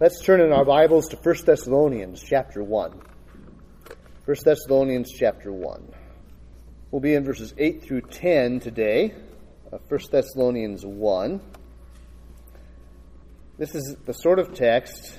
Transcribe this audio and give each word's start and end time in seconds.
Let's 0.00 0.20
turn 0.20 0.40
in 0.40 0.52
our 0.52 0.64
Bibles 0.64 1.08
to 1.08 1.16
1 1.16 1.34
Thessalonians 1.44 2.22
chapter 2.22 2.62
1. 2.62 2.92
1 4.26 4.36
Thessalonians 4.44 5.10
chapter 5.10 5.52
1. 5.52 5.92
We'll 6.92 7.00
be 7.00 7.14
in 7.14 7.24
verses 7.24 7.52
8 7.58 7.82
through 7.82 8.02
10 8.02 8.60
today 8.60 9.12
of 9.72 9.80
1 9.88 10.00
Thessalonians 10.12 10.86
1. 10.86 11.40
This 13.58 13.74
is 13.74 13.96
the 14.06 14.12
sort 14.12 14.38
of 14.38 14.54
text, 14.54 15.18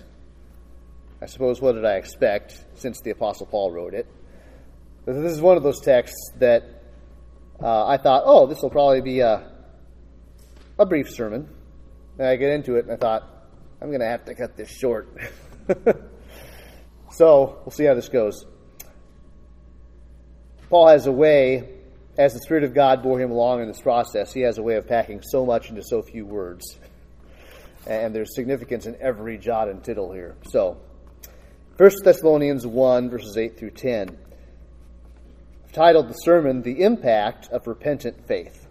I 1.21 1.25
suppose, 1.25 1.59
what 1.59 1.73
did 1.73 1.83
I 1.83 1.95
expect 1.95 2.63
since 2.75 3.01
the 3.01 3.09
Apostle 3.11 3.47
Paul 3.47 3.73
wrote 3.73 3.93
it? 3.93 4.07
But 5.03 5.21
this 5.21 5.33
is 5.33 5.41
one 5.41 5.57
of 5.57 5.63
those 5.63 5.81
texts 5.81 6.31
that 6.37 6.63
uh, 7.61 7.85
I 7.85 7.97
thought, 7.97 8.23
oh, 8.25 8.47
this 8.47 8.61
will 8.61 8.69
probably 8.69 9.01
be 9.01 9.19
a, 9.19 9.51
a 10.79 10.85
brief 10.85 11.09
sermon. 11.09 11.49
And 12.17 12.25
I 12.25 12.37
get 12.37 12.53
into 12.53 12.77
it 12.77 12.85
and 12.85 12.93
I 12.93 12.95
thought, 12.95 13.38
I'm 13.81 13.87
going 13.87 14.01
to 14.01 14.07
have 14.07 14.25
to 14.25 14.35
cut 14.35 14.57
this 14.57 14.69
short. 14.69 15.07
so 17.11 17.59
we'll 17.63 17.71
see 17.71 17.85
how 17.85 17.93
this 17.93 18.09
goes. 18.09 18.45
Paul 20.69 20.89
has 20.89 21.07
a 21.07 21.11
way, 21.11 21.69
as 22.17 22.33
the 22.33 22.39
Spirit 22.39 22.63
of 22.63 22.73
God 22.73 23.01
bore 23.01 23.19
him 23.19 23.31
along 23.31 23.61
in 23.61 23.67
this 23.67 23.81
process, 23.81 24.33
he 24.33 24.41
has 24.41 24.57
a 24.57 24.61
way 24.61 24.75
of 24.75 24.87
packing 24.87 25.21
so 25.23 25.45
much 25.45 25.69
into 25.69 25.81
so 25.81 26.01
few 26.01 26.25
words. 26.25 26.77
And 27.87 28.13
there's 28.13 28.35
significance 28.35 28.85
in 28.85 28.97
every 28.99 29.37
jot 29.37 29.69
and 29.69 29.83
tittle 29.83 30.11
here. 30.11 30.35
So, 30.49 30.77
1 31.77 31.91
Thessalonians 32.03 32.67
1, 32.67 33.09
verses 33.09 33.37
8 33.37 33.57
through 33.57 33.71
10. 33.71 34.17
I've 35.65 35.71
titled 35.71 36.09
the 36.09 36.13
sermon, 36.13 36.61
The 36.61 36.81
Impact 36.83 37.47
of 37.53 37.65
Repentant 37.65 38.27
Faith. 38.27 38.67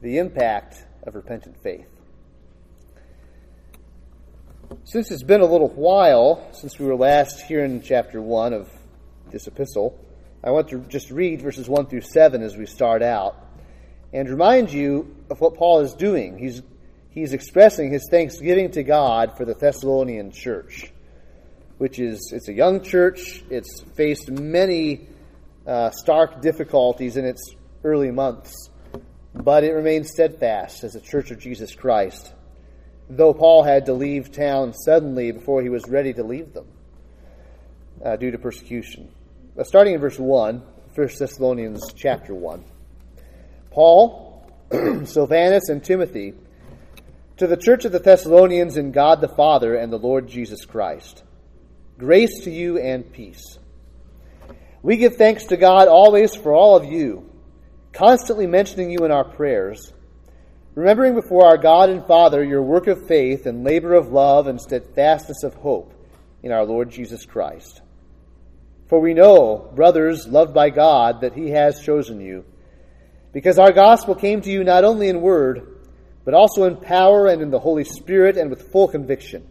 The 0.00 0.18
Impact 0.18 0.86
of 1.02 1.16
Repentant 1.16 1.60
Faith. 1.60 1.89
Since 4.84 5.10
it's 5.10 5.24
been 5.24 5.40
a 5.40 5.46
little 5.46 5.68
while 5.68 6.48
since 6.52 6.78
we 6.78 6.86
were 6.86 6.94
last 6.94 7.40
here 7.40 7.64
in 7.64 7.82
chapter 7.82 8.22
1 8.22 8.52
of 8.52 8.70
this 9.28 9.48
epistle, 9.48 9.98
I 10.44 10.52
want 10.52 10.68
to 10.68 10.78
just 10.88 11.10
read 11.10 11.42
verses 11.42 11.68
1 11.68 11.86
through 11.86 12.02
7 12.02 12.40
as 12.40 12.56
we 12.56 12.66
start 12.66 13.02
out 13.02 13.36
and 14.12 14.28
remind 14.28 14.72
you 14.72 15.16
of 15.28 15.40
what 15.40 15.56
Paul 15.56 15.80
is 15.80 15.94
doing. 15.94 16.38
He's, 16.38 16.62
he's 17.10 17.32
expressing 17.32 17.90
his 17.90 18.06
thanksgiving 18.12 18.70
to 18.72 18.84
God 18.84 19.36
for 19.36 19.44
the 19.44 19.54
Thessalonian 19.54 20.30
church, 20.30 20.92
which 21.78 21.98
is 21.98 22.30
it's 22.32 22.48
a 22.48 22.54
young 22.54 22.80
church. 22.80 23.42
It's 23.50 23.82
faced 23.96 24.30
many 24.30 25.08
uh, 25.66 25.90
stark 25.90 26.42
difficulties 26.42 27.16
in 27.16 27.24
its 27.24 27.42
early 27.82 28.12
months, 28.12 28.70
but 29.34 29.64
it 29.64 29.72
remains 29.72 30.12
steadfast 30.12 30.84
as 30.84 30.94
a 30.94 31.00
church 31.00 31.32
of 31.32 31.40
Jesus 31.40 31.74
Christ 31.74 32.34
though 33.10 33.34
Paul 33.34 33.64
had 33.64 33.86
to 33.86 33.92
leave 33.92 34.30
town 34.30 34.72
suddenly 34.72 35.32
before 35.32 35.62
he 35.62 35.68
was 35.68 35.86
ready 35.88 36.12
to 36.14 36.22
leave 36.22 36.54
them 36.54 36.66
uh, 38.04 38.16
due 38.16 38.30
to 38.30 38.38
persecution. 38.38 39.10
Uh, 39.58 39.64
starting 39.64 39.94
in 39.94 40.00
verse 40.00 40.18
1, 40.18 40.62
1 40.94 41.08
Thessalonians 41.18 41.92
chapter 41.94 42.32
1. 42.32 42.64
Paul, 43.70 44.48
Silvanus, 45.04 45.68
and 45.68 45.82
Timothy, 45.82 46.34
to 47.36 47.46
the 47.46 47.56
church 47.56 47.84
of 47.84 47.92
the 47.92 47.98
Thessalonians 47.98 48.76
in 48.76 48.92
God 48.92 49.20
the 49.20 49.28
Father 49.28 49.74
and 49.74 49.92
the 49.92 49.98
Lord 49.98 50.28
Jesus 50.28 50.64
Christ. 50.64 51.24
Grace 51.98 52.44
to 52.44 52.50
you 52.50 52.78
and 52.78 53.12
peace. 53.12 53.58
We 54.82 54.96
give 54.96 55.16
thanks 55.16 55.44
to 55.46 55.56
God 55.56 55.88
always 55.88 56.34
for 56.34 56.54
all 56.54 56.76
of 56.76 56.84
you, 56.84 57.28
constantly 57.92 58.46
mentioning 58.46 58.90
you 58.90 59.04
in 59.04 59.10
our 59.10 59.24
prayers 59.24 59.92
remembering 60.80 61.14
before 61.14 61.44
our 61.44 61.58
God 61.58 61.90
and 61.90 62.06
Father 62.06 62.42
your 62.42 62.62
work 62.62 62.86
of 62.86 63.06
faith 63.06 63.44
and 63.44 63.64
labor 63.64 63.92
of 63.92 64.12
love 64.12 64.46
and 64.46 64.58
steadfastness 64.58 65.42
of 65.42 65.52
hope 65.52 65.92
in 66.42 66.52
our 66.52 66.64
Lord 66.64 66.90
Jesus 66.90 67.26
Christ. 67.26 67.82
For 68.88 68.98
we 68.98 69.12
know, 69.12 69.70
brothers 69.74 70.26
loved 70.26 70.54
by 70.54 70.70
God, 70.70 71.20
that 71.20 71.34
He 71.34 71.50
has 71.50 71.84
chosen 71.84 72.18
you, 72.18 72.46
because 73.30 73.58
our 73.58 73.72
gospel 73.72 74.14
came 74.14 74.40
to 74.40 74.50
you 74.50 74.64
not 74.64 74.84
only 74.84 75.10
in 75.10 75.20
word, 75.20 75.80
but 76.24 76.32
also 76.32 76.64
in 76.64 76.76
power 76.76 77.26
and 77.26 77.42
in 77.42 77.50
the 77.50 77.58
Holy 77.58 77.84
Spirit 77.84 78.38
and 78.38 78.48
with 78.48 78.72
full 78.72 78.88
conviction. 78.88 79.46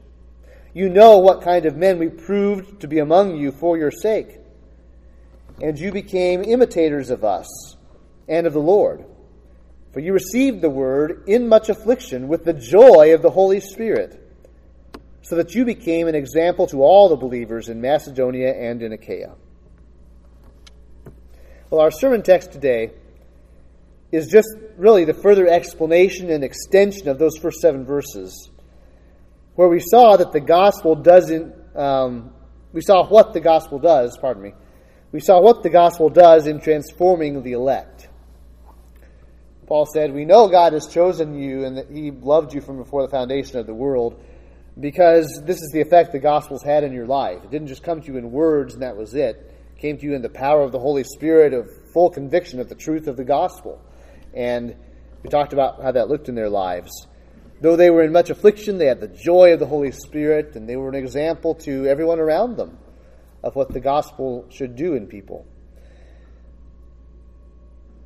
You 0.74 0.90
know 0.90 1.20
what 1.20 1.44
kind 1.44 1.68
of 1.68 1.78
men 1.78 2.00
we 2.00 2.10
proved 2.10 2.82
to 2.82 2.88
be 2.88 2.98
among 2.98 3.38
you 3.38 3.52
for 3.52 3.78
your 3.78 3.92
sake. 3.92 4.40
And 5.62 5.78
you 5.78 5.92
became 5.92 6.42
imitators 6.42 7.12
of 7.12 7.24
us 7.24 7.78
and 8.28 8.48
of 8.48 8.54
the 8.54 8.60
Lord 8.60 9.06
for 10.00 10.04
you 10.04 10.14
received 10.14 10.62
the 10.62 10.70
word 10.70 11.26
in 11.28 11.50
much 11.50 11.68
affliction 11.68 12.30
with 12.30 12.46
the 12.46 12.54
joy 12.54 13.14
of 13.14 13.22
the 13.22 13.30
Holy 13.30 13.60
Spirit, 13.60 14.18
so 15.22 15.36
that 15.36 15.54
you 15.54 15.66
became 15.66 16.08
an 16.08 16.16
example 16.16 16.68
to 16.68 16.82
all 16.82 17.10
the 17.10 17.18
believers 17.18 17.68
in 17.68 17.82
Macedonia 17.82 18.54
and 18.54 18.82
in 18.82 18.94
Achaia. 18.94 19.36
Well, 21.70 21.82
our 21.82 21.92
sermon 21.92 22.24
text 22.24 22.54
today 22.54 22.92
is 24.10 24.30
just 24.30 24.48
really 24.78 25.04
the 25.04 25.14
further 25.14 25.46
explanation 25.46 26.30
and 26.30 26.46
extension 26.46 27.10
of 27.10 27.20
those 27.20 27.36
first 27.36 27.60
seven 27.60 27.84
verses, 27.84 28.50
where 29.56 29.68
we 29.68 29.82
saw 29.82 30.16
that 30.16 30.32
the 30.32 30.40
gospel 30.40 30.96
doesn't, 30.96 31.54
um, 31.76 32.32
we 32.72 32.80
saw 32.80 33.06
what 33.06 33.34
the 33.34 33.42
gospel 33.42 33.80
does, 33.80 34.18
pardon 34.18 34.44
me, 34.44 34.54
we 35.12 35.20
saw 35.20 35.42
what 35.42 35.62
the 35.62 35.70
gospel 35.70 36.10
does 36.10 36.48
in 36.48 36.62
transforming 36.62 37.44
the 37.44 37.52
elect. 37.52 37.99
Paul 39.70 39.86
said, 39.86 40.16
We 40.16 40.26
know 40.26 40.48
God 40.48 40.74
has 40.74 40.88
chosen 40.88 41.40
you 41.40 41.64
and 41.64 41.78
that 41.78 41.92
He 41.92 42.10
loved 42.10 42.56
you 42.56 42.60
from 42.60 42.78
before 42.78 43.04
the 43.04 43.08
foundation 43.08 43.60
of 43.60 43.68
the 43.68 43.74
world 43.74 44.20
because 44.80 45.42
this 45.46 45.58
is 45.58 45.70
the 45.72 45.80
effect 45.80 46.12
the 46.12 46.18
gospel's 46.18 46.64
had 46.64 46.84
in 46.84 46.92
your 46.92 47.06
life. 47.06 47.44
It 47.44 47.52
didn't 47.52 47.68
just 47.68 47.84
come 47.84 48.02
to 48.02 48.08
you 48.08 48.18
in 48.18 48.32
words 48.32 48.74
and 48.74 48.82
that 48.82 48.98
was 48.98 49.14
it. 49.14 49.36
It 49.76 49.80
came 49.80 50.00
to 50.00 50.06
you 50.06 50.16
in 50.16 50.24
the 50.24 50.30
power 50.30 50.64
of 50.64 50.72
the 50.72 50.80
Holy 50.80 51.04
Spirit 51.04 51.54
of 51.54 51.70
full 51.94 52.10
conviction 52.10 52.60
of 52.60 52.68
the 52.68 52.74
truth 52.74 53.08
of 53.08 53.16
the 53.16 53.24
gospel. 53.24 53.80
And 54.34 54.76
we 55.22 55.30
talked 55.30 55.54
about 55.54 55.84
how 55.84 55.92
that 55.92 56.10
looked 56.10 56.30
in 56.30 56.36
their 56.36 56.50
lives. 56.50 56.90
Though 57.62 57.76
they 57.76 57.92
were 57.92 58.02
in 58.02 58.12
much 58.12 58.32
affliction, 58.32 58.80
they 58.80 58.88
had 58.88 59.02
the 59.02 59.08
joy 59.08 59.54
of 59.54 59.60
the 59.60 59.68
Holy 59.68 59.92
Spirit 59.92 60.56
and 60.56 60.68
they 60.68 60.78
were 60.78 60.90
an 60.90 60.96
example 60.96 61.54
to 61.66 61.86
everyone 61.86 62.20
around 62.20 62.58
them 62.58 62.80
of 63.44 63.56
what 63.56 63.72
the 63.72 63.80
gospel 63.80 64.48
should 64.50 64.76
do 64.76 64.96
in 64.96 65.06
people. 65.06 65.46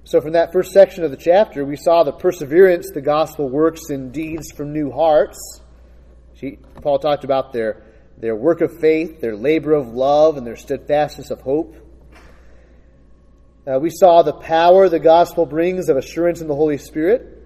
So, 0.06 0.20
from 0.20 0.34
that 0.34 0.52
first 0.52 0.74
section 0.74 1.06
of 1.06 1.12
the 1.12 1.18
chapter, 1.18 1.64
we 1.64 1.78
saw 1.78 2.04
the 2.04 2.12
perseverance 2.12 2.92
the 2.94 3.02
gospel 3.02 3.50
works 3.50 3.90
in 3.90 4.12
deeds 4.12 4.52
from 4.52 4.74
new 4.74 4.92
hearts. 4.92 5.62
Paul 6.82 7.00
talked 7.00 7.24
about 7.24 7.54
their, 7.54 7.84
their 8.18 8.36
work 8.36 8.60
of 8.60 8.78
faith, 8.82 9.22
their 9.22 9.38
labor 9.38 9.72
of 9.72 9.88
love, 9.88 10.36
and 10.36 10.46
their 10.46 10.58
steadfastness 10.58 11.32
of 11.32 11.40
hope. 11.40 11.78
Uh, 13.66 13.80
we 13.80 13.90
saw 13.90 14.24
the 14.24 14.34
power 14.34 14.90
the 14.90 15.00
gospel 15.00 15.46
brings 15.46 15.88
of 15.88 15.96
assurance 15.96 16.42
in 16.42 16.50
the 16.50 16.56
Holy 16.56 16.78
Spirit. 16.78 17.42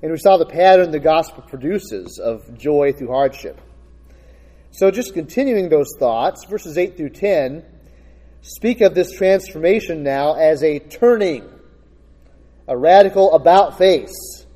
And 0.00 0.12
we 0.12 0.18
saw 0.18 0.36
the 0.36 0.46
pattern 0.46 0.92
the 0.92 1.00
gospel 1.00 1.42
produces 1.42 2.20
of 2.20 2.56
joy 2.56 2.92
through 2.92 3.08
hardship. 3.08 3.60
So, 4.70 4.92
just 4.92 5.12
continuing 5.12 5.68
those 5.68 5.92
thoughts, 5.98 6.44
verses 6.44 6.78
8 6.78 6.96
through 6.96 7.10
10 7.10 7.64
speak 8.42 8.80
of 8.80 8.94
this 8.94 9.12
transformation 9.12 10.02
now 10.02 10.34
as 10.34 10.62
a 10.62 10.78
turning, 10.78 11.48
a 12.66 12.76
radical 12.76 13.32
about 13.34 13.78
face, 13.78 14.46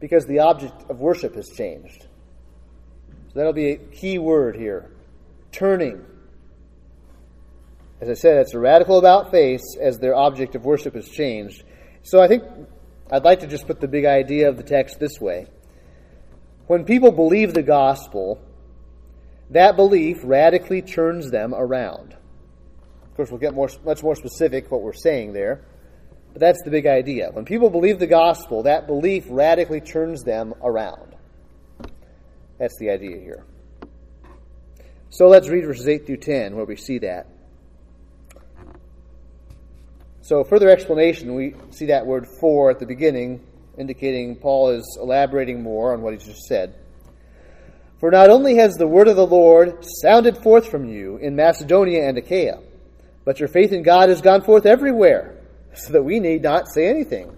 because 0.00 0.26
the 0.26 0.40
object 0.40 0.90
of 0.90 1.00
worship 1.00 1.34
has 1.34 1.48
changed. 1.48 2.06
So 3.28 3.34
that'll 3.34 3.52
be 3.52 3.70
a 3.72 3.76
key 3.76 4.18
word 4.18 4.56
here 4.56 4.90
turning. 5.52 6.04
As 8.00 8.08
I 8.08 8.14
said, 8.14 8.38
it's 8.38 8.54
a 8.54 8.58
radical 8.58 8.98
about 8.98 9.30
face 9.30 9.76
as 9.80 9.98
their 9.98 10.14
object 10.14 10.54
of 10.54 10.64
worship 10.64 10.94
has 10.94 11.08
changed. 11.08 11.62
So 12.02 12.20
I 12.20 12.28
think 12.28 12.44
I'd 13.10 13.24
like 13.24 13.40
to 13.40 13.46
just 13.46 13.66
put 13.66 13.80
the 13.80 13.88
big 13.88 14.06
idea 14.06 14.48
of 14.48 14.56
the 14.56 14.62
text 14.62 14.98
this 14.98 15.20
way. 15.20 15.46
When 16.66 16.84
people 16.84 17.12
believe 17.12 17.52
the 17.52 17.62
gospel, 17.62 18.40
that 19.50 19.76
belief 19.76 20.18
radically 20.22 20.80
turns 20.80 21.30
them 21.30 21.52
around 21.54 22.16
course, 23.20 23.30
we'll 23.30 23.40
get 23.40 23.54
more, 23.54 23.68
much 23.84 24.02
more 24.02 24.16
specific 24.16 24.70
what 24.70 24.80
we're 24.80 24.94
saying 24.94 25.34
there. 25.34 25.60
But 26.32 26.40
that's 26.40 26.62
the 26.64 26.70
big 26.70 26.86
idea. 26.86 27.30
When 27.32 27.44
people 27.44 27.68
believe 27.68 27.98
the 27.98 28.06
gospel, 28.06 28.62
that 28.62 28.86
belief 28.86 29.26
radically 29.28 29.80
turns 29.80 30.22
them 30.22 30.54
around. 30.62 31.16
That's 32.58 32.78
the 32.78 32.90
idea 32.90 33.18
here. 33.18 33.44
So 35.10 35.26
let's 35.28 35.48
read 35.48 35.66
verses 35.66 35.86
8 35.86 36.06
through 36.06 36.18
10 36.18 36.56
where 36.56 36.64
we 36.64 36.76
see 36.76 36.98
that. 36.98 37.26
So, 40.22 40.44
further 40.44 40.70
explanation, 40.70 41.34
we 41.34 41.56
see 41.70 41.86
that 41.86 42.06
word 42.06 42.26
for 42.40 42.70
at 42.70 42.78
the 42.78 42.86
beginning, 42.86 43.44
indicating 43.76 44.36
Paul 44.36 44.70
is 44.70 44.98
elaborating 45.02 45.62
more 45.62 45.92
on 45.92 46.02
what 46.02 46.12
he's 46.12 46.24
just 46.24 46.42
said. 46.42 46.74
For 47.98 48.10
not 48.10 48.30
only 48.30 48.56
has 48.56 48.76
the 48.76 48.86
word 48.86 49.08
of 49.08 49.16
the 49.16 49.26
Lord 49.26 49.84
sounded 50.00 50.38
forth 50.38 50.68
from 50.68 50.88
you 50.88 51.16
in 51.16 51.34
Macedonia 51.34 52.08
and 52.08 52.16
Achaia, 52.16 52.60
but 53.24 53.38
your 53.38 53.48
faith 53.48 53.72
in 53.72 53.82
God 53.82 54.08
has 54.08 54.20
gone 54.20 54.42
forth 54.42 54.66
everywhere, 54.66 55.36
so 55.74 55.92
that 55.92 56.02
we 56.02 56.20
need 56.20 56.42
not 56.42 56.68
say 56.68 56.88
anything. 56.88 57.36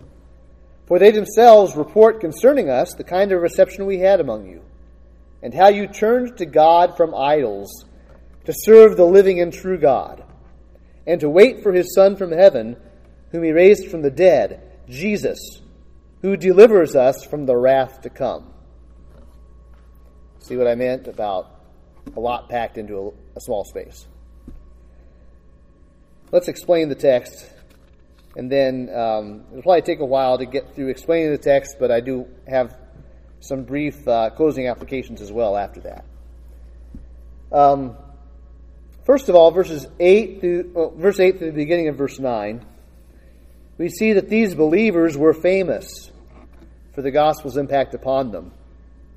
For 0.87 0.99
they 0.99 1.11
themselves 1.11 1.76
report 1.76 2.20
concerning 2.20 2.69
us 2.69 2.94
the 2.94 3.05
kind 3.05 3.32
of 3.32 3.40
reception 3.40 3.87
we 3.87 3.99
had 3.99 4.20
among 4.20 4.46
you, 4.46 4.62
and 5.43 5.55
how 5.55 5.69
you 5.69 5.87
turned 5.87 6.37
to 6.38 6.46
God 6.46 6.96
from 6.96 7.14
idols 7.14 7.84
to 8.44 8.52
serve 8.55 8.96
the 8.96 9.05
living 9.05 9.40
and 9.40 9.52
true 9.52 9.79
God, 9.79 10.25
and 11.06 11.20
to 11.20 11.29
wait 11.29 11.62
for 11.62 11.73
his 11.73 11.94
Son 11.94 12.17
from 12.17 12.32
heaven, 12.32 12.76
whom 13.31 13.43
he 13.43 13.52
raised 13.52 13.88
from 13.88 14.02
the 14.02 14.11
dead, 14.11 14.62
Jesus, 14.88 15.38
who 16.20 16.37
delivers 16.37 16.94
us 16.94 17.25
from 17.25 17.46
the 17.46 17.56
wrath 17.56 18.02
to 18.02 18.11
come. 18.11 18.52
See 20.38 20.56
what 20.56 20.67
I 20.67 20.75
meant 20.75 21.06
about 21.06 21.50
a 22.17 22.20
lot 22.20 22.49
packed 22.49 22.79
into 22.79 22.99
a, 22.99 23.08
a 23.37 23.40
small 23.40 23.64
space? 23.64 24.06
Let's 26.32 26.49
explain 26.49 26.88
the 26.88 26.94
text, 26.94 27.46
and 28.34 28.50
then 28.50 28.88
um, 28.88 29.44
it'll 29.50 29.61
probably 29.61 29.82
take 29.82 30.00
a 30.00 30.06
while 30.06 30.38
to 30.38 30.46
get 30.46 30.75
through 30.75 30.88
explaining 30.88 31.31
the 31.31 31.37
text, 31.37 31.76
but 31.79 31.90
I 31.90 32.00
do 32.00 32.26
have 32.49 32.75
some 33.40 33.64
brief 33.64 34.08
uh, 34.08 34.31
closing 34.31 34.67
applications 34.67 35.20
as 35.20 35.31
well 35.31 35.58
after 35.58 35.81
that. 35.81 36.06
Um, 37.52 37.96
first 39.05 39.29
of 39.29 39.34
all, 39.34 39.50
verses 39.50 39.87
eight 40.00 40.40
through 40.40 40.73
uh, 40.75 40.88
verse 40.99 41.20
eight 41.20 41.37
through 41.37 41.50
the 41.50 41.56
beginning 41.56 41.88
of 41.88 41.96
verse 41.96 42.19
nine, 42.19 42.64
we 43.76 43.90
see 43.90 44.14
that 44.14 44.31
these 44.31 44.55
believers 44.55 45.19
were 45.19 45.34
famous 45.34 46.11
for 46.94 47.02
the 47.02 47.11
gospel's 47.11 47.58
impact 47.58 47.93
upon 47.93 48.31
them. 48.31 48.52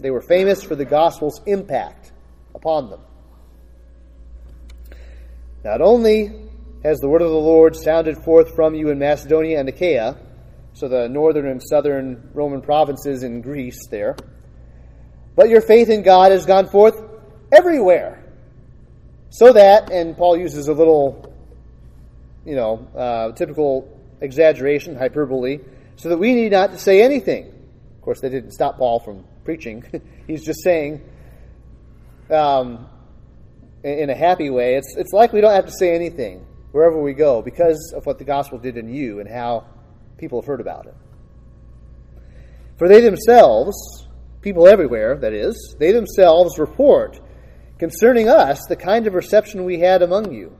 They 0.01 0.11
were 0.11 0.21
famous 0.21 0.61
for 0.61 0.75
the 0.75 0.83
gospel's 0.83 1.39
impact 1.45 2.11
upon 2.53 2.89
them. 2.89 2.99
Not 5.63 5.79
only 5.79 6.44
has 6.85 6.99
the 6.99 7.09
word 7.09 7.23
of 7.23 7.31
the 7.31 7.35
Lord 7.35 7.75
sounded 7.75 8.15
forth 8.23 8.53
from 8.53 8.75
you 8.75 8.89
in 8.89 8.99
Macedonia 8.99 9.59
and 9.59 9.67
Achaia, 9.67 10.15
so 10.73 10.87
the 10.87 11.09
northern 11.09 11.47
and 11.47 11.59
southern 11.59 12.29
Roman 12.31 12.61
provinces 12.61 13.23
in 13.23 13.41
Greece 13.41 13.87
there. 13.89 14.15
But 15.35 15.49
your 15.49 15.61
faith 15.61 15.89
in 15.89 16.03
God 16.03 16.31
has 16.31 16.45
gone 16.45 16.67
forth 16.67 17.01
everywhere. 17.51 18.23
So 19.31 19.51
that, 19.53 19.91
and 19.91 20.15
Paul 20.15 20.37
uses 20.37 20.67
a 20.67 20.73
little, 20.73 21.33
you 22.45 22.55
know, 22.55 22.87
uh, 22.95 23.31
typical 23.31 23.99
exaggeration, 24.21 24.95
hyperbole, 24.95 25.61
so 25.95 26.09
that 26.09 26.17
we 26.17 26.35
need 26.35 26.51
not 26.51 26.69
to 26.69 26.77
say 26.77 27.01
anything. 27.01 27.47
Of 27.47 28.01
course, 28.03 28.21
they 28.21 28.29
didn't 28.29 28.51
stop 28.51 28.77
Paul 28.77 28.99
from 28.99 29.25
preaching. 29.43 29.83
He's 30.27 30.45
just 30.45 30.61
saying, 30.61 31.01
um, 32.29 32.87
in 33.83 34.11
a 34.11 34.15
happy 34.15 34.51
way, 34.51 34.75
it's, 34.75 34.95
it's 34.95 35.13
like 35.13 35.33
we 35.33 35.41
don't 35.41 35.55
have 35.55 35.65
to 35.65 35.73
say 35.79 35.95
anything 35.95 36.45
wherever 36.75 37.01
we 37.01 37.13
go 37.13 37.41
because 37.41 37.93
of 37.95 38.05
what 38.05 38.17
the 38.17 38.25
gospel 38.25 38.57
did 38.57 38.75
in 38.75 38.93
you 38.93 39.21
and 39.21 39.29
how 39.29 39.65
people 40.17 40.41
have 40.41 40.45
heard 40.45 40.59
about 40.59 40.85
it. 40.85 40.93
For 42.77 42.89
they 42.89 42.99
themselves, 42.99 44.05
people 44.41 44.67
everywhere, 44.67 45.15
that 45.19 45.31
is, 45.31 45.77
they 45.79 45.93
themselves 45.93 46.59
report 46.59 47.17
concerning 47.79 48.27
us 48.27 48.65
the 48.67 48.75
kind 48.75 49.07
of 49.07 49.13
reception 49.13 49.63
we 49.63 49.79
had 49.79 50.01
among 50.01 50.33
you. 50.33 50.53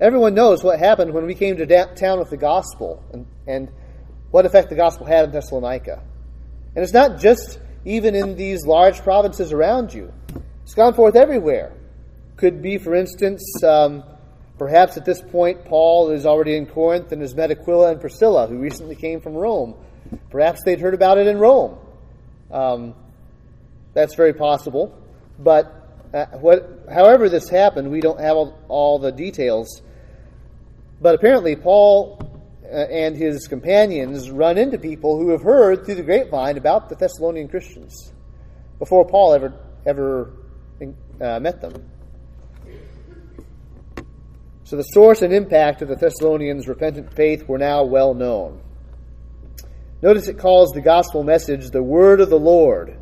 Everyone 0.00 0.32
knows 0.32 0.62
what 0.62 0.78
happened 0.78 1.12
when 1.12 1.26
we 1.26 1.34
came 1.34 1.56
to 1.56 1.66
da- 1.66 1.92
town 1.94 2.20
with 2.20 2.30
the 2.30 2.36
gospel 2.36 3.02
and, 3.12 3.26
and 3.48 3.68
what 4.30 4.46
effect 4.46 4.68
the 4.68 4.76
gospel 4.76 5.06
had 5.06 5.24
in 5.24 5.32
Thessalonica. 5.32 6.04
And 6.76 6.84
it's 6.84 6.92
not 6.92 7.18
just 7.18 7.58
even 7.84 8.14
in 8.14 8.36
these 8.36 8.64
large 8.64 9.00
provinces 9.00 9.52
around 9.52 9.92
you, 9.92 10.12
it's 10.62 10.74
gone 10.74 10.94
forth 10.94 11.16
everywhere. 11.16 11.72
Could 12.36 12.62
be, 12.62 12.78
for 12.78 12.94
instance, 12.94 13.42
um, 13.64 14.04
Perhaps 14.58 14.96
at 14.96 15.04
this 15.04 15.20
point, 15.20 15.64
Paul 15.66 16.10
is 16.10 16.24
already 16.24 16.56
in 16.56 16.66
Corinth 16.66 17.12
and 17.12 17.20
has 17.20 17.34
met 17.34 17.50
Aquila 17.50 17.92
and 17.92 18.00
Priscilla, 18.00 18.46
who 18.46 18.58
recently 18.58 18.94
came 18.94 19.20
from 19.20 19.34
Rome. 19.34 19.74
Perhaps 20.30 20.62
they'd 20.64 20.80
heard 20.80 20.94
about 20.94 21.18
it 21.18 21.26
in 21.26 21.38
Rome. 21.38 21.78
Um, 22.50 22.94
that's 23.92 24.14
very 24.14 24.32
possible. 24.32 24.96
But 25.38 25.72
uh, 26.14 26.26
what, 26.38 26.84
however 26.90 27.28
this 27.28 27.48
happened, 27.48 27.90
we 27.90 28.00
don't 28.00 28.20
have 28.20 28.36
all, 28.36 28.58
all 28.68 28.98
the 28.98 29.12
details. 29.12 29.82
But 31.00 31.14
apparently, 31.14 31.56
Paul 31.56 32.18
uh, 32.64 32.68
and 32.68 33.14
his 33.14 33.46
companions 33.46 34.30
run 34.30 34.56
into 34.56 34.78
people 34.78 35.18
who 35.18 35.30
have 35.30 35.42
heard 35.42 35.84
through 35.84 35.96
the 35.96 36.02
grapevine 36.02 36.56
about 36.56 36.88
the 36.88 36.94
Thessalonian 36.94 37.48
Christians 37.48 38.12
before 38.78 39.06
Paul 39.06 39.34
ever 39.34 39.52
ever 39.84 40.32
uh, 41.20 41.38
met 41.40 41.60
them. 41.60 41.74
So 44.66 44.74
the 44.74 44.82
source 44.82 45.22
and 45.22 45.32
impact 45.32 45.80
of 45.80 45.86
the 45.86 45.94
Thessalonians' 45.94 46.66
repentant 46.66 47.14
faith 47.14 47.46
were 47.46 47.56
now 47.56 47.84
well 47.84 48.14
known. 48.14 48.60
Notice 50.02 50.26
it 50.26 50.40
calls 50.40 50.72
the 50.72 50.80
gospel 50.80 51.22
message 51.22 51.70
the 51.70 51.84
word 51.84 52.20
of 52.20 52.30
the 52.30 52.38
Lord, 52.38 52.98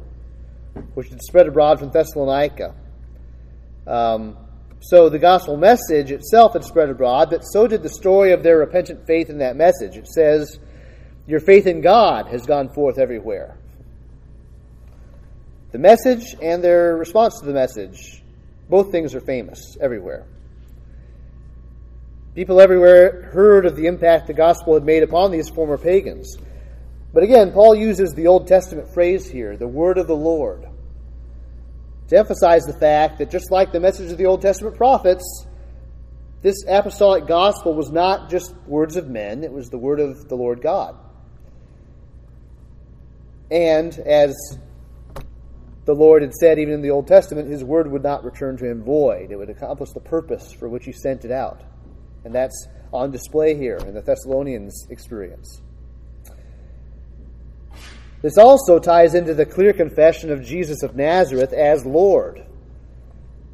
which 0.93 1.09
had 1.09 1.23
spread 1.23 1.49
abroad 1.49 1.79
from 1.79 1.89
Thessalonica. 1.89 2.75
Um, 3.87 4.37
so 4.81 5.09
the 5.09 5.19
gospel 5.19 5.57
message 5.57 6.11
itself 6.11 6.53
had 6.53 6.65
spread 6.65 6.91
abroad, 6.91 7.31
but 7.31 7.41
so 7.41 7.67
did 7.67 7.83
the 7.83 7.89
story 7.89 8.33
of 8.33 8.43
their 8.43 8.59
repentant 8.59 9.07
faith 9.07 9.31
in 9.31 9.39
that 9.39 9.57
message. 9.57 9.97
It 9.97 10.07
says, 10.07 10.59
Your 11.27 11.41
faith 11.41 11.67
in 11.67 11.81
God 11.81 12.29
has 12.29 12.45
gone 12.45 12.69
forth 12.75 12.99
everywhere. 12.99 13.57
The 15.73 15.79
message 15.79 16.37
and 16.43 16.63
their 16.63 16.95
response 16.95 17.41
to 17.41 17.47
the 17.47 17.55
message, 17.55 18.23
both 18.69 18.93
things 18.93 19.15
are 19.15 19.23
famous 19.23 19.79
everywhere. 19.81 20.27
People 22.35 22.61
everywhere 22.61 23.31
heard 23.33 23.65
of 23.65 23.77
the 23.77 23.87
impact 23.87 24.27
the 24.27 24.35
gospel 24.35 24.75
had 24.75 24.85
made 24.85 25.05
upon 25.05 25.31
these 25.31 25.49
former 25.49 25.79
pagans. 25.79 26.37
But 27.13 27.23
again, 27.23 27.53
Paul 27.53 27.77
uses 27.77 28.13
the 28.13 28.27
Old 28.27 28.49
Testament 28.49 28.93
phrase 28.93 29.29
here, 29.29 29.57
the 29.57 29.69
word 29.69 29.99
of 29.99 30.09
the 30.09 30.17
Lord, 30.17 30.67
to 32.09 32.19
emphasize 32.19 32.65
the 32.65 32.73
fact 32.73 33.19
that 33.19 33.31
just 33.31 33.53
like 33.53 33.71
the 33.71 33.79
message 33.79 34.11
of 34.11 34.19
the 34.19 34.27
Old 34.27 34.43
Testament 34.43 34.77
prophets, 34.77 35.47
this 36.43 36.57
apostolic 36.67 37.29
gospel 37.29 37.73
was 37.73 37.93
not 37.93 38.31
just 38.31 38.53
words 38.67 38.97
of 38.97 39.09
men, 39.09 39.45
it 39.45 39.53
was 39.53 39.71
the 39.71 39.79
word 39.79 40.01
of 40.01 40.29
the 40.29 40.35
Lord 40.35 40.61
God. 40.61 40.97
And 43.49 43.97
as 43.97 44.35
the 45.85 45.95
Lord 45.95 46.23
had 46.23 46.35
said, 46.35 46.59
even 46.59 46.75
in 46.75 46.83
the 46.83 46.91
Old 46.91 47.07
Testament, 47.07 47.49
his 47.49 47.63
word 47.63 47.91
would 47.91 48.03
not 48.03 48.25
return 48.25 48.57
to 48.57 48.67
him 48.69 48.83
void. 48.83 49.31
It 49.31 49.37
would 49.37 49.51
accomplish 49.51 49.91
the 49.93 50.01
purpose 50.01 50.53
for 50.53 50.69
which 50.69 50.85
he 50.85 50.93
sent 50.93 51.25
it 51.25 51.31
out. 51.31 51.63
And 52.25 52.35
that's 52.35 52.69
on 52.93 53.11
display 53.11 53.57
here 53.57 53.77
in 53.77 53.95
the 53.95 54.01
Thessalonians' 54.01 54.87
experience. 54.91 55.61
This 58.23 58.39
also 58.39 58.79
ties 58.79 59.15
into 59.15 59.35
the 59.35 59.45
clear 59.45 59.75
confession 59.75 60.31
of 60.31 60.43
Jesus 60.43 60.83
of 60.83 60.97
Nazareth 60.97 61.53
as 61.53 61.85
Lord. 61.85 62.47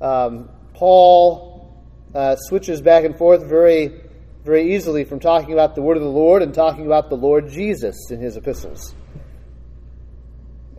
Um, 0.00 0.48
Paul 0.74 1.76
uh, 2.14 2.36
switches 2.36 2.80
back 2.80 3.04
and 3.04 3.16
forth 3.18 3.48
very, 3.48 4.00
very 4.44 4.74
easily 4.74 5.04
from 5.04 5.18
talking 5.18 5.52
about 5.52 5.74
the 5.74 5.82
word 5.82 5.96
of 5.96 6.02
the 6.04 6.08
Lord 6.08 6.42
and 6.42 6.54
talking 6.54 6.86
about 6.86 7.10
the 7.10 7.16
Lord 7.16 7.50
Jesus 7.50 7.96
in 8.10 8.20
his 8.20 8.36
epistles. 8.36 8.94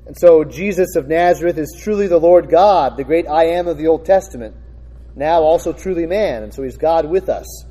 And 0.06 0.18
so 0.18 0.44
Jesus 0.44 0.96
of 0.96 1.08
Nazareth 1.08 1.58
is 1.58 1.78
truly 1.78 2.08
the 2.08 2.18
Lord 2.18 2.50
God, 2.50 2.98
the 2.98 3.04
great 3.04 3.28
I 3.28 3.46
am 3.48 3.68
of 3.68 3.78
the 3.78 3.88
Old 3.88 4.06
Testament, 4.06 4.56
now 5.16 5.42
also 5.42 5.74
truly 5.74 6.06
man, 6.06 6.44
and 6.44 6.54
so 6.54 6.64
he's 6.64 6.78
God 6.78 7.06
with 7.06 7.30
us. 7.30 7.66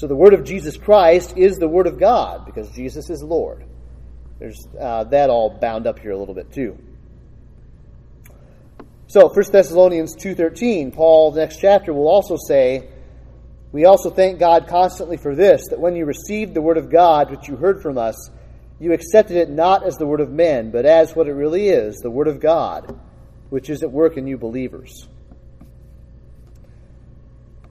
So 0.00 0.06
the 0.06 0.16
word 0.16 0.32
of 0.32 0.44
Jesus 0.44 0.78
Christ 0.78 1.36
is 1.36 1.58
the 1.58 1.68
word 1.68 1.86
of 1.86 2.00
God 2.00 2.46
because 2.46 2.70
Jesus 2.70 3.10
is 3.10 3.22
Lord. 3.22 3.66
There's 4.38 4.66
uh, 4.80 5.04
that 5.04 5.28
all 5.28 5.50
bound 5.50 5.86
up 5.86 5.98
here 5.98 6.12
a 6.12 6.16
little 6.16 6.34
bit 6.34 6.50
too. 6.50 6.78
So 9.08 9.28
1 9.28 9.52
Thessalonians 9.52 10.16
2:13, 10.16 10.90
Paul 10.90 11.32
the 11.32 11.40
next 11.40 11.58
chapter 11.58 11.92
will 11.92 12.08
also 12.08 12.36
say, 12.48 12.88
"We 13.72 13.84
also 13.84 14.08
thank 14.08 14.38
God 14.38 14.68
constantly 14.68 15.18
for 15.18 15.34
this 15.34 15.68
that 15.68 15.78
when 15.78 15.94
you 15.94 16.06
received 16.06 16.54
the 16.54 16.62
word 16.62 16.78
of 16.78 16.88
God 16.88 17.30
which 17.30 17.46
you 17.46 17.56
heard 17.56 17.82
from 17.82 17.98
us, 17.98 18.30
you 18.78 18.94
accepted 18.94 19.36
it 19.36 19.50
not 19.50 19.84
as 19.84 19.96
the 19.96 20.06
word 20.06 20.20
of 20.20 20.30
men, 20.30 20.70
but 20.70 20.86
as 20.86 21.14
what 21.14 21.28
it 21.28 21.34
really 21.34 21.68
is, 21.68 21.96
the 21.96 22.10
word 22.10 22.28
of 22.28 22.40
God, 22.40 22.98
which 23.50 23.68
is 23.68 23.82
at 23.82 23.92
work 23.92 24.16
in 24.16 24.26
you 24.26 24.38
believers." 24.38 25.08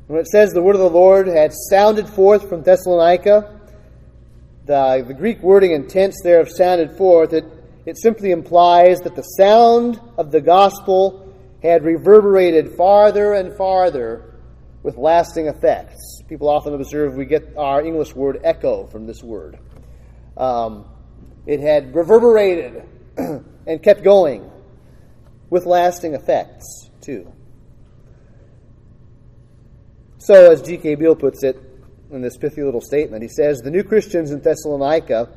When 0.10 0.20
it 0.20 0.28
says 0.28 0.54
the 0.54 0.64
word 0.64 0.74
of 0.74 0.82
the 0.82 0.90
Lord 0.90 1.28
had 1.28 1.54
sounded 1.54 2.10
forth 2.10 2.50
from 2.50 2.64
Thessalonica, 2.64 3.60
the, 4.66 5.06
the 5.08 5.14
Greek 5.14 5.40
wording 5.44 5.76
and 5.76 5.88
tense 5.88 6.16
there 6.24 6.40
of 6.40 6.50
sounded 6.50 6.98
forth, 6.98 7.32
it, 7.32 7.46
it 7.86 7.96
simply 7.96 8.32
implies 8.32 9.02
that 9.02 9.16
the 9.16 9.22
sound 9.22 10.02
of 10.18 10.32
the 10.32 10.42
gospel 10.42 11.32
had 11.62 11.84
reverberated 11.84 12.76
farther 12.76 13.34
and 13.34 13.56
farther 13.56 14.34
with 14.82 14.98
lasting 14.98 15.46
effects. 15.46 16.24
People 16.28 16.50
often 16.50 16.74
observe 16.74 17.14
we 17.14 17.26
get 17.26 17.56
our 17.56 17.84
English 17.84 18.16
word 18.16 18.42
echo 18.44 18.88
from 18.88 19.06
this 19.06 19.22
word. 19.22 19.60
Um, 20.36 20.86
it 21.46 21.60
had 21.60 21.94
reverberated 21.94 22.82
and 23.18 23.84
kept 23.84 24.04
going 24.04 24.50
with 25.52 25.68
lasting 25.68 26.16
effects, 26.16 26.90
too. 27.00 27.32
So, 30.30 30.52
as 30.52 30.62
G.K. 30.62 30.94
Beale 30.94 31.16
puts 31.16 31.44
it 31.44 31.60
in 32.12 32.22
this 32.22 32.38
pithy 32.38 32.62
little 32.62 32.82
statement, 32.82 33.24
he 33.24 33.30
says 33.30 33.62
the 33.62 33.72
new 33.72 33.84
Christians 33.84 34.30
in 34.30 34.42
Thessalonica 34.42 35.28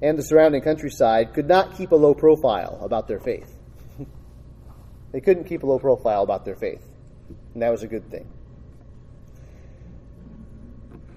and 0.00 0.16
the 0.16 0.22
surrounding 0.22 0.62
countryside 0.62 1.34
could 1.34 1.46
not 1.46 1.76
keep 1.76 1.92
a 1.92 1.96
low 1.96 2.14
profile 2.14 2.80
about 2.80 3.08
their 3.08 3.20
faith. 3.20 3.54
They 5.12 5.20
couldn't 5.20 5.44
keep 5.44 5.64
a 5.64 5.66
low 5.66 5.78
profile 5.78 6.22
about 6.22 6.46
their 6.46 6.56
faith, 6.56 6.82
and 7.52 7.62
that 7.62 7.70
was 7.70 7.82
a 7.82 7.88
good 7.88 8.10
thing. 8.10 8.26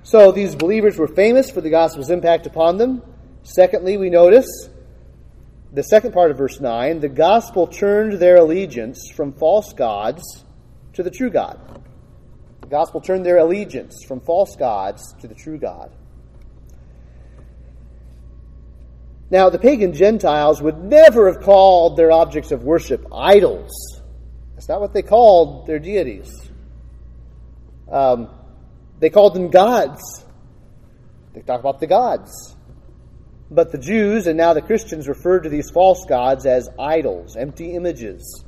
So 0.03 0.33
these 0.33 0.53
believers 0.53 0.97
were 0.97 1.07
famous 1.07 1.49
for 1.49 1.61
the 1.61 1.69
gospel's 1.69 2.09
impact 2.09 2.47
upon 2.47 2.75
them. 2.75 3.01
Secondly, 3.43 3.95
we 3.95 4.09
notice 4.09 4.67
the 5.71 5.83
second 5.83 6.11
part 6.11 6.31
of 6.31 6.37
verse 6.37 6.59
9 6.59 6.99
the 6.99 7.07
gospel 7.07 7.65
turned 7.65 8.19
their 8.19 8.35
allegiance 8.35 9.09
from 9.15 9.31
false 9.31 9.71
gods 9.71 10.43
to 10.95 11.01
the 11.01 11.11
true 11.11 11.29
God. 11.29 11.82
The 12.63 12.69
gospel 12.69 13.01
turned 13.01 13.25
their 13.25 13.39
allegiance 13.39 14.05
from 14.07 14.21
false 14.21 14.55
gods 14.55 15.13
to 15.19 15.27
the 15.27 15.35
true 15.35 15.57
God. 15.57 15.91
Now, 19.29 19.49
the 19.49 19.59
pagan 19.59 19.91
Gentiles 19.93 20.61
would 20.61 20.81
never 20.81 21.29
have 21.29 21.43
called 21.43 21.97
their 21.97 22.09
objects 22.09 22.53
of 22.53 22.63
worship 22.63 23.05
idols. 23.11 24.01
That's 24.53 24.69
not 24.69 24.79
what 24.79 24.93
they 24.93 25.01
called 25.01 25.67
their 25.67 25.77
deities. 25.77 26.31
Um, 27.91 28.29
they 28.99 29.09
called 29.09 29.35
them 29.35 29.49
gods. 29.49 30.23
They 31.33 31.41
talk 31.41 31.59
about 31.59 31.81
the 31.81 31.87
gods. 31.87 32.55
But 33.51 33.73
the 33.73 33.77
Jews 33.77 34.25
and 34.25 34.37
now 34.37 34.53
the 34.53 34.61
Christians 34.61 35.09
referred 35.09 35.41
to 35.41 35.49
these 35.49 35.69
false 35.69 36.05
gods 36.07 36.45
as 36.45 36.69
idols, 36.79 37.35
empty 37.35 37.75
images. 37.75 38.45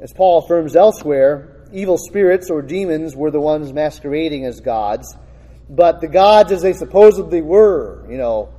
As 0.00 0.10
Paul 0.14 0.38
affirms 0.38 0.74
elsewhere, 0.74 1.51
evil 1.72 1.98
spirits 1.98 2.50
or 2.50 2.62
demons 2.62 3.16
were 3.16 3.30
the 3.30 3.40
ones 3.40 3.72
masquerading 3.72 4.44
as 4.44 4.60
gods, 4.60 5.16
but 5.68 6.00
the 6.00 6.08
gods 6.08 6.52
as 6.52 6.62
they 6.62 6.72
supposedly 6.72 7.40
were, 7.40 8.06
you 8.10 8.18
know, 8.18 8.52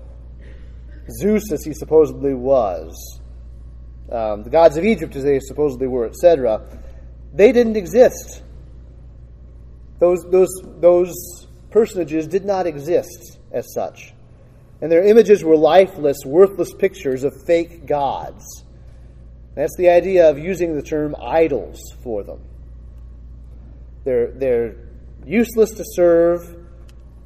Zeus 1.20 1.52
as 1.52 1.64
he 1.64 1.74
supposedly 1.74 2.34
was, 2.34 3.20
um, 4.12 4.44
the 4.44 4.50
gods 4.50 4.78
of 4.78 4.86
Egypt 4.86 5.16
as 5.16 5.24
they 5.24 5.40
supposedly 5.40 5.88
were, 5.88 6.06
etc., 6.06 6.62
they 7.34 7.52
didn't 7.52 7.78
exist. 7.78 8.44
Those, 10.00 10.24
those, 10.30 10.50
those 10.80 11.48
personages 11.72 12.28
did 12.28 12.46
not 12.46 12.68
exist 12.68 13.40
as 13.52 13.74
such. 13.74 14.14
And 14.82 14.92
their 14.92 15.04
images 15.04 15.44
were 15.44 15.56
lifeless, 15.56 16.18
worthless 16.26 16.74
pictures 16.74 17.24
of 17.24 17.34
fake 17.46 17.86
gods. 17.86 18.64
That's 19.56 19.76
the 19.78 19.90
idea 19.90 20.30
of 20.30 20.38
using 20.38 20.76
the 20.76 20.82
term 20.82 21.16
idols 21.22 21.80
for 22.04 22.24
them. 22.24 22.42
They're, 24.04 24.32
they're 24.32 24.76
useless 25.26 25.72
to 25.72 25.84
serve 25.86 26.58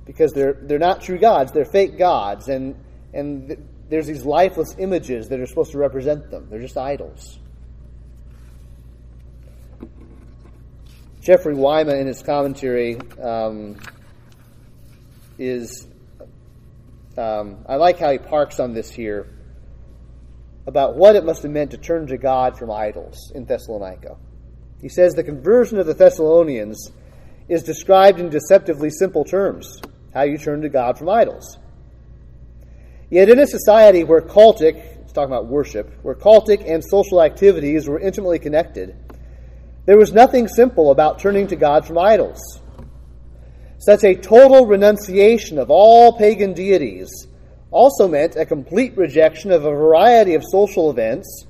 because 0.05 0.31
they're, 0.33 0.57
they're 0.61 0.79
not 0.79 1.01
true 1.01 1.17
gods, 1.17 1.51
they're 1.51 1.65
fake 1.65 1.97
gods. 1.97 2.47
And, 2.47 2.75
and 3.13 3.47
th- 3.47 3.59
there's 3.89 4.07
these 4.07 4.25
lifeless 4.25 4.75
images 4.77 5.29
that 5.29 5.39
are 5.39 5.45
supposed 5.45 5.71
to 5.71 5.77
represent 5.77 6.29
them. 6.29 6.47
They're 6.49 6.61
just 6.61 6.77
idols. 6.77 7.39
Jeffrey 11.21 11.55
Weima, 11.55 11.99
in 11.99 12.07
his 12.07 12.21
commentary, 12.23 12.97
um, 13.21 13.77
is. 15.37 15.85
Um, 17.17 17.65
I 17.67 17.77
like 17.77 17.97
how 17.97 18.11
he 18.11 18.19
parks 18.19 18.59
on 18.59 18.73
this 18.73 18.91
here 18.91 19.27
about 20.67 20.95
what 20.95 21.15
it 21.15 21.25
must 21.25 21.41
have 21.41 21.51
meant 21.51 21.71
to 21.71 21.77
turn 21.77 22.07
to 22.07 22.17
God 22.17 22.59
from 22.59 22.69
idols 22.69 23.31
in 23.33 23.45
Thessalonica. 23.45 24.17
He 24.81 24.89
says 24.89 25.13
the 25.13 25.23
conversion 25.23 25.79
of 25.79 25.87
the 25.87 25.93
Thessalonians 25.93 26.91
is 27.49 27.63
described 27.63 28.19
in 28.19 28.29
deceptively 28.29 28.89
simple 28.89 29.23
terms 29.23 29.81
how 30.13 30.23
you 30.23 30.37
turn 30.37 30.61
to 30.61 30.69
God 30.69 30.97
from 30.97 31.09
idols. 31.09 31.57
Yet 33.09 33.29
in 33.29 33.39
a 33.39 33.47
society 33.47 34.03
where 34.03 34.21
cultic, 34.21 34.75
it's 35.01 35.13
talking 35.13 35.31
about 35.31 35.47
worship, 35.47 35.91
where 36.03 36.15
cultic 36.15 36.69
and 36.69 36.83
social 36.83 37.21
activities 37.21 37.87
were 37.87 37.99
intimately 37.99 38.39
connected, 38.39 38.95
there 39.85 39.97
was 39.97 40.11
nothing 40.11 40.47
simple 40.47 40.91
about 40.91 41.19
turning 41.19 41.47
to 41.47 41.55
God 41.55 41.85
from 41.85 41.97
idols. 41.97 42.61
Such 43.79 44.03
a 44.03 44.15
total 44.15 44.65
renunciation 44.65 45.57
of 45.57 45.71
all 45.71 46.17
pagan 46.17 46.53
deities 46.53 47.27
also 47.71 48.07
meant 48.07 48.35
a 48.35 48.45
complete 48.45 48.97
rejection 48.97 49.51
of 49.51 49.63
a 49.63 49.71
variety 49.71 50.33
of 50.33 50.43
social 50.43 50.89
events 50.89 51.45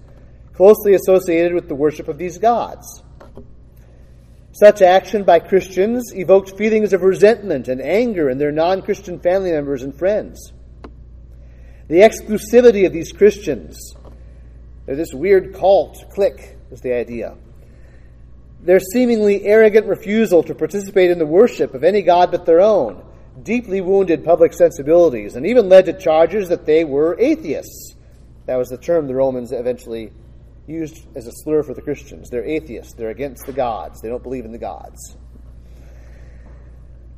closely 0.53 0.93
associated 0.93 1.53
with 1.53 1.67
the 1.67 1.75
worship 1.75 2.07
of 2.07 2.17
these 2.17 2.37
gods. 2.37 3.03
Such 4.59 4.81
action 4.81 5.23
by 5.23 5.39
Christians 5.39 6.11
evoked 6.15 6.57
feelings 6.57 6.93
of 6.93 7.03
resentment 7.03 7.67
and 7.67 7.81
anger 7.81 8.29
in 8.29 8.37
their 8.37 8.51
non 8.51 8.81
Christian 8.81 9.19
family 9.19 9.51
members 9.51 9.83
and 9.83 9.95
friends. 9.95 10.51
The 11.87 11.99
exclusivity 11.99 12.85
of 12.85 12.93
these 12.93 13.11
Christians, 13.11 13.93
they're 14.85 14.95
this 14.95 15.13
weird 15.13 15.53
cult, 15.53 16.03
clique, 16.11 16.57
was 16.69 16.81
the 16.81 16.93
idea 16.93 17.35
their 18.61 18.79
seemingly 18.79 19.45
arrogant 19.45 19.85
refusal 19.85 20.43
to 20.43 20.55
participate 20.55 21.11
in 21.11 21.19
the 21.19 21.25
worship 21.25 21.73
of 21.73 21.83
any 21.83 22.01
god 22.01 22.31
but 22.31 22.45
their 22.45 22.59
own 22.59 23.03
deeply 23.43 23.81
wounded 23.81 24.25
public 24.25 24.51
sensibilities 24.51 25.35
and 25.35 25.45
even 25.45 25.69
led 25.69 25.85
to 25.85 25.93
charges 25.93 26.49
that 26.49 26.65
they 26.65 26.83
were 26.83 27.15
atheists. 27.19 27.95
That 28.47 28.57
was 28.57 28.69
the 28.69 28.77
term 28.77 29.07
the 29.07 29.13
Romans 29.13 29.51
eventually 29.51 30.11
used 30.67 31.07
as 31.15 31.27
a 31.27 31.31
slur 31.31 31.63
for 31.63 31.73
the 31.73 31.81
Christians. 31.81 32.29
They're 32.29 32.45
atheists, 32.45 32.93
they're 32.93 33.09
against 33.09 33.45
the 33.45 33.53
gods, 33.53 34.01
they 34.01 34.09
don't 34.09 34.23
believe 34.23 34.45
in 34.45 34.51
the 34.51 34.57
gods. 34.57 35.17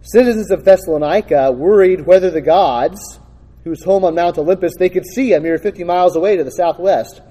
Citizens 0.01 0.51
of 0.51 0.63
Thessalonica 0.63 1.51
worried 1.51 2.05
whether 2.05 2.29
the 2.29 2.41
gods, 2.41 3.19
whose 3.63 3.83
home 3.83 4.05
on 4.05 4.15
Mount 4.15 4.37
Olympus 4.37 4.73
they 4.77 4.89
could 4.89 5.05
see 5.05 5.33
a 5.33 5.41
mere 5.41 5.57
50 5.57 5.83
miles 5.83 6.15
away 6.15 6.37
to 6.37 6.43
the 6.43 6.51
southwest, 6.51 7.21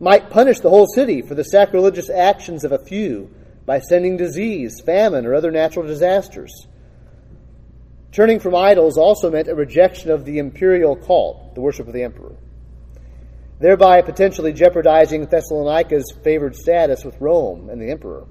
might 0.00 0.30
punish 0.30 0.60
the 0.60 0.70
whole 0.70 0.86
city 0.86 1.20
for 1.20 1.34
the 1.34 1.44
sacrilegious 1.44 2.08
actions 2.10 2.64
of 2.64 2.72
a 2.72 2.84
few 2.84 3.30
by 3.64 3.80
sending 3.80 4.16
disease, 4.16 4.80
famine, 4.84 5.26
or 5.26 5.34
other 5.34 5.50
natural 5.50 5.86
disasters. 5.86 6.66
Turning 8.12 8.40
from 8.40 8.54
idols 8.54 8.96
also 8.96 9.30
meant 9.30 9.48
a 9.48 9.54
rejection 9.54 10.10
of 10.10 10.24
the 10.24 10.38
imperial 10.38 10.96
cult, 10.96 11.54
the 11.54 11.60
worship 11.60 11.86
of 11.86 11.92
the 11.92 12.02
emperor, 12.02 12.36
thereby 13.58 14.02
potentially 14.02 14.52
jeopardizing 14.52 15.26
Thessalonica's 15.26 16.12
favored 16.22 16.56
status 16.56 17.04
with 17.04 17.20
Rome 17.20 17.70
and 17.70 17.80
the 17.80 17.90
emperor. 17.90 18.26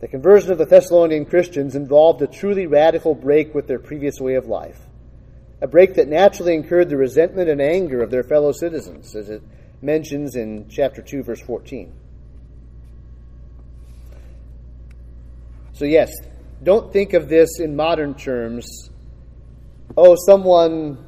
The 0.00 0.08
conversion 0.08 0.52
of 0.52 0.58
the 0.58 0.66
Thessalonian 0.66 1.24
Christians 1.24 1.74
involved 1.74 2.22
a 2.22 2.26
truly 2.26 2.66
radical 2.66 3.14
break 3.14 3.54
with 3.54 3.66
their 3.66 3.80
previous 3.80 4.20
way 4.20 4.34
of 4.34 4.46
life, 4.46 4.78
a 5.60 5.66
break 5.66 5.94
that 5.94 6.08
naturally 6.08 6.54
incurred 6.54 6.88
the 6.88 6.96
resentment 6.96 7.48
and 7.48 7.60
anger 7.60 8.02
of 8.02 8.10
their 8.10 8.22
fellow 8.22 8.52
citizens, 8.52 9.16
as 9.16 9.28
it 9.28 9.42
mentions 9.82 10.36
in 10.36 10.68
chapter 10.68 11.02
2, 11.02 11.24
verse 11.24 11.40
14. 11.40 11.92
So, 15.72 15.84
yes, 15.84 16.10
don't 16.62 16.92
think 16.92 17.12
of 17.12 17.28
this 17.28 17.60
in 17.60 17.76
modern 17.76 18.14
terms. 18.14 18.90
Oh, 19.96 20.16
someone, 20.26 21.06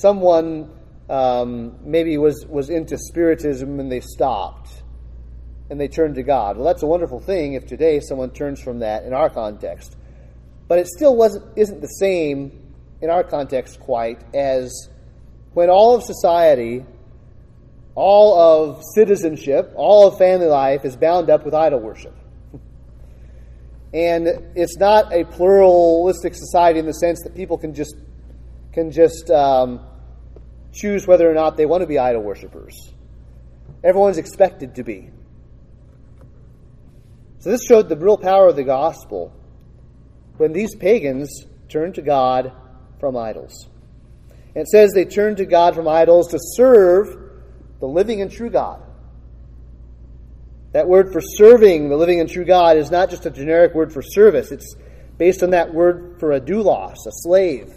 someone 0.00 0.70
um, 1.08 1.76
maybe 1.84 2.16
was, 2.16 2.46
was 2.46 2.70
into 2.70 2.96
Spiritism 2.96 3.80
and 3.80 3.90
they 3.90 4.00
stopped 4.00 4.82
and 5.68 5.80
they 5.80 5.88
turned 5.88 6.14
to 6.16 6.22
God. 6.22 6.56
Well, 6.56 6.66
that's 6.66 6.82
a 6.82 6.86
wonderful 6.86 7.20
thing 7.20 7.54
if 7.54 7.66
today 7.66 8.00
someone 8.00 8.30
turns 8.30 8.60
from 8.60 8.80
that 8.80 9.04
in 9.04 9.12
our 9.12 9.28
context. 9.28 9.96
But 10.68 10.78
it 10.78 10.86
still 10.86 11.16
wasn't, 11.16 11.46
isn't 11.56 11.80
the 11.80 11.88
same 11.88 12.74
in 13.02 13.10
our 13.10 13.24
context 13.24 13.80
quite 13.80 14.22
as 14.34 14.88
when 15.52 15.68
all 15.68 15.94
of 15.94 16.04
society, 16.04 16.84
all 17.94 18.38
of 18.38 18.82
citizenship, 18.94 19.72
all 19.74 20.08
of 20.08 20.18
family 20.18 20.46
life 20.46 20.84
is 20.84 20.96
bound 20.96 21.28
up 21.28 21.44
with 21.44 21.54
idol 21.54 21.80
worship. 21.80 22.16
And 23.92 24.28
it's 24.54 24.76
not 24.78 25.12
a 25.12 25.24
pluralistic 25.24 26.36
society 26.36 26.78
in 26.78 26.86
the 26.86 26.92
sense 26.92 27.24
that 27.24 27.34
people 27.34 27.58
can 27.58 27.74
just 27.74 27.96
can 28.72 28.92
just 28.92 29.28
um, 29.30 29.80
choose 30.72 31.06
whether 31.06 31.30
or 31.30 31.34
not 31.34 31.56
they 31.56 31.66
want 31.66 31.82
to 31.82 31.86
be 31.86 31.98
idol 31.98 32.22
worshippers. 32.22 32.92
Everyone's 33.82 34.18
expected 34.18 34.74
to 34.76 34.84
be. 34.84 35.10
So 37.40 37.50
this 37.50 37.64
showed 37.66 37.88
the 37.88 37.96
real 37.96 38.18
power 38.18 38.48
of 38.48 38.56
the 38.56 38.64
gospel 38.64 39.32
when 40.36 40.52
these 40.52 40.74
pagans 40.74 41.44
turned 41.68 41.94
to 41.94 42.02
God 42.02 42.52
from 42.98 43.16
idols. 43.16 43.68
And 44.54 44.62
it 44.62 44.68
says 44.68 44.92
they 44.92 45.04
turned 45.04 45.38
to 45.38 45.46
God 45.46 45.74
from 45.74 45.88
idols 45.88 46.28
to 46.28 46.38
serve 46.40 47.16
the 47.80 47.86
living 47.86 48.20
and 48.20 48.30
true 48.30 48.50
God. 48.50 48.82
That 50.72 50.86
word 50.86 51.12
for 51.12 51.20
serving 51.20 51.88
the 51.88 51.96
living 51.96 52.20
and 52.20 52.30
true 52.30 52.44
God 52.44 52.76
is 52.76 52.90
not 52.90 53.10
just 53.10 53.26
a 53.26 53.30
generic 53.30 53.74
word 53.74 53.92
for 53.92 54.02
service, 54.02 54.52
it's 54.52 54.76
based 55.18 55.42
on 55.42 55.50
that 55.50 55.72
word 55.72 56.16
for 56.20 56.32
a 56.32 56.40
doulos, 56.40 56.94
a 57.06 57.10
slave. 57.10 57.72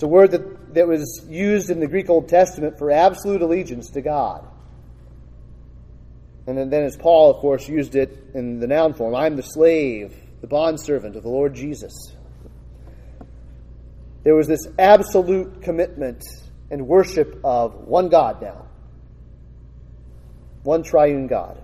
It's 0.00 0.04
a 0.06 0.08
word 0.08 0.30
that, 0.30 0.72
that 0.72 0.88
was 0.88 1.26
used 1.28 1.68
in 1.68 1.78
the 1.78 1.86
Greek 1.86 2.08
Old 2.08 2.26
Testament 2.26 2.78
for 2.78 2.90
absolute 2.90 3.42
allegiance 3.42 3.90
to 3.90 4.00
God. 4.00 4.48
And 6.46 6.56
then, 6.56 6.70
then 6.70 6.84
as 6.84 6.96
Paul, 6.96 7.30
of 7.30 7.36
course, 7.36 7.68
used 7.68 7.94
it 7.96 8.30
in 8.32 8.60
the 8.60 8.66
noun 8.66 8.94
form 8.94 9.14
I'm 9.14 9.36
the 9.36 9.42
slave, 9.42 10.16
the 10.40 10.46
bondservant 10.46 11.16
of 11.16 11.22
the 11.22 11.28
Lord 11.28 11.52
Jesus. 11.52 11.92
There 14.24 14.34
was 14.34 14.46
this 14.46 14.66
absolute 14.78 15.60
commitment 15.60 16.24
and 16.70 16.88
worship 16.88 17.38
of 17.44 17.86
one 17.86 18.08
God 18.08 18.40
now. 18.40 18.68
One 20.62 20.82
triune 20.82 21.26
God. 21.26 21.60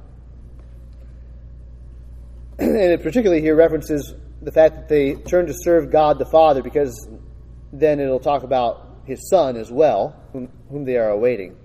and 2.59 2.77
it 2.77 3.03
particularly 3.03 3.41
here 3.41 3.57
references 3.57 4.13
the 4.43 4.53
fact 4.53 4.75
that 4.75 4.89
they 4.91 5.15
turn 5.15 5.47
to 5.47 5.55
serve 5.57 5.91
God 5.91 6.19
the 6.19 6.27
Father 6.27 6.63
because 6.63 7.09
then 7.79 8.01
it'll 8.01 8.21
talk 8.21 8.43
about 8.43 9.01
his 9.05 9.29
Son 9.29 9.57
as 9.57 9.71
well, 9.71 10.21
whom, 10.33 10.49
whom 10.71 10.85
they 10.85 10.97
are 10.97 11.11
awaiting. 11.11 11.57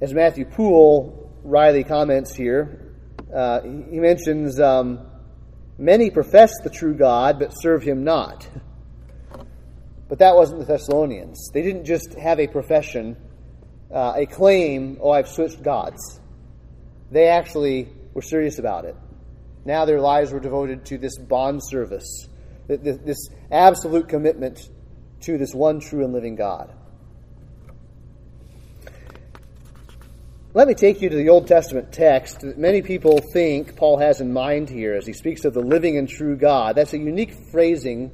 As 0.00 0.12
Matthew 0.12 0.44
Poole 0.44 1.30
Riley 1.44 1.84
comments 1.84 2.34
here, 2.34 2.92
uh, 3.32 3.60
he 3.62 4.00
mentions 4.00 4.58
um, 4.58 5.00
many 5.78 6.10
profess 6.10 6.52
the 6.64 6.70
true 6.70 6.94
God 6.94 7.38
but 7.38 7.50
serve 7.52 7.82
him 7.82 8.02
not. 8.02 8.48
But 10.08 10.18
that 10.18 10.34
wasn't 10.34 10.60
the 10.60 10.66
Thessalonians. 10.66 11.50
They 11.54 11.62
didn't 11.62 11.84
just 11.84 12.14
have 12.14 12.38
a 12.40 12.46
profession, 12.46 13.16
uh, 13.90 14.14
a 14.16 14.26
claim, 14.26 14.98
oh, 15.00 15.10
I've 15.10 15.28
switched 15.28 15.62
gods. 15.62 16.20
They 17.10 17.28
actually 17.28 17.88
were 18.12 18.22
serious 18.22 18.58
about 18.58 18.84
it. 18.84 18.96
Now 19.64 19.84
their 19.84 20.00
lives 20.00 20.32
were 20.32 20.40
devoted 20.40 20.84
to 20.86 20.98
this 20.98 21.16
bond 21.18 21.60
service, 21.64 22.28
this 22.66 23.28
absolute 23.50 24.08
commitment 24.08 24.68
to 25.20 25.38
this 25.38 25.54
one 25.54 25.80
true 25.80 26.04
and 26.04 26.12
living 26.12 26.34
God. 26.34 26.72
Let 30.54 30.68
me 30.68 30.74
take 30.74 31.00
you 31.00 31.08
to 31.08 31.16
the 31.16 31.30
Old 31.30 31.46
Testament 31.46 31.92
text 31.92 32.40
that 32.40 32.58
many 32.58 32.82
people 32.82 33.20
think 33.32 33.74
Paul 33.74 33.98
has 33.98 34.20
in 34.20 34.34
mind 34.34 34.68
here 34.68 34.94
as 34.94 35.06
he 35.06 35.14
speaks 35.14 35.46
of 35.46 35.54
the 35.54 35.60
living 35.60 35.96
and 35.96 36.06
true 36.06 36.36
God. 36.36 36.76
That's 36.76 36.92
a 36.92 36.98
unique 36.98 37.32
phrasing 37.50 38.10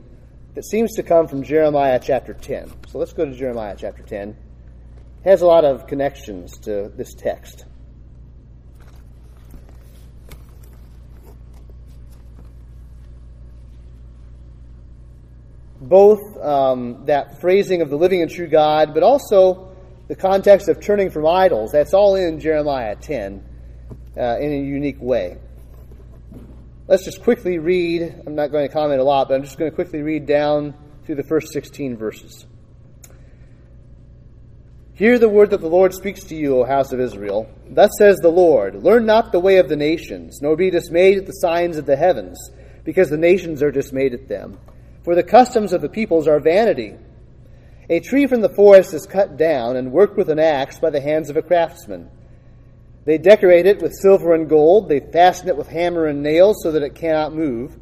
that 0.54 0.64
seems 0.64 0.94
to 0.94 1.02
come 1.02 1.26
from 1.26 1.42
Jeremiah 1.42 1.98
chapter 2.00 2.34
10. 2.34 2.70
So 2.88 2.98
let's 2.98 3.12
go 3.12 3.24
to 3.24 3.34
Jeremiah 3.34 3.74
chapter 3.76 4.04
10. 4.04 4.28
It 4.28 4.36
has 5.24 5.42
a 5.42 5.46
lot 5.46 5.64
of 5.64 5.88
connections 5.88 6.56
to 6.58 6.92
this 6.94 7.12
text. 7.14 7.64
Both 15.80 16.36
um, 16.42 17.04
that 17.06 17.40
phrasing 17.40 17.82
of 17.82 17.90
the 17.90 17.96
living 17.96 18.22
and 18.22 18.30
true 18.30 18.48
God, 18.48 18.94
but 18.94 19.02
also 19.02 19.76
the 20.08 20.16
context 20.16 20.68
of 20.68 20.80
turning 20.80 21.10
from 21.10 21.26
idols. 21.26 21.70
That's 21.72 21.94
all 21.94 22.16
in 22.16 22.40
Jeremiah 22.40 22.96
10 22.96 23.44
uh, 24.16 24.38
in 24.38 24.52
a 24.52 24.56
unique 24.56 25.00
way. 25.00 25.38
Let's 26.88 27.04
just 27.04 27.22
quickly 27.22 27.58
read. 27.58 28.22
I'm 28.26 28.34
not 28.34 28.50
going 28.50 28.66
to 28.66 28.72
comment 28.72 29.00
a 29.00 29.04
lot, 29.04 29.28
but 29.28 29.34
I'm 29.34 29.42
just 29.42 29.58
going 29.58 29.70
to 29.70 29.74
quickly 29.74 30.00
read 30.00 30.26
down 30.26 30.74
through 31.04 31.16
the 31.16 31.22
first 31.22 31.52
16 31.52 31.96
verses. 31.96 32.46
Hear 34.94 35.18
the 35.18 35.28
word 35.28 35.50
that 35.50 35.60
the 35.60 35.68
Lord 35.68 35.94
speaks 35.94 36.24
to 36.24 36.34
you, 36.34 36.58
O 36.58 36.64
house 36.64 36.90
of 36.92 36.98
Israel. 36.98 37.48
Thus 37.70 37.90
says 37.98 38.16
the 38.16 38.30
Lord 38.30 38.82
Learn 38.82 39.06
not 39.06 39.30
the 39.30 39.38
way 39.38 39.58
of 39.58 39.68
the 39.68 39.76
nations, 39.76 40.40
nor 40.42 40.56
be 40.56 40.70
dismayed 40.70 41.18
at 41.18 41.26
the 41.26 41.32
signs 41.32 41.76
of 41.76 41.86
the 41.86 41.94
heavens, 41.94 42.36
because 42.84 43.08
the 43.08 43.16
nations 43.16 43.62
are 43.62 43.70
dismayed 43.70 44.12
at 44.12 44.26
them. 44.26 44.58
For 45.04 45.14
the 45.14 45.22
customs 45.22 45.72
of 45.72 45.80
the 45.80 45.88
peoples 45.88 46.28
are 46.28 46.40
vanity 46.40 46.96
a 47.90 48.00
tree 48.00 48.26
from 48.26 48.42
the 48.42 48.50
forest 48.50 48.92
is 48.92 49.06
cut 49.06 49.38
down 49.38 49.76
and 49.76 49.92
worked 49.92 50.16
with 50.16 50.28
an 50.28 50.38
axe 50.38 50.78
by 50.78 50.90
the 50.90 51.00
hands 51.00 51.30
of 51.30 51.38
a 51.38 51.42
craftsman. 51.42 52.10
They 53.06 53.16
decorate 53.16 53.64
it 53.64 53.80
with 53.80 53.94
silver 53.94 54.34
and 54.34 54.48
gold. 54.48 54.88
They 54.88 55.00
fasten 55.00 55.48
it 55.48 55.56
with 55.56 55.68
hammer 55.68 56.06
and 56.06 56.22
nails 56.22 56.62
so 56.62 56.72
that 56.72 56.82
it 56.82 56.94
cannot 56.94 57.34
move. 57.34 57.78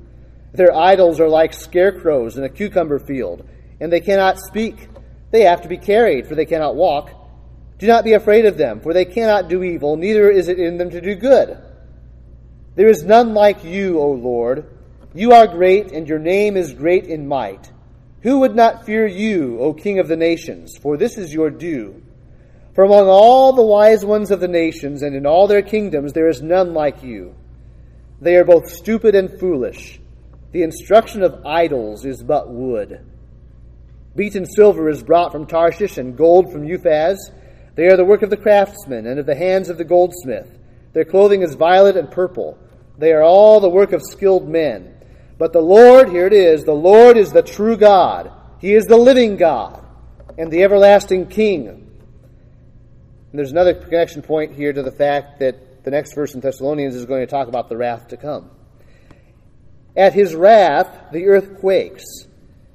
Their 0.53 0.73
idols 0.73 1.19
are 1.19 1.29
like 1.29 1.53
scarecrows 1.53 2.37
in 2.37 2.45
a 2.45 2.49
cucumber 2.49 3.01
field, 3.01 3.49
and 3.81 3.93
they 3.93 4.01
cannot 4.01 4.39
speak. 4.39 4.89
They 5.33 5.43
have 5.43 5.63
to 5.63 5.69
be 5.69 5.77
carried, 5.77 6.29
for 6.29 6.37
they 6.37 6.47
cannot 6.47 6.77
walk. 6.77 7.11
Do 7.79 7.89
not 7.89 8.05
be 8.05 8.13
afraid 8.13 8.47
of 8.47 8.57
them, 8.57 8.81
for 8.81 8.95
they 8.95 9.05
cannot 9.05 9.49
do 9.49 9.65
evil, 9.65 9.97
neither 9.97 10.31
is 10.31 10.47
it 10.49 10.61
in 10.61 10.79
them 10.79 10.91
to 10.91 11.01
do 11.01 11.17
good. 11.17 11.59
There 12.77 12.89
is 12.89 13.03
none 13.03 13.35
like 13.35 13.65
you, 13.65 13.99
O 13.99 14.13
Lord. 14.13 14.67
You 15.17 15.33
are 15.33 15.47
great, 15.47 15.93
and 15.93 16.07
your 16.07 16.19
name 16.19 16.59
is 16.59 16.75
great 16.75 17.07
in 17.07 17.27
might. 17.27 17.73
Who 18.21 18.41
would 18.41 18.55
not 18.55 18.85
fear 18.85 19.07
you, 19.07 19.59
O 19.61 19.73
King 19.73 19.99
of 19.99 20.09
the 20.09 20.17
nations? 20.17 20.77
For 20.77 20.99
this 20.99 21.17
is 21.17 21.33
your 21.33 21.49
due. 21.49 22.03
For 22.75 22.85
among 22.85 23.09
all 23.09 23.55
the 23.55 23.65
wise 23.65 24.05
ones 24.05 24.31
of 24.31 24.41
the 24.41 24.49
nations 24.49 25.01
and 25.01 25.17
in 25.17 25.25
all 25.25 25.47
their 25.47 25.63
kingdoms 25.63 26.13
there 26.13 26.29
is 26.29 26.43
none 26.43 26.75
like 26.75 27.03
you. 27.03 27.35
They 28.21 28.37
are 28.37 28.45
both 28.45 28.69
stupid 28.69 29.15
and 29.15 29.41
foolish. 29.41 29.99
The 30.53 30.63
instruction 30.63 31.23
of 31.23 31.47
idols 31.47 32.05
is 32.05 32.23
but 32.23 32.51
wood. 32.51 33.01
Beaten 34.15 34.45
silver 34.45 34.91
is 34.91 35.03
brought 35.03 35.33
from 35.33 35.47
Tarshish 35.47 35.97
and 35.97 36.15
gold 36.15 36.53
from 36.53 36.67
Uphaz. 36.67 37.17
They 37.75 37.87
are 37.87 37.97
the 37.97 38.05
work 38.05 38.21
of 38.21 38.29
the 38.29 38.37
craftsman 38.37 39.07
and 39.07 39.19
of 39.19 39.25
the 39.25 39.35
hands 39.35 39.71
of 39.71 39.79
the 39.79 39.85
goldsmith. 39.85 40.59
Their 40.93 41.07
clothing 41.07 41.41
is 41.41 41.55
violet 41.55 41.97
and 41.97 42.11
purple. 42.11 42.59
They 42.99 43.13
are 43.13 43.23
all 43.23 43.61
the 43.61 43.71
work 43.71 43.93
of 43.93 44.03
skilled 44.03 44.47
men. 44.47 44.96
But 45.39 45.53
the 45.53 45.61
Lord, 45.61 46.09
here 46.09 46.27
it 46.27 46.33
is, 46.33 46.65
the 46.65 46.73
Lord 46.73 47.17
is 47.17 47.33
the 47.33 47.43
true 47.43 47.77
God. 47.77 48.33
He 48.59 48.75
is 48.75 48.87
the 48.87 48.97
living 48.97 49.37
God 49.37 49.85
and 50.39 50.51
the 50.51 50.63
everlasting 50.63 51.27
King. 51.27 51.69
And 51.69 51.85
there's 53.33 53.53
another 53.53 53.75
connection 53.75 54.23
point 54.23 54.55
here 54.55 54.73
to 54.73 54.83
the 54.83 54.93
fact 54.93 55.41
that 55.41 55.85
the 55.85 55.91
next 55.91 56.15
verse 56.15 56.35
in 56.35 56.41
Thessalonians 56.41 56.95
is 56.95 57.05
going 57.05 57.21
to 57.21 57.27
talk 57.27 57.49
about 57.49 57.69
the 57.69 57.77
wrath 57.77 58.09
to 58.09 58.17
come. 58.17 58.51
At 59.97 60.15
his 60.15 60.35
wrath, 60.35 61.13
the 61.13 61.27
earth 61.27 61.61
quakes, 61.61 62.05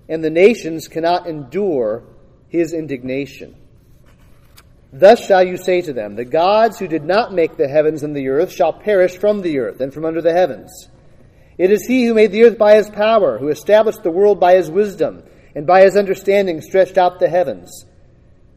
and 0.08 0.24
the 0.24 0.30
nations 0.30 0.88
cannot 0.88 1.28
endure 1.28 2.04
his 2.47 2.74
indignation. 2.74 3.56
Thus 4.93 5.26
shall 5.26 5.43
you 5.43 5.58
say 5.58 5.82
to 5.82 5.93
them, 5.93 6.15
The 6.15 6.26
gods 6.26 6.78
who 6.78 6.88
did 6.88 7.04
not 7.04 7.34
make 7.34 7.56
the 7.58 7.67
heavens 7.67 8.04
and 8.04 8.15
the 8.15 8.28
earth 8.28 8.52
shall 8.52 8.74
perish 8.74 9.17
from 9.17 9.41
the 9.41 9.60
earth 9.60 9.80
and 9.80 9.93
from 9.93 10.06
under 10.06 10.21
the 10.21 10.34
heavens. 10.34 10.89
It 11.57 11.71
is 11.71 11.85
he 11.85 12.05
who 12.05 12.13
made 12.13 12.31
the 12.31 12.43
earth 12.43 12.57
by 12.57 12.75
his 12.75 12.89
power, 12.89 13.37
who 13.37 13.49
established 13.49 14.03
the 14.03 14.11
world 14.11 14.39
by 14.39 14.55
his 14.55 14.69
wisdom, 14.69 15.23
and 15.55 15.67
by 15.67 15.81
his 15.83 15.95
understanding 15.97 16.61
stretched 16.61 16.97
out 16.97 17.19
the 17.19 17.29
heavens. 17.29 17.85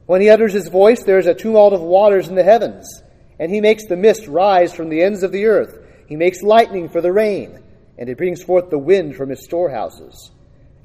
When 0.07 0.21
he 0.21 0.31
utters 0.31 0.53
his 0.53 0.69
voice, 0.69 1.03
there 1.03 1.19
is 1.19 1.27
a 1.27 1.35
tumult 1.35 1.73
of 1.73 1.81
waters 1.81 2.29
in 2.29 2.35
the 2.35 2.45
heavens, 2.45 3.03
and 3.39 3.51
he 3.51 3.61
makes 3.61 3.87
the 3.87 3.97
mist 3.97 4.27
rise 4.27 4.73
from 4.73 4.89
the 4.89 5.03
ends 5.03 5.23
of 5.23 5.33
the 5.33 5.47
earth. 5.47 5.79
He 6.07 6.17
makes 6.17 6.43
lightning 6.43 6.89
for 6.89 7.01
the 7.01 7.13
rain, 7.13 7.59
and 7.99 8.09
he 8.09 8.15
brings 8.15 8.43
forth 8.43 8.71
the 8.71 8.79
wind 8.79 9.17
from 9.17 9.31
his 9.31 9.45
storehouses. 9.45 10.31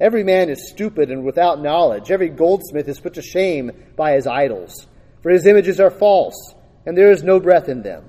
Every 0.00 0.24
man 0.24 0.48
is 0.48 0.70
stupid 0.70 1.10
and 1.10 1.24
without 1.24 1.60
knowledge. 1.60 2.10
Every 2.10 2.30
goldsmith 2.30 2.88
is 2.88 3.00
put 3.00 3.14
to 3.14 3.22
shame 3.22 3.70
by 3.96 4.12
his 4.12 4.26
idols. 4.26 4.86
For 5.22 5.30
his 5.30 5.46
images 5.46 5.78
are 5.78 5.90
false, 5.90 6.54
and 6.86 6.96
there 6.96 7.10
is 7.10 7.22
no 7.22 7.38
breath 7.38 7.68
in 7.68 7.82
them. 7.82 8.04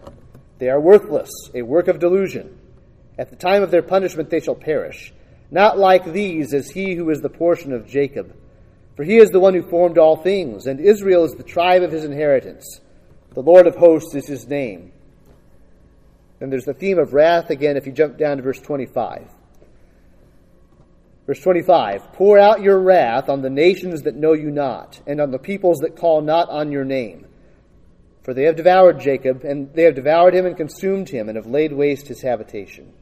They 0.59 0.69
are 0.69 0.79
worthless, 0.79 1.29
a 1.53 1.63
work 1.63 1.89
of 1.89 1.99
delusion. 1.99 2.57
At 3.17 3.29
the 3.29 3.35
time 3.35 3.63
of 3.63 3.71
their 3.71 3.81
punishment 3.81 4.29
they 4.29 4.39
shall 4.39 4.55
perish. 4.55 5.13
Not 5.51 5.77
like 5.77 6.05
these 6.05 6.53
is 6.53 6.71
he 6.71 6.95
who 6.95 7.09
is 7.09 7.19
the 7.19 7.29
portion 7.29 7.73
of 7.73 7.87
Jacob. 7.87 8.35
For 8.95 9.03
he 9.03 9.17
is 9.17 9.29
the 9.29 9.39
one 9.39 9.53
who 9.53 9.69
formed 9.69 9.97
all 9.97 10.15
things, 10.15 10.67
and 10.67 10.79
Israel 10.79 11.23
is 11.23 11.33
the 11.33 11.43
tribe 11.43 11.83
of 11.83 11.91
his 11.91 12.03
inheritance. 12.03 12.79
The 13.33 13.41
Lord 13.41 13.67
of 13.67 13.75
hosts 13.75 14.15
is 14.15 14.27
his 14.27 14.47
name. 14.47 14.91
And 16.39 16.51
there's 16.51 16.65
the 16.65 16.73
theme 16.73 16.99
of 16.99 17.13
wrath 17.13 17.49
again 17.49 17.77
if 17.77 17.85
you 17.85 17.91
jump 17.91 18.17
down 18.17 18.37
to 18.37 18.43
verse 18.43 18.59
25. 18.59 19.27
Verse 21.27 21.39
25 21.39 22.13
Pour 22.13 22.39
out 22.39 22.61
your 22.61 22.79
wrath 22.79 23.29
on 23.29 23.41
the 23.41 23.49
nations 23.49 24.01
that 24.03 24.15
know 24.15 24.33
you 24.33 24.51
not, 24.51 24.99
and 25.05 25.21
on 25.21 25.31
the 25.31 25.39
peoples 25.39 25.79
that 25.79 25.95
call 25.95 26.21
not 26.21 26.49
on 26.49 26.71
your 26.71 26.85
name. 26.85 27.27
For 28.23 28.33
they 28.33 28.43
have 28.43 28.55
devoured 28.55 28.99
Jacob, 28.99 29.43
and 29.43 29.73
they 29.73 29.83
have 29.83 29.95
devoured 29.95 30.33
him 30.33 30.45
and 30.45 30.57
consumed 30.57 31.09
him, 31.09 31.29
and 31.29 31.37
have 31.37 31.47
laid 31.47 31.73
waste 31.73 32.07
his 32.07 32.21
habitation. 32.21 32.93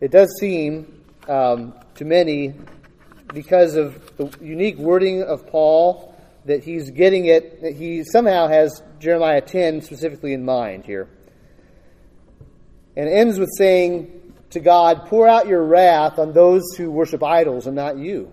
It 0.00 0.10
does 0.10 0.34
seem 0.40 1.02
um, 1.28 1.74
to 1.96 2.06
many, 2.06 2.54
because 3.34 3.76
of 3.76 4.16
the 4.16 4.32
unique 4.40 4.78
wording 4.78 5.22
of 5.22 5.46
Paul, 5.46 6.16
that 6.46 6.64
he's 6.64 6.90
getting 6.90 7.26
it, 7.26 7.60
that 7.60 7.76
he 7.76 8.02
somehow 8.04 8.48
has 8.48 8.82
Jeremiah 8.98 9.42
10 9.42 9.82
specifically 9.82 10.32
in 10.32 10.44
mind 10.44 10.86
here. 10.86 11.08
And 12.96 13.08
ends 13.08 13.38
with 13.38 13.50
saying 13.58 14.34
to 14.50 14.60
God, 14.60 15.06
Pour 15.06 15.28
out 15.28 15.46
your 15.46 15.62
wrath 15.62 16.18
on 16.18 16.32
those 16.32 16.62
who 16.78 16.90
worship 16.90 17.22
idols 17.22 17.66
and 17.66 17.76
not 17.76 17.98
you, 17.98 18.32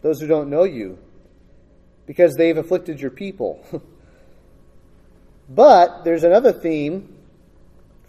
those 0.00 0.18
who 0.18 0.26
don't 0.26 0.48
know 0.48 0.64
you, 0.64 0.98
because 2.06 2.34
they've 2.36 2.56
afflicted 2.56 3.00
your 3.00 3.10
people. 3.10 3.62
but 5.48 6.04
there's 6.04 6.24
another 6.24 6.52
theme 6.52 7.19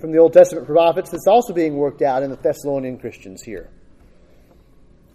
from 0.01 0.11
the 0.11 0.17
Old 0.17 0.33
Testament 0.33 0.67
prophets 0.67 1.11
that's 1.11 1.27
also 1.27 1.53
being 1.53 1.77
worked 1.77 2.01
out 2.01 2.23
in 2.23 2.29
the 2.29 2.35
Thessalonian 2.35 2.97
Christians 2.97 3.41
here. 3.41 3.69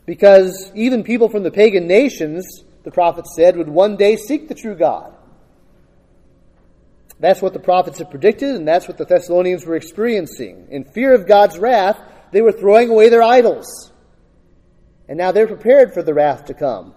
Because 0.06 0.70
even 0.74 1.02
people 1.02 1.28
from 1.28 1.42
the 1.42 1.50
pagan 1.50 1.86
nations, 1.86 2.46
the 2.84 2.92
prophets 2.92 3.34
said, 3.36 3.56
would 3.56 3.68
one 3.68 3.96
day 3.96 4.16
seek 4.16 4.48
the 4.48 4.54
true 4.54 4.76
God. 4.76 5.12
That's 7.18 7.42
what 7.42 7.52
the 7.52 7.58
prophets 7.58 7.98
had 7.98 8.10
predicted, 8.10 8.54
and 8.54 8.68
that's 8.68 8.86
what 8.86 8.98
the 8.98 9.04
Thessalonians 9.04 9.66
were 9.66 9.74
experiencing. 9.76 10.68
In 10.70 10.84
fear 10.84 11.14
of 11.14 11.26
God's 11.26 11.58
wrath, 11.58 11.98
they 12.30 12.42
were 12.42 12.52
throwing 12.52 12.90
away 12.90 13.08
their 13.08 13.22
idols. 13.22 13.90
And 15.08 15.18
now 15.18 15.32
they're 15.32 15.46
prepared 15.46 15.94
for 15.94 16.02
the 16.02 16.14
wrath 16.14 16.46
to 16.46 16.54
come. 16.54 16.94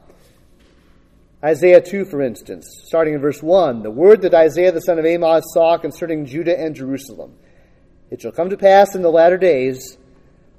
Isaiah 1.43 1.82
2, 1.82 2.06
for 2.06 2.21
instance, 2.21 2.67
starting 2.84 3.13
in 3.13 3.21
verse 3.21 3.41
1, 3.41 3.82
the 3.82 3.89
word 3.89 4.23
that 4.23 4.34
Isaiah 4.34 4.73
the 4.73 4.82
son 4.82 4.99
of 4.99 5.06
Amoz 5.06 5.43
saw 5.54 5.78
concerning 5.78 6.25
Judah 6.25 6.60
and 6.60 6.75
Jerusalem. 6.75 7.34
It 8.12 8.22
shall 8.22 8.32
come 8.32 8.50
to 8.50 8.58
pass 8.58 8.95
in 8.95 9.02
the 9.02 9.12
latter 9.12 9.38
days 9.38 9.98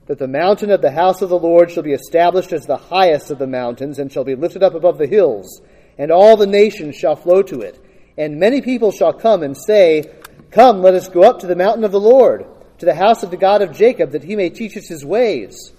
that 0.07 0.19
the 0.19 0.29
mountain 0.29 0.71
of 0.71 0.83
the 0.83 0.91
house 0.91 1.23
of 1.23 1.29
the 1.29 1.39
Lord 1.39 1.71
shall 1.71 1.83
be 1.83 1.93
established 1.93 2.53
as 2.53 2.67
the 2.67 2.77
highest 2.77 3.31
of 3.31 3.39
the 3.39 3.47
mountains, 3.47 3.99
and 3.99 4.11
shall 4.11 4.25
be 4.25 4.35
lifted 4.35 4.63
up 4.63 4.75
above 4.75 4.99
the 4.99 5.07
hills, 5.07 5.61
and 5.99 6.11
all 6.11 6.37
the 6.37 6.47
nations 6.47 6.97
shall 6.97 7.15
flow 7.15 7.43
to 7.43 7.61
it. 7.61 7.81
And 8.19 8.41
many 8.41 8.61
people 8.61 8.91
shall 8.91 9.13
come 9.13 9.43
and 9.43 9.57
say, 9.57 10.11
Come, 10.51 10.83
let 10.83 10.95
us 10.95 11.09
go 11.09 11.23
up 11.23 11.39
to 11.41 11.47
the 11.47 11.55
mountain 11.55 11.85
of 11.85 11.93
the 11.93 12.01
Lord, 12.01 12.45
to 12.79 12.87
the 12.87 12.95
house 12.95 13.23
of 13.23 13.31
the 13.31 13.37
God 13.37 13.63
of 13.63 13.77
Jacob, 13.77 14.11
that 14.11 14.25
he 14.25 14.35
may 14.35 14.51
teach 14.51 14.77
us 14.77 14.89
his 14.89 15.05
ways, 15.05 15.73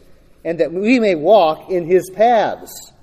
and 0.46 0.60
that 0.60 0.72
we 0.72 1.00
may 1.00 1.16
walk 1.16 1.70
in 1.70 1.86
his 1.86 2.10
paths. 2.10 2.94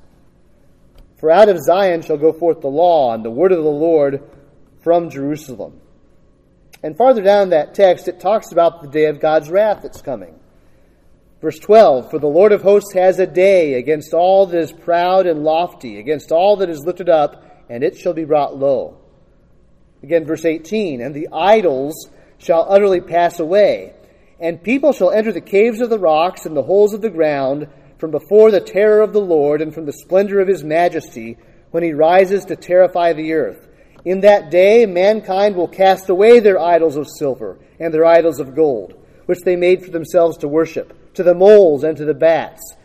For 1.18 1.30
out 1.30 1.48
of 1.48 1.58
Zion 1.58 2.00
shall 2.00 2.16
go 2.16 2.32
forth 2.32 2.62
the 2.62 2.68
law, 2.68 3.12
and 3.12 3.24
the 3.24 3.30
word 3.30 3.52
of 3.52 3.62
the 3.62 3.68
Lord 3.68 4.22
from 4.80 5.10
Jerusalem. 5.10 5.80
And 6.82 6.96
farther 6.96 7.22
down 7.22 7.50
that 7.50 7.74
text, 7.74 8.08
it 8.08 8.20
talks 8.20 8.52
about 8.52 8.82
the 8.82 8.88
day 8.88 9.06
of 9.06 9.20
God's 9.20 9.50
wrath 9.50 9.80
that's 9.82 10.02
coming. 10.02 10.38
Verse 11.40 11.58
12 11.58 12.10
For 12.10 12.18
the 12.18 12.26
Lord 12.26 12.52
of 12.52 12.62
hosts 12.62 12.94
has 12.94 13.18
a 13.18 13.26
day 13.26 13.74
against 13.74 14.14
all 14.14 14.46
that 14.46 14.58
is 14.58 14.72
proud 14.72 15.26
and 15.26 15.44
lofty, 15.44 15.98
against 15.98 16.32
all 16.32 16.56
that 16.56 16.70
is 16.70 16.84
lifted 16.84 17.08
up, 17.08 17.44
and 17.68 17.82
it 17.82 17.96
shall 17.96 18.12
be 18.12 18.24
brought 18.24 18.56
low. 18.56 18.98
Again, 20.02 20.24
verse 20.24 20.44
18 20.44 21.00
And 21.00 21.14
the 21.14 21.28
idols 21.32 22.08
shall 22.38 22.66
utterly 22.68 23.00
pass 23.00 23.40
away, 23.40 23.94
and 24.40 24.62
people 24.62 24.92
shall 24.92 25.10
enter 25.10 25.32
the 25.32 25.40
caves 25.40 25.80
of 25.80 25.90
the 25.90 25.98
rocks 25.98 26.46
and 26.46 26.56
the 26.56 26.62
holes 26.62 26.94
of 26.94 27.00
the 27.00 27.10
ground 27.10 27.68
from 27.98 28.12
before 28.12 28.50
the 28.50 28.60
terror 28.60 29.00
of 29.00 29.12
the 29.12 29.20
Lord 29.20 29.60
and 29.60 29.74
from 29.74 29.86
the 29.86 29.92
splendor 29.92 30.40
of 30.40 30.46
his 30.48 30.62
majesty 30.62 31.36
when 31.72 31.82
he 31.82 31.92
rises 31.92 32.44
to 32.44 32.56
terrify 32.56 33.12
the 33.12 33.32
earth. 33.32 33.67
In 34.04 34.20
that 34.20 34.50
day, 34.50 34.86
mankind 34.86 35.56
will 35.56 35.68
cast 35.68 36.08
away 36.08 36.40
their 36.40 36.58
idols 36.58 36.96
of 36.96 37.06
silver 37.18 37.58
and 37.80 37.92
their 37.92 38.04
idols 38.04 38.40
of 38.40 38.54
gold, 38.54 38.94
which 39.26 39.40
they 39.44 39.56
made 39.56 39.84
for 39.84 39.90
themselves 39.90 40.38
to 40.38 40.48
worship 40.48 41.14
to 41.14 41.22
the 41.22 41.34
moles 41.34 41.82
and 41.82 41.96
to 41.96 42.04
the 42.04 42.14
bats, 42.14 42.76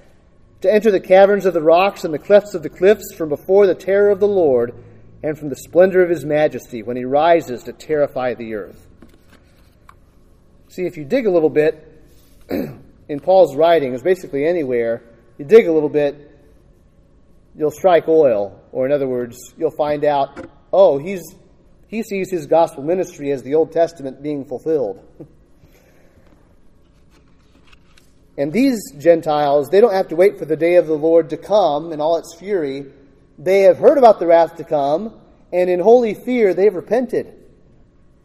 to 0.61 0.73
enter 0.73 0.91
the 0.91 0.99
caverns 0.99 1.45
of 1.45 1.53
the 1.53 1.61
rocks 1.61 2.03
and 2.03 2.13
the 2.13 2.19
clefts 2.19 2.55
of 2.55 2.63
the 2.63 2.69
cliffs 2.69 3.13
from 3.15 3.29
before 3.29 3.67
the 3.67 3.75
terror 3.75 4.09
of 4.09 4.19
the 4.19 4.27
Lord 4.27 4.73
and 5.21 5.37
from 5.37 5.49
the 5.49 5.55
splendor 5.55 6.03
of 6.03 6.09
his 6.09 6.25
majesty 6.25 6.83
when 6.83 6.97
he 6.97 7.05
rises 7.05 7.63
to 7.63 7.73
terrify 7.73 8.33
the 8.33 8.55
earth. 8.55 8.87
See, 10.69 10.85
if 10.85 10.97
you 10.97 11.05
dig 11.05 11.27
a 11.27 11.31
little 11.31 11.49
bit 11.49 11.87
in 12.49 13.19
Paul's 13.21 13.55
writings, 13.55 14.01
basically 14.01 14.45
anywhere, 14.45 15.03
you 15.37 15.45
dig 15.45 15.67
a 15.67 15.71
little 15.71 15.89
bit, 15.89 16.31
you'll 17.55 17.71
strike 17.71 18.07
oil, 18.07 18.59
or 18.71 18.85
in 18.85 18.91
other 18.91 19.07
words, 19.07 19.37
you'll 19.57 19.69
find 19.69 20.03
out, 20.03 20.49
oh, 20.73 20.97
he's, 20.97 21.23
he 21.87 22.03
sees 22.03 22.29
his 22.29 22.47
gospel 22.47 22.83
ministry 22.83 23.31
as 23.31 23.43
the 23.43 23.55
Old 23.55 23.71
Testament 23.71 24.21
being 24.21 24.43
fulfilled. 24.43 25.01
And 28.37 28.51
these 28.51 28.91
Gentiles, 28.97 29.69
they 29.69 29.79
don't 29.79 29.93
have 29.93 30.07
to 30.07 30.15
wait 30.15 30.39
for 30.39 30.45
the 30.45 30.55
day 30.55 30.75
of 30.75 30.87
the 30.87 30.95
Lord 30.95 31.29
to 31.29 31.37
come 31.37 31.91
in 31.91 32.01
all 32.01 32.17
its 32.17 32.35
fury. 32.35 32.85
They 33.37 33.61
have 33.61 33.77
heard 33.77 33.97
about 33.97 34.19
the 34.19 34.25
wrath 34.25 34.55
to 34.55 34.63
come, 34.63 35.13
and 35.51 35.69
in 35.69 35.79
holy 35.79 36.15
fear, 36.15 36.53
they've 36.53 36.73
repented. 36.73 37.31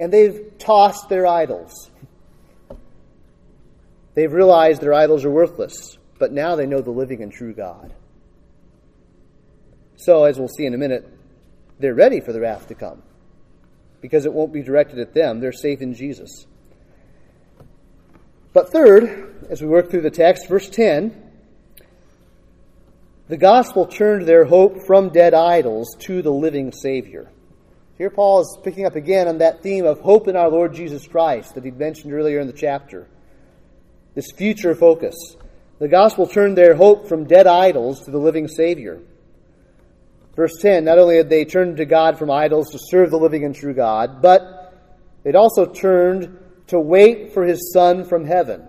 And 0.00 0.12
they've 0.12 0.52
tossed 0.58 1.08
their 1.08 1.26
idols. 1.26 1.90
They've 4.14 4.32
realized 4.32 4.80
their 4.80 4.94
idols 4.94 5.24
are 5.24 5.30
worthless, 5.30 5.98
but 6.18 6.32
now 6.32 6.56
they 6.56 6.66
know 6.66 6.80
the 6.80 6.90
living 6.90 7.22
and 7.22 7.32
true 7.32 7.52
God. 7.52 7.92
So, 9.96 10.24
as 10.24 10.38
we'll 10.38 10.48
see 10.48 10.66
in 10.66 10.74
a 10.74 10.78
minute, 10.78 11.08
they're 11.78 11.94
ready 11.94 12.20
for 12.20 12.32
the 12.32 12.40
wrath 12.40 12.68
to 12.68 12.74
come 12.74 13.02
because 14.00 14.26
it 14.26 14.32
won't 14.32 14.52
be 14.52 14.62
directed 14.62 14.98
at 14.98 15.14
them. 15.14 15.40
They're 15.40 15.52
safe 15.52 15.80
in 15.80 15.94
Jesus. 15.94 16.46
But 18.52 18.70
third, 18.70 19.46
as 19.50 19.60
we 19.60 19.68
work 19.68 19.90
through 19.90 20.02
the 20.02 20.10
text, 20.10 20.48
verse 20.48 20.68
10, 20.68 21.28
the 23.28 23.36
gospel 23.36 23.86
turned 23.86 24.26
their 24.26 24.44
hope 24.44 24.86
from 24.86 25.10
dead 25.10 25.34
idols 25.34 25.94
to 26.00 26.22
the 26.22 26.32
living 26.32 26.72
Savior. 26.72 27.30
Here, 27.98 28.10
Paul 28.10 28.40
is 28.40 28.58
picking 28.62 28.86
up 28.86 28.94
again 28.94 29.28
on 29.28 29.38
that 29.38 29.62
theme 29.62 29.84
of 29.84 30.00
hope 30.00 30.28
in 30.28 30.36
our 30.36 30.48
Lord 30.48 30.72
Jesus 30.72 31.06
Christ 31.06 31.54
that 31.54 31.64
he'd 31.64 31.78
mentioned 31.78 32.12
earlier 32.12 32.40
in 32.40 32.46
the 32.46 32.52
chapter. 32.52 33.08
This 34.14 34.30
future 34.30 34.74
focus. 34.74 35.36
The 35.78 35.88
gospel 35.88 36.26
turned 36.26 36.56
their 36.56 36.74
hope 36.74 37.08
from 37.08 37.24
dead 37.24 37.46
idols 37.46 38.04
to 38.04 38.10
the 38.10 38.18
living 38.18 38.48
Savior. 38.48 39.00
Verse 40.38 40.56
10 40.60 40.84
Not 40.84 41.00
only 41.00 41.16
had 41.16 41.28
they 41.28 41.44
turned 41.44 41.78
to 41.78 41.84
God 41.84 42.16
from 42.16 42.30
idols 42.30 42.70
to 42.70 42.78
serve 42.80 43.10
the 43.10 43.18
living 43.18 43.44
and 43.44 43.52
true 43.52 43.74
God, 43.74 44.22
but 44.22 44.72
it 45.24 45.34
also 45.34 45.66
turned 45.66 46.38
to 46.68 46.78
wait 46.78 47.32
for 47.32 47.44
his 47.44 47.72
Son 47.72 48.04
from 48.04 48.24
heaven, 48.24 48.62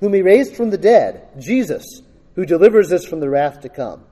whom 0.00 0.14
he 0.14 0.22
raised 0.22 0.56
from 0.56 0.70
the 0.70 0.78
dead, 0.78 1.28
Jesus, 1.38 1.84
who 2.34 2.46
delivers 2.46 2.90
us 2.94 3.04
from 3.04 3.20
the 3.20 3.28
wrath 3.28 3.60
to 3.60 3.68
come. 3.68 4.06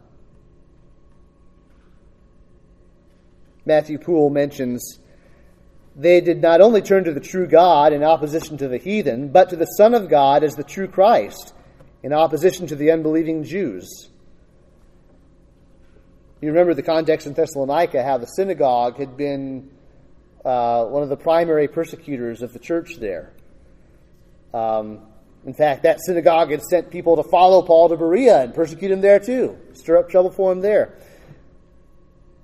Matthew 3.65 3.97
Poole 3.97 4.29
mentions 4.29 4.99
they 5.97 6.21
did 6.21 6.43
not 6.43 6.61
only 6.61 6.83
turn 6.83 7.05
to 7.05 7.15
the 7.15 7.21
true 7.21 7.47
God 7.47 7.95
in 7.95 8.05
opposition 8.05 8.59
to 8.59 8.69
the 8.69 8.77
heathen, 8.77 9.29
but 9.29 9.49
to 9.49 9.57
the 9.57 9.65
Son 9.65 9.95
of 9.95 10.11
God 10.11 10.45
as 10.45 10.55
the 10.55 10.65
true 10.65 10.87
Christ 10.87 11.55
in 12.03 12.13
opposition 12.13 12.67
to 12.67 12.77
the 12.77 12.91
unbelieving 12.91 13.43
Jews. 13.43 14.11
You 16.47 16.53
remember 16.53 16.75
the 16.75 16.83
context 16.85 17.27
in 17.27 17.33
Thessalonica, 17.33 18.05
how 18.05 18.19
the 18.19 18.27
synagogue 18.27 18.99
had 18.99 19.17
been 19.17 19.69
uh, 20.45 20.85
one 20.85 21.03
of 21.03 21.09
the 21.09 21.17
primary 21.17 21.67
persecutors 21.67 22.41
of 22.41 22.53
the 22.53 22.61
church 22.61 22.99
there. 23.01 23.33
Um, 24.55 25.01
in 25.45 25.55
fact, 25.55 25.83
that 25.83 25.99
synagogue 26.07 26.53
had 26.53 26.63
sent 26.63 26.93
people 26.93 27.17
to 27.17 27.25
follow 27.25 27.63
Paul 27.63 27.89
to 27.89 27.97
Berea 27.97 28.45
and 28.45 28.55
persecute 28.55 28.93
him 28.93 29.01
there 29.01 29.19
too, 29.19 29.59
stir 29.73 29.97
up 29.97 30.09
trouble 30.09 30.31
for 30.31 30.53
him 30.53 30.61
there. 30.61 30.97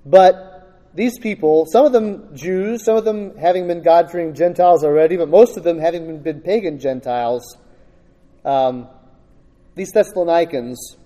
But 0.05 0.89
these 0.93 1.17
people, 1.17 1.65
some 1.65 1.85
of 1.85 1.93
them 1.93 2.35
Jews, 2.35 2.83
some 2.83 2.97
of 2.97 3.05
them 3.05 3.37
having 3.37 3.67
been 3.67 3.83
God 3.83 4.11
fearing 4.11 4.33
Gentiles 4.33 4.83
already, 4.83 5.15
but 5.15 5.29
most 5.29 5.55
of 5.55 5.63
them 5.63 5.79
having 5.79 6.21
been 6.21 6.41
pagan 6.41 6.77
Gentiles, 6.77 7.55
um, 8.43 8.89
these 9.75 9.93
Thessalonians 9.93 10.97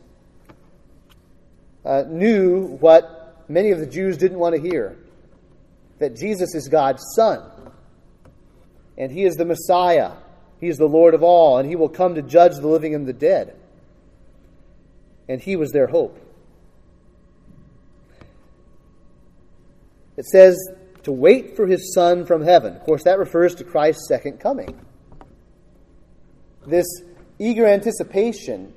uh, 1.87 2.03
knew 2.07 2.77
what 2.81 3.45
many 3.47 3.71
of 3.71 3.79
the 3.79 3.85
Jews 3.87 4.17
didn't 4.17 4.39
want 4.39 4.55
to 4.55 4.61
hear 4.61 4.97
that 5.99 6.15
Jesus 6.15 6.53
is 6.53 6.67
God's 6.67 7.01
Son. 7.15 7.41
And 8.97 9.11
He 9.11 9.23
is 9.23 9.35
the 9.35 9.45
Messiah. 9.45 10.11
He 10.59 10.67
is 10.67 10.77
the 10.77 10.85
Lord 10.87 11.13
of 11.13 11.23
all, 11.23 11.57
and 11.57 11.67
He 11.67 11.75
will 11.75 11.89
come 11.89 12.15
to 12.15 12.21
judge 12.21 12.55
the 12.55 12.67
living 12.67 12.93
and 12.93 13.07
the 13.07 13.13
dead. 13.13 13.55
And 15.29 15.41
He 15.41 15.55
was 15.55 15.71
their 15.71 15.87
hope. 15.87 16.19
It 20.17 20.25
says 20.25 20.57
to 21.03 21.11
wait 21.11 21.55
for 21.55 21.67
His 21.67 21.93
Son 21.93 22.25
from 22.25 22.43
heaven. 22.43 22.75
Of 22.75 22.81
course, 22.81 23.03
that 23.03 23.17
refers 23.17 23.55
to 23.55 23.63
Christ's 23.63 24.07
second 24.07 24.39
coming. 24.39 24.77
This 26.65 26.87
eager 27.39 27.65
anticipation, 27.65 28.73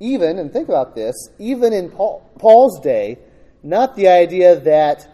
even, 0.00 0.38
and 0.38 0.52
think 0.52 0.68
about 0.68 0.94
this, 0.94 1.14
even 1.38 1.72
in 1.72 1.90
Paul, 1.90 2.28
Paul's 2.38 2.80
day, 2.80 3.18
not 3.62 3.94
the 3.94 4.08
idea 4.08 4.58
that 4.60 5.06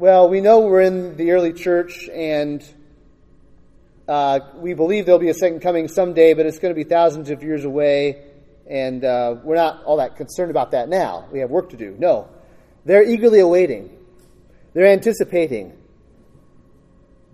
well, 0.00 0.30
we 0.30 0.40
know 0.40 0.60
we're 0.60 0.80
in 0.80 1.18
the 1.18 1.32
early 1.32 1.52
church 1.52 2.08
and 2.08 2.64
uh, 4.08 4.40
we 4.54 4.72
believe 4.72 5.04
there'll 5.04 5.20
be 5.20 5.28
a 5.28 5.34
second 5.34 5.60
coming 5.60 5.88
someday, 5.88 6.32
but 6.32 6.46
it's 6.46 6.58
going 6.58 6.74
to 6.74 6.74
be 6.74 6.88
thousands 6.88 7.28
of 7.28 7.42
years 7.42 7.66
away, 7.66 8.22
and 8.66 9.04
uh, 9.04 9.36
we're 9.44 9.56
not 9.56 9.84
all 9.84 9.98
that 9.98 10.16
concerned 10.16 10.50
about 10.50 10.70
that 10.70 10.88
now. 10.88 11.28
We 11.30 11.40
have 11.40 11.50
work 11.50 11.68
to 11.70 11.76
do. 11.76 11.94
No. 11.98 12.30
They're 12.86 13.08
eagerly 13.08 13.40
awaiting, 13.40 13.94
they're 14.72 14.86
anticipating 14.86 15.76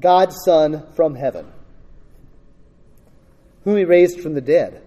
God's 0.01 0.37
Son 0.45 0.85
from 0.97 1.15
heaven, 1.15 1.47
whom 3.63 3.77
He 3.77 3.85
raised 3.85 4.21
from 4.21 4.35
the 4.35 4.41
dead. 4.41 4.83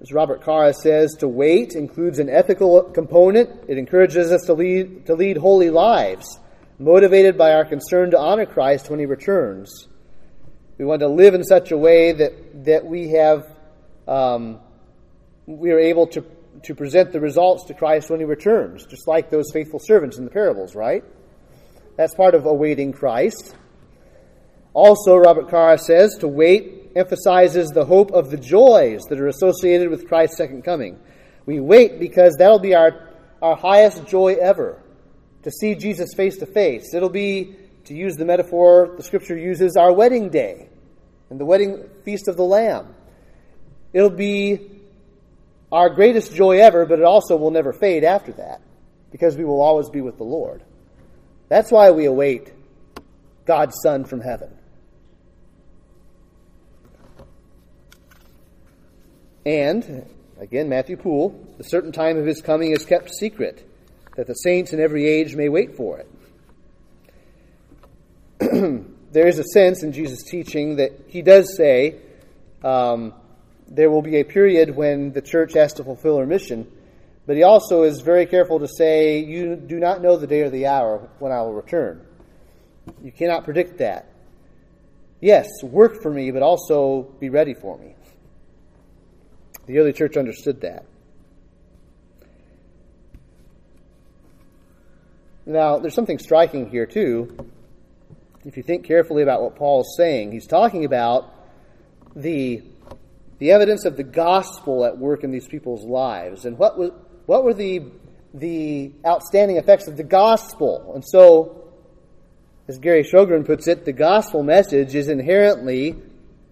As 0.00 0.12
Robert 0.12 0.42
Carr 0.42 0.72
says, 0.72 1.14
to 1.18 1.28
wait 1.28 1.74
includes 1.74 2.18
an 2.18 2.28
ethical 2.28 2.82
component. 2.82 3.50
It 3.68 3.78
encourages 3.78 4.30
us 4.30 4.42
to 4.46 4.54
lead, 4.54 5.06
to 5.06 5.14
lead 5.14 5.36
holy 5.36 5.70
lives, 5.70 6.38
motivated 6.78 7.36
by 7.36 7.52
our 7.52 7.64
concern 7.64 8.12
to 8.12 8.18
honor 8.18 8.46
Christ 8.46 8.90
when 8.90 9.00
he 9.00 9.06
returns. 9.06 9.88
We 10.78 10.84
want 10.84 11.00
to 11.00 11.08
live 11.08 11.34
in 11.34 11.42
such 11.42 11.72
a 11.72 11.76
way 11.76 12.12
that, 12.12 12.64
that 12.66 12.86
we 12.86 13.08
have 13.10 13.44
um, 14.08 14.60
we 15.46 15.70
are 15.70 15.78
able 15.78 16.06
to, 16.08 16.24
to 16.64 16.74
present 16.74 17.12
the 17.12 17.20
results 17.20 17.64
to 17.64 17.74
Christ 17.74 18.10
when 18.10 18.20
he 18.20 18.26
returns, 18.26 18.86
just 18.86 19.08
like 19.08 19.30
those 19.30 19.50
faithful 19.52 19.80
servants 19.82 20.18
in 20.18 20.24
the 20.24 20.30
parables, 20.30 20.74
right? 20.74 21.04
That's 21.96 22.14
part 22.14 22.34
of 22.34 22.46
awaiting 22.46 22.92
Christ. 22.92 23.54
Also, 24.72 25.16
Robert 25.16 25.50
Carr 25.50 25.78
says 25.78 26.16
to 26.20 26.28
wait 26.28 26.87
emphasizes 26.98 27.70
the 27.70 27.84
hope 27.84 28.10
of 28.10 28.30
the 28.30 28.36
joys 28.36 29.02
that 29.08 29.20
are 29.20 29.28
associated 29.28 29.88
with 29.88 30.08
Christ's 30.08 30.36
second 30.36 30.62
coming. 30.62 30.98
We 31.46 31.60
wait 31.60 31.98
because 31.98 32.36
that'll 32.36 32.58
be 32.58 32.74
our, 32.74 33.08
our 33.40 33.56
highest 33.56 34.06
joy 34.06 34.34
ever 34.34 34.82
to 35.44 35.50
see 35.50 35.74
Jesus 35.74 36.10
face 36.14 36.36
to 36.38 36.46
face. 36.46 36.92
It'll 36.94 37.08
be, 37.08 37.54
to 37.84 37.94
use 37.94 38.16
the 38.16 38.24
metaphor 38.24 38.94
the 38.96 39.02
scripture 39.02 39.38
uses, 39.38 39.76
our 39.76 39.92
wedding 39.92 40.28
day 40.28 40.68
and 41.30 41.38
the 41.38 41.44
wedding 41.44 41.88
feast 42.04 42.28
of 42.28 42.36
the 42.36 42.44
Lamb. 42.44 42.94
It'll 43.92 44.10
be 44.10 44.60
our 45.70 45.90
greatest 45.90 46.34
joy 46.34 46.58
ever, 46.58 46.84
but 46.84 46.98
it 46.98 47.04
also 47.04 47.36
will 47.36 47.50
never 47.50 47.72
fade 47.72 48.04
after 48.04 48.32
that 48.32 48.60
because 49.10 49.36
we 49.36 49.44
will 49.44 49.60
always 49.60 49.88
be 49.88 50.00
with 50.00 50.18
the 50.18 50.24
Lord. 50.24 50.62
That's 51.48 51.70
why 51.70 51.90
we 51.92 52.06
await 52.06 52.52
God's 53.46 53.76
Son 53.82 54.04
from 54.04 54.20
heaven. 54.20 54.57
And, 59.48 60.04
again, 60.38 60.68
Matthew 60.68 60.98
Poole, 60.98 61.30
the 61.56 61.64
certain 61.64 61.90
time 61.90 62.18
of 62.18 62.26
his 62.26 62.42
coming 62.42 62.72
is 62.72 62.84
kept 62.84 63.14
secret, 63.14 63.66
that 64.14 64.26
the 64.26 64.34
saints 64.34 64.74
in 64.74 64.80
every 64.80 65.06
age 65.06 65.34
may 65.34 65.48
wait 65.48 65.74
for 65.74 66.00
it. 66.00 66.10
there 69.12 69.26
is 69.26 69.38
a 69.38 69.44
sense 69.44 69.82
in 69.82 69.92
Jesus' 69.92 70.22
teaching 70.22 70.76
that 70.76 70.92
he 71.08 71.22
does 71.22 71.56
say 71.56 71.96
um, 72.62 73.14
there 73.66 73.90
will 73.90 74.02
be 74.02 74.16
a 74.16 74.22
period 74.22 74.76
when 74.76 75.12
the 75.12 75.22
church 75.22 75.54
has 75.54 75.72
to 75.74 75.82
fulfill 75.82 76.18
her 76.18 76.26
mission, 76.26 76.70
but 77.26 77.34
he 77.36 77.42
also 77.42 77.84
is 77.84 78.02
very 78.02 78.26
careful 78.26 78.58
to 78.60 78.68
say, 78.68 79.20
You 79.20 79.56
do 79.56 79.80
not 79.80 80.02
know 80.02 80.18
the 80.18 80.26
day 80.26 80.42
or 80.42 80.50
the 80.50 80.66
hour 80.66 81.08
when 81.20 81.32
I 81.32 81.40
will 81.40 81.54
return. 81.54 82.06
You 83.02 83.12
cannot 83.12 83.44
predict 83.44 83.78
that. 83.78 84.10
Yes, 85.22 85.48
work 85.62 86.02
for 86.02 86.10
me, 86.10 86.32
but 86.32 86.42
also 86.42 87.04
be 87.18 87.30
ready 87.30 87.54
for 87.54 87.78
me. 87.78 87.94
The 89.68 89.78
early 89.78 89.92
church 89.92 90.16
understood 90.16 90.62
that. 90.62 90.86
Now, 95.44 95.78
there's 95.78 95.94
something 95.94 96.18
striking 96.18 96.70
here, 96.70 96.86
too. 96.86 97.50
If 98.46 98.56
you 98.56 98.62
think 98.62 98.86
carefully 98.86 99.22
about 99.22 99.42
what 99.42 99.56
Paul 99.56 99.82
is 99.82 99.94
saying, 99.94 100.32
he's 100.32 100.46
talking 100.46 100.86
about 100.86 101.34
the, 102.16 102.62
the 103.40 103.50
evidence 103.50 103.84
of 103.84 103.98
the 103.98 104.04
gospel 104.04 104.86
at 104.86 104.96
work 104.96 105.22
in 105.22 105.32
these 105.32 105.46
people's 105.46 105.84
lives. 105.84 106.46
And 106.46 106.56
what, 106.56 106.78
was, 106.78 106.90
what 107.26 107.44
were 107.44 107.52
the, 107.52 107.82
the 108.32 108.90
outstanding 109.04 109.58
effects 109.58 109.86
of 109.86 109.98
the 109.98 110.02
gospel? 110.02 110.92
And 110.94 111.04
so, 111.06 111.68
as 112.68 112.78
Gary 112.78 113.04
Shogren 113.04 113.44
puts 113.44 113.68
it, 113.68 113.84
the 113.84 113.92
gospel 113.92 114.42
message 114.42 114.94
is 114.94 115.08
inherently, 115.08 115.94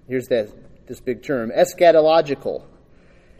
here's 0.06 0.26
that, 0.26 0.50
this 0.86 1.00
big 1.00 1.22
term, 1.22 1.50
eschatological. 1.50 2.62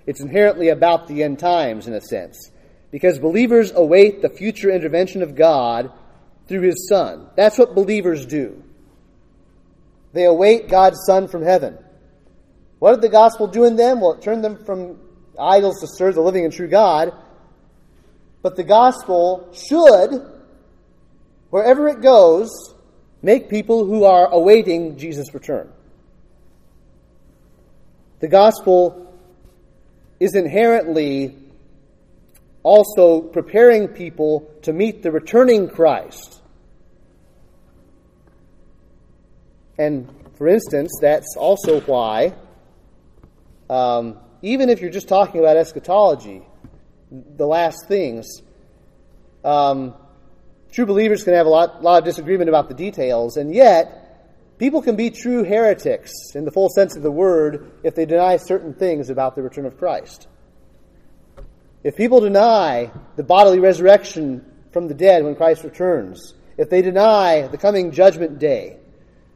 It's 0.06 0.20
inherently 0.20 0.68
about 0.68 1.08
the 1.08 1.22
end 1.22 1.38
times, 1.38 1.86
in 1.86 1.92
a 1.92 2.00
sense, 2.00 2.50
because 2.90 3.18
believers 3.18 3.72
await 3.74 4.22
the 4.22 4.28
future 4.28 4.70
intervention 4.70 5.22
of 5.22 5.34
God 5.34 5.90
through 6.46 6.62
His 6.62 6.88
Son. 6.88 7.26
That's 7.36 7.58
what 7.58 7.74
believers 7.74 8.24
do. 8.24 8.62
They 10.12 10.24
await 10.24 10.68
God's 10.68 11.04
Son 11.04 11.26
from 11.28 11.42
heaven. 11.42 11.76
What 12.78 12.92
did 12.92 13.02
the 13.02 13.08
gospel 13.08 13.48
do 13.48 13.64
in 13.64 13.76
them? 13.76 14.00
Well, 14.00 14.12
it 14.12 14.22
turned 14.22 14.44
them 14.44 14.64
from 14.64 14.98
idols 15.38 15.80
to 15.80 15.88
serve 15.88 16.14
the 16.14 16.20
living 16.20 16.44
and 16.44 16.52
true 16.52 16.68
God. 16.68 17.12
But 18.42 18.56
the 18.56 18.64
gospel 18.64 19.52
should, 19.52 20.24
wherever 21.50 21.88
it 21.88 22.00
goes, 22.00 22.74
make 23.22 23.50
people 23.50 23.84
who 23.84 24.04
are 24.04 24.28
awaiting 24.28 24.96
Jesus' 24.98 25.34
return. 25.34 25.72
The 28.20 28.28
gospel 28.28 29.05
is 30.18 30.34
inherently 30.34 31.36
also 32.62 33.20
preparing 33.20 33.88
people 33.88 34.50
to 34.62 34.72
meet 34.72 35.02
the 35.02 35.10
returning 35.10 35.68
Christ. 35.68 36.42
And 39.78 40.08
for 40.34 40.48
instance, 40.48 40.90
that's 41.00 41.36
also 41.36 41.80
why, 41.82 42.34
um, 43.70 44.18
even 44.42 44.68
if 44.68 44.80
you're 44.80 44.90
just 44.90 45.08
talking 45.08 45.40
about 45.40 45.56
eschatology, 45.56 46.42
the 47.10 47.46
last 47.46 47.86
things, 47.86 48.42
um, 49.44 49.94
true 50.72 50.86
believers 50.86 51.22
can 51.22 51.34
have 51.34 51.46
a 51.46 51.50
lot, 51.50 51.82
lot 51.82 51.98
of 51.98 52.04
disagreement 52.04 52.48
about 52.48 52.68
the 52.68 52.74
details, 52.74 53.36
and 53.36 53.54
yet, 53.54 54.05
People 54.58 54.80
can 54.80 54.96
be 54.96 55.10
true 55.10 55.44
heretics 55.44 56.12
in 56.34 56.44
the 56.44 56.50
full 56.50 56.70
sense 56.70 56.96
of 56.96 57.02
the 57.02 57.10
word 57.10 57.70
if 57.82 57.94
they 57.94 58.06
deny 58.06 58.38
certain 58.38 58.72
things 58.72 59.10
about 59.10 59.36
the 59.36 59.42
return 59.42 59.66
of 59.66 59.78
Christ. 59.78 60.28
If 61.84 61.94
people 61.94 62.20
deny 62.20 62.90
the 63.16 63.22
bodily 63.22 63.60
resurrection 63.60 64.44
from 64.72 64.88
the 64.88 64.94
dead 64.94 65.24
when 65.24 65.36
Christ 65.36 65.62
returns, 65.62 66.34
if 66.56 66.70
they 66.70 66.80
deny 66.80 67.46
the 67.48 67.58
coming 67.58 67.92
judgment 67.92 68.38
day, 68.38 68.78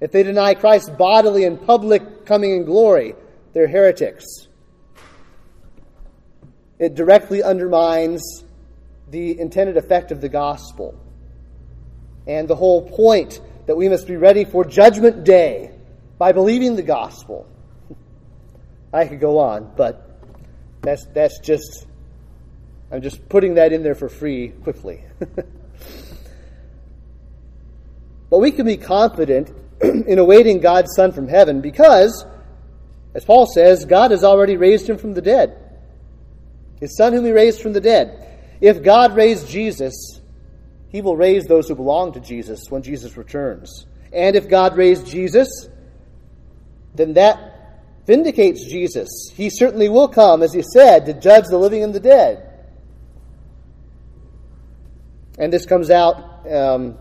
if 0.01 0.11
they 0.11 0.23
deny 0.23 0.55
Christ's 0.55 0.89
bodily 0.91 1.45
and 1.45 1.61
public 1.65 2.25
coming 2.25 2.53
in 2.57 2.65
glory, 2.65 3.15
they're 3.53 3.69
heretics. 3.69 4.25
It 6.79 6.95
directly 6.95 7.43
undermines 7.43 8.23
the 9.11 9.39
intended 9.39 9.77
effect 9.77 10.13
of 10.13 10.23
the 10.23 10.31
gospel 10.31 10.99
and 12.27 12.49
the 12.49 12.57
whole 12.57 12.89
point 12.89 13.41
that 13.71 13.77
we 13.77 13.89
must 13.89 14.09
be 14.09 14.17
ready 14.17 14.45
for 14.45 14.65
Judgment 14.65 15.23
Day 15.23 15.71
by 16.19 16.33
believing 16.33 16.75
the 16.75 16.83
gospel. 16.83 17.47
I 18.93 19.07
could 19.07 19.21
go 19.21 19.39
on, 19.39 19.75
but 19.77 20.11
that's, 20.83 21.07
that's 21.15 21.39
just, 21.39 21.87
I'm 22.91 23.01
just 23.01 23.29
putting 23.29 23.55
that 23.55 23.73
in 23.73 23.85
there 23.85 23.95
for 23.95 24.09
free 24.09 24.49
quickly. 24.49 25.05
but 28.29 28.39
we 28.41 28.51
can 28.51 28.67
be 28.67 28.77
confident 28.77 29.53
in 29.81 30.19
awaiting 30.19 30.59
God's 30.59 30.93
Son 30.97 31.13
from 31.13 31.29
heaven 31.29 31.61
because, 31.61 32.27
as 33.15 33.25
Paul 33.25 33.47
says, 33.47 33.85
God 33.85 34.11
has 34.11 34.25
already 34.25 34.57
raised 34.57 34.91
him 34.91 34.99
from 34.99 35.15
the 35.15 35.23
dead. 35.23 35.57
His 36.81 36.97
Son, 36.97 37.13
whom 37.13 37.25
he 37.25 37.31
raised 37.31 37.63
from 37.63 37.73
the 37.73 37.81
dead. 37.81 38.27
If 38.61 38.83
God 38.83 39.15
raised 39.15 39.49
Jesus, 39.49 40.20
he 40.91 41.01
will 41.01 41.17
raise 41.17 41.47
those 41.47 41.69
who 41.69 41.75
belong 41.75 42.13
to 42.13 42.21
Jesus 42.21 42.65
when 42.69 42.83
Jesus 42.83 43.17
returns. 43.17 43.87
And 44.13 44.35
if 44.35 44.49
God 44.49 44.77
raised 44.77 45.07
Jesus, 45.07 45.49
then 46.95 47.15
that 47.15 47.51
vindicates 48.07 48.65
Jesus. 48.69 49.09
He 49.35 49.51
certainly 49.51 49.89
will 49.89 50.09
come, 50.09 50.43
as 50.43 50.53
he 50.53 50.63
said, 50.63 51.07
to 51.07 51.15
judge 51.15 51.45
the 51.49 51.59
living 51.59 51.85
and 51.85 51.95
the 51.95 52.01
dead. 52.01 52.47
And 55.39 55.53
this 55.53 55.65
comes 55.65 55.91
out, 55.91 56.17
um, 56.51 56.99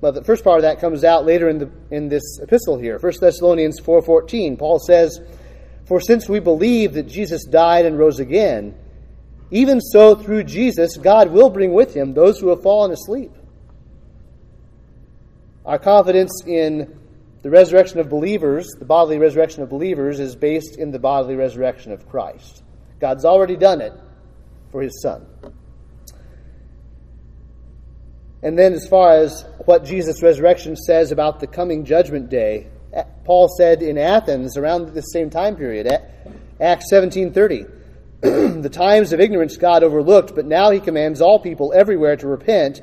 well, 0.00 0.12
the 0.12 0.22
first 0.22 0.44
part 0.44 0.58
of 0.58 0.62
that 0.62 0.80
comes 0.80 1.02
out 1.02 1.26
later 1.26 1.48
in, 1.48 1.58
the, 1.58 1.70
in 1.90 2.08
this 2.08 2.38
epistle 2.40 2.78
here. 2.78 2.98
1 2.98 3.12
Thessalonians 3.20 3.80
4.14, 3.80 4.56
Paul 4.56 4.78
says, 4.78 5.20
For 5.86 6.00
since 6.00 6.28
we 6.28 6.38
believe 6.38 6.94
that 6.94 7.08
Jesus 7.08 7.44
died 7.44 7.84
and 7.84 7.98
rose 7.98 8.20
again, 8.20 8.76
even 9.50 9.80
so, 9.80 10.14
through 10.14 10.44
Jesus, 10.44 10.96
God 10.96 11.30
will 11.30 11.50
bring 11.50 11.72
with 11.72 11.94
him 11.94 12.14
those 12.14 12.38
who 12.40 12.48
have 12.48 12.62
fallen 12.62 12.90
asleep. 12.90 13.30
Our 15.64 15.78
confidence 15.78 16.42
in 16.46 16.98
the 17.42 17.50
resurrection 17.50 18.00
of 18.00 18.08
believers, 18.08 18.66
the 18.78 18.84
bodily 18.84 19.18
resurrection 19.18 19.62
of 19.62 19.68
believers, 19.68 20.18
is 20.18 20.34
based 20.34 20.78
in 20.78 20.90
the 20.90 20.98
bodily 20.98 21.36
resurrection 21.36 21.92
of 21.92 22.08
Christ. 22.08 22.62
God's 23.00 23.24
already 23.24 23.56
done 23.56 23.80
it 23.80 23.92
for 24.72 24.82
his 24.82 25.00
Son. 25.00 25.26
And 28.42 28.58
then, 28.58 28.74
as 28.74 28.86
far 28.88 29.12
as 29.12 29.44
what 29.64 29.84
Jesus' 29.84 30.22
resurrection 30.22 30.76
says 30.76 31.12
about 31.12 31.40
the 31.40 31.46
coming 31.46 31.84
judgment 31.84 32.30
day, 32.30 32.68
Paul 33.24 33.48
said 33.48 33.82
in 33.82 33.98
Athens 33.98 34.56
around 34.56 34.88
the 34.94 35.02
same 35.02 35.30
time 35.30 35.56
period, 35.56 35.88
Acts 36.60 36.90
17:30. 36.90 37.75
the 38.20 38.70
times 38.72 39.12
of 39.12 39.20
ignorance 39.20 39.56
God 39.56 39.82
overlooked, 39.82 40.34
but 40.34 40.46
now 40.46 40.70
he 40.70 40.80
commands 40.80 41.20
all 41.20 41.38
people 41.38 41.72
everywhere 41.74 42.16
to 42.16 42.26
repent, 42.26 42.80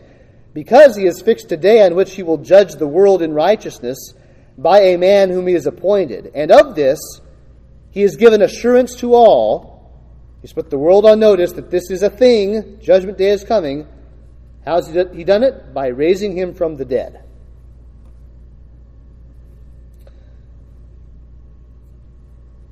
because 0.54 0.96
he 0.96 1.06
has 1.06 1.22
fixed 1.22 1.52
a 1.52 1.58
day 1.58 1.84
on 1.86 1.96
which 1.96 2.13
he 2.13 2.24
will 2.24 2.38
judge 2.38 2.74
the 2.76 2.88
world 2.88 3.22
in 3.22 3.34
righteousness 3.34 4.13
by 4.58 4.82
a 4.82 4.98
man 4.98 5.30
whom 5.30 5.48
he 5.48 5.54
has 5.54 5.65
appointed. 5.65 6.32
And 6.36 6.52
of 6.52 6.76
this 6.76 7.00
he 7.89 8.02
has 8.02 8.15
given 8.15 8.41
assurance 8.41 8.96
to 8.98 9.13
all. 9.13 9.91
He's 10.41 10.54
put 10.54 10.69
the 10.69 10.78
world 10.78 11.06
on 11.06 11.19
notice 11.19 11.54
that 11.54 11.72
this 11.72 11.89
is 11.89 12.04
a 12.04 12.10
thing, 12.10 12.80
judgment 12.82 13.17
day 13.17 13.30
is 13.30 13.43
coming. 13.43 13.88
How 14.65 14.76
has 14.76 14.88
he 14.88 15.24
done 15.24 15.43
it? 15.43 15.74
By 15.74 15.88
raising 15.88 16.36
him 16.36 16.54
from 16.54 16.76
the 16.76 16.86
dead. 16.86 17.24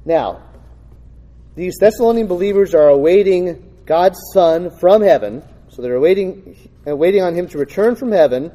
Now, 0.06 0.42
these 1.56 1.78
Thessalonian 1.80 2.28
believers 2.28 2.74
are 2.74 2.88
awaiting 2.88 3.72
God's 3.86 4.20
Son 4.34 4.70
from 4.70 5.02
heaven. 5.02 5.44
So 5.70 5.82
they're 5.82 5.96
awaiting, 5.96 6.58
waiting 6.86 7.22
on 7.24 7.36
him 7.36 7.48
to 7.50 7.58
return 7.58 7.96
from 7.96 8.12
heaven. 8.12 8.52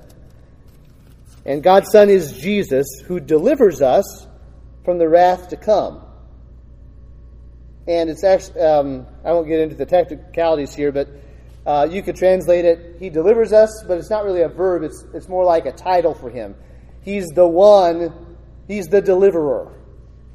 And 1.45 1.63
God's 1.63 1.91
Son 1.91 2.09
is 2.09 2.33
Jesus, 2.33 2.87
who 3.05 3.21
delivers 3.21 3.83
us 3.83 4.27
from 4.85 4.99
the 4.99 5.09
wrath 5.09 5.49
to 5.49 5.57
come. 5.57 6.03
And 7.87 8.11
it's 8.11 8.25
actually, 8.25 8.61
um, 8.61 9.07
I 9.25 9.33
won't 9.33 9.47
get 9.47 9.61
into 9.61 9.77
the 9.77 9.87
technicalities 9.87 10.75
here, 10.75 10.91
but 10.91 11.09
uh, 11.67 11.87
you 11.91 12.03
could 12.03 12.17
translate 12.17 12.65
it, 12.65 12.97
He 12.99 13.11
delivers 13.11 13.53
us, 13.53 13.85
but 13.87 13.99
it's 13.99 14.11
not 14.11 14.25
really 14.25 14.43
a 14.43 14.49
verb, 14.49 14.83
it's, 14.83 15.05
it's 15.15 15.29
more 15.29 15.45
like 15.45 15.67
a 15.67 15.73
title 15.73 16.15
for 16.15 16.31
Him. 16.31 16.55
He's 17.03 17.27
the 17.29 17.47
one, 17.47 18.37
He's 18.67 18.87
the 18.87 19.01
deliverer, 19.01 19.73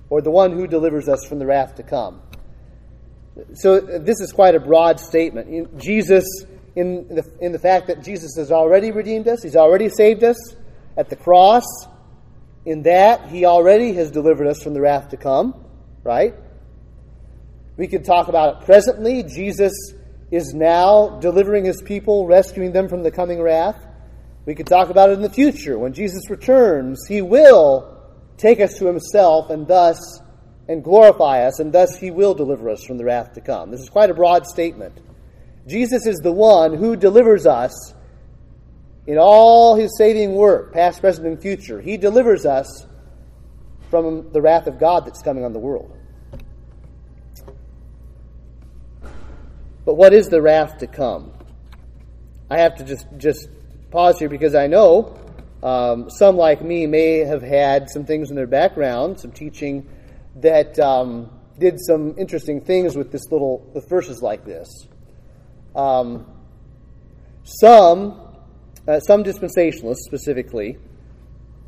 or 0.10 0.22
the 0.22 0.32
one 0.32 0.52
who 0.52 0.68
delivers 0.68 1.10
us 1.10 1.26
from 1.26 1.40
the 1.40 1.46
wrath 1.46 1.76
to 1.76 1.84
come. 1.84 2.22
So 3.54 3.78
uh, 3.78 4.00
this 4.00 4.20
is 4.20 4.32
quite 4.32 4.56
a 4.56 4.60
broad 4.60 5.00
statement. 5.00 5.78
Jesus, 5.78 6.26
in 6.76 7.08
the, 7.08 7.24
in 7.40 7.52
the 7.52 7.60
fact 7.60 7.88
that 7.88 8.04
Jesus 8.04 8.36
has 8.38 8.52
already 8.52 8.92
redeemed 8.92 9.28
us, 9.28 9.44
He's 9.44 9.56
already 9.56 9.90
saved 9.90 10.24
us 10.24 10.38
at 10.98 11.10
the 11.10 11.16
cross. 11.16 11.66
In 12.66 12.84
that, 12.84 13.30
He 13.30 13.46
already 13.46 13.94
has 13.94 14.12
delivered 14.12 14.48
us 14.48 14.62
from 14.62 14.74
the 14.74 14.82
wrath 14.82 15.10
to 15.10 15.18
come, 15.18 15.66
right? 16.04 16.34
We 17.78 17.88
could 17.88 18.06
talk 18.06 18.28
about 18.28 18.62
it 18.62 18.66
presently. 18.66 19.24
Jesus 19.24 19.74
is 20.32 20.54
now 20.54 21.20
delivering 21.20 21.66
his 21.66 21.82
people, 21.82 22.26
rescuing 22.26 22.72
them 22.72 22.88
from 22.88 23.04
the 23.04 23.12
coming 23.12 23.42
wrath. 23.42 23.86
We 24.46 24.56
could 24.56 24.68
talk 24.68 24.90
about 24.90 25.10
it 25.10 25.14
in 25.14 25.22
the 25.22 25.30
future. 25.30 25.78
When 25.78 25.94
Jesus 25.94 26.30
returns, 26.30 27.06
he 27.08 27.22
will 27.22 27.98
take 28.38 28.60
us 28.60 28.78
to 28.80 28.88
himself 28.88 29.50
and 29.50 29.68
thus 29.68 29.98
and 30.68 30.84
glorify 30.84 31.44
us, 31.44 31.60
and 31.60 31.74
thus 31.74 31.98
he 31.98 32.12
will 32.12 32.34
deliver 32.34 32.70
us 32.70 32.84
from 32.84 32.98
the 32.98 33.06
wrath 33.06 33.34
to 33.34 33.42
come. 33.42 33.72
This 33.72 33.82
is 33.82 33.90
quite 33.90 34.10
a 34.10 34.14
broad 34.14 34.46
statement. 34.46 34.98
Jesus 35.68 36.06
is 36.06 36.18
the 36.18 36.32
one 36.32 36.74
who 36.74 36.96
delivers 36.96 37.46
us 37.46 37.94
in 39.08 39.18
all 39.18 39.76
his 39.76 39.98
saving 39.98 40.34
work, 40.34 40.74
past, 40.74 41.02
present, 41.02 41.28
and 41.28 41.42
future. 41.42 41.82
He 41.82 41.98
delivers 41.98 42.46
us 42.46 42.86
from 43.90 44.32
the 44.32 44.42
wrath 44.42 44.68
of 44.68 44.80
God 44.80 45.06
that's 45.06 45.22
coming 45.22 45.44
on 45.44 45.54
the 45.54 45.60
world. 45.60 45.96
But 49.84 49.96
what 49.96 50.14
is 50.14 50.30
the 50.30 50.42
wrath 50.42 50.78
to 50.80 50.88
come? 50.88 51.32
I 52.50 52.60
have 52.60 52.76
to 52.78 52.84
just, 52.84 53.08
just 53.18 53.50
pause 53.90 54.20
here 54.20 54.30
because 54.30 54.56
I 54.56 54.68
know 54.68 55.18
um, 55.64 56.10
some, 56.10 56.38
like 56.38 56.62
me, 56.62 56.88
may 56.88 57.20
have 57.20 57.42
had 57.42 57.90
some 57.90 58.06
things 58.06 58.30
in 58.30 58.36
their 58.36 58.48
background, 58.48 59.20
some 59.20 59.32
teaching 59.32 59.88
that 60.38 60.80
um, 60.80 61.30
did 61.60 61.76
some 61.80 62.16
interesting 62.18 62.62
things 62.62 62.96
with 62.96 63.12
this 63.12 63.32
little 63.32 63.60
with 63.74 63.88
verses 63.90 64.22
like 64.22 64.46
this. 64.46 64.88
Um, 65.76 66.26
some, 67.44 68.22
uh, 68.88 69.00
some 69.00 69.24
dispensationalists 69.24 70.04
specifically, 70.06 70.78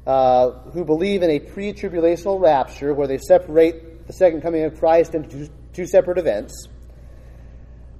uh, 0.05 0.51
who 0.71 0.85
believe 0.85 1.23
in 1.23 1.29
a 1.29 1.39
pre-tribulational 1.39 2.39
rapture 2.39 2.93
where 2.93 3.07
they 3.07 3.17
separate 3.17 4.07
the 4.07 4.13
second 4.13 4.41
coming 4.41 4.63
of 4.63 4.77
Christ 4.77 5.15
into 5.15 5.29
two, 5.29 5.49
two 5.73 5.85
separate 5.87 6.17
events 6.17 6.67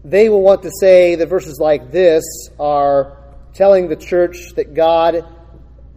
they 0.04 0.30
will 0.30 0.41
want 0.41 0.63
to 0.63 0.71
say 0.80 1.15
that 1.15 1.28
verses 1.28 1.60
like 1.60 1.91
this 1.91 2.23
are 2.60 3.17
telling 3.54 3.88
the 3.88 3.95
church 3.95 4.54
that 4.56 4.73
God, 4.73 5.26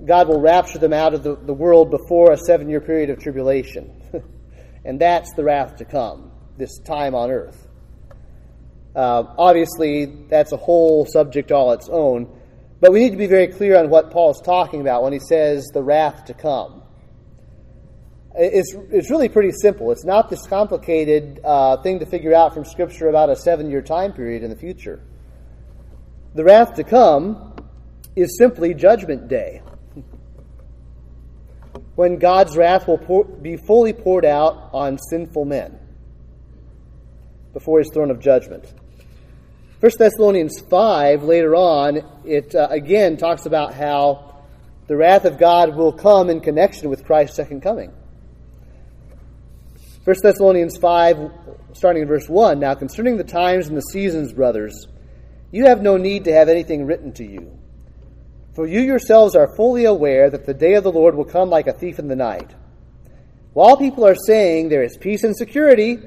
God 0.05 0.29
will 0.29 0.40
rapture 0.40 0.79
them 0.79 0.92
out 0.92 1.14
of 1.14 1.22
the, 1.22 1.35
the 1.37 1.52
world 1.52 1.90
before 1.90 2.33
a 2.33 2.38
seven 2.38 2.68
year 2.68 2.81
period 2.81 3.11
of 3.11 3.18
tribulation. 3.18 3.90
And 4.87 5.01
that's 5.01 5.33
the 5.35 5.42
wrath 5.42 5.77
to 5.77 5.85
come, 5.85 6.31
this 6.57 6.79
time 6.79 7.14
on 7.14 7.31
earth. 7.31 7.66
Uh, 8.94 9.25
obviously, 9.37 10.07
that's 10.07 10.53
a 10.53 10.57
whole 10.57 11.05
subject 11.05 11.51
all 11.53 11.72
its 11.72 11.88
own, 11.90 12.31
but 12.81 12.92
we 12.92 13.01
need 13.01 13.11
to 13.11 13.16
be 13.16 13.27
very 13.27 13.49
clear 13.49 13.77
on 13.77 13.90
what 13.90 14.11
Paul 14.11 14.31
is 14.31 14.40
talking 14.42 14.81
about 14.81 15.03
when 15.03 15.12
he 15.12 15.18
says 15.18 15.66
the 15.75 15.83
wrath 15.83 16.27
to 16.27 16.35
come. 16.35 16.83
It's, 18.38 18.75
it's 18.90 19.11
really 19.11 19.29
pretty 19.29 19.51
simple. 19.51 19.90
It's 19.90 20.05
not 20.05 20.31
this 20.31 20.46
complicated 20.46 21.40
uh, 21.42 21.79
thing 21.79 21.99
to 21.99 22.07
figure 22.07 22.35
out 22.35 22.55
from 22.55 22.64
Scripture 22.64 23.09
about 23.09 23.29
a 23.29 23.37
seven 23.37 23.70
year 23.70 23.83
time 23.83 24.12
period 24.12 24.42
in 24.42 24.51
the 24.51 24.57
future. 24.57 25.03
The 26.35 26.44
wrath 26.44 26.75
to 26.75 26.85
come 26.85 27.57
is 28.14 28.37
simply 28.38 28.72
Judgment 28.75 29.27
Day, 29.29 29.62
when 31.97 32.19
God's 32.19 32.57
wrath 32.57 32.87
will 32.87 32.99
pour, 32.99 33.25
be 33.25 33.57
fully 33.57 33.93
poured 33.93 34.25
out 34.25 34.71
on 34.73 34.99
sinful 34.99 35.47
men 35.47 35.79
before 37.53 37.79
his 37.79 37.91
throne 37.93 38.11
of 38.11 38.21
judgment. 38.21 38.65
1 39.81 39.93
Thessalonians 39.99 40.61
5, 40.61 41.25
later 41.25 41.55
on, 41.55 42.03
it 42.25 42.55
uh, 42.55 42.69
again 42.71 43.17
talks 43.17 43.47
about 43.47 43.75
how 43.75 44.43
the 44.87 44.97
wrath 44.97 45.25
of 45.25 45.39
God 45.39 45.75
will 45.75 45.93
come 45.93 46.31
in 46.31 46.41
connection 46.41 46.91
with 46.91 47.05
Christ's 47.05 47.37
second 47.37 47.63
coming. 47.63 47.93
1 50.05 50.17
Thessalonians 50.23 50.77
5, 50.77 51.31
starting 51.73 52.03
in 52.03 52.09
verse 52.09 52.29
1 52.29 52.61
Now 52.61 52.75
concerning 52.75 53.17
the 53.17 53.25
times 53.25 53.69
and 53.69 53.77
the 53.77 53.83
seasons, 53.83 54.33
brothers, 54.33 54.87
you 55.51 55.67
have 55.67 55.83
no 55.83 55.97
need 55.97 56.25
to 56.25 56.33
have 56.33 56.49
anything 56.49 56.85
written 56.85 57.13
to 57.15 57.25
you. 57.25 57.56
For 58.57 58.66
you 58.66 58.81
yourselves 58.81 59.37
are 59.37 59.55
fully 59.55 59.85
aware 59.85 60.31
that 60.31 60.47
the 60.47 60.55
day 60.55 60.75
of 60.75 60.83
the 60.83 60.90
Lord 60.90 61.14
will 61.14 61.27
come 61.27 61.51
like 61.51 61.66
a 61.66 61.75
thief 61.75 61.99
in 61.99 62.09
the 62.09 62.16
night. 62.16 62.55
While 63.53 63.77
people 63.77 64.07
are 64.07 64.14
saying 64.14 64.71
there 64.71 64.83
is 64.83 64.97
peace 64.97 65.25
and 65.25 65.37
security, 65.37 65.99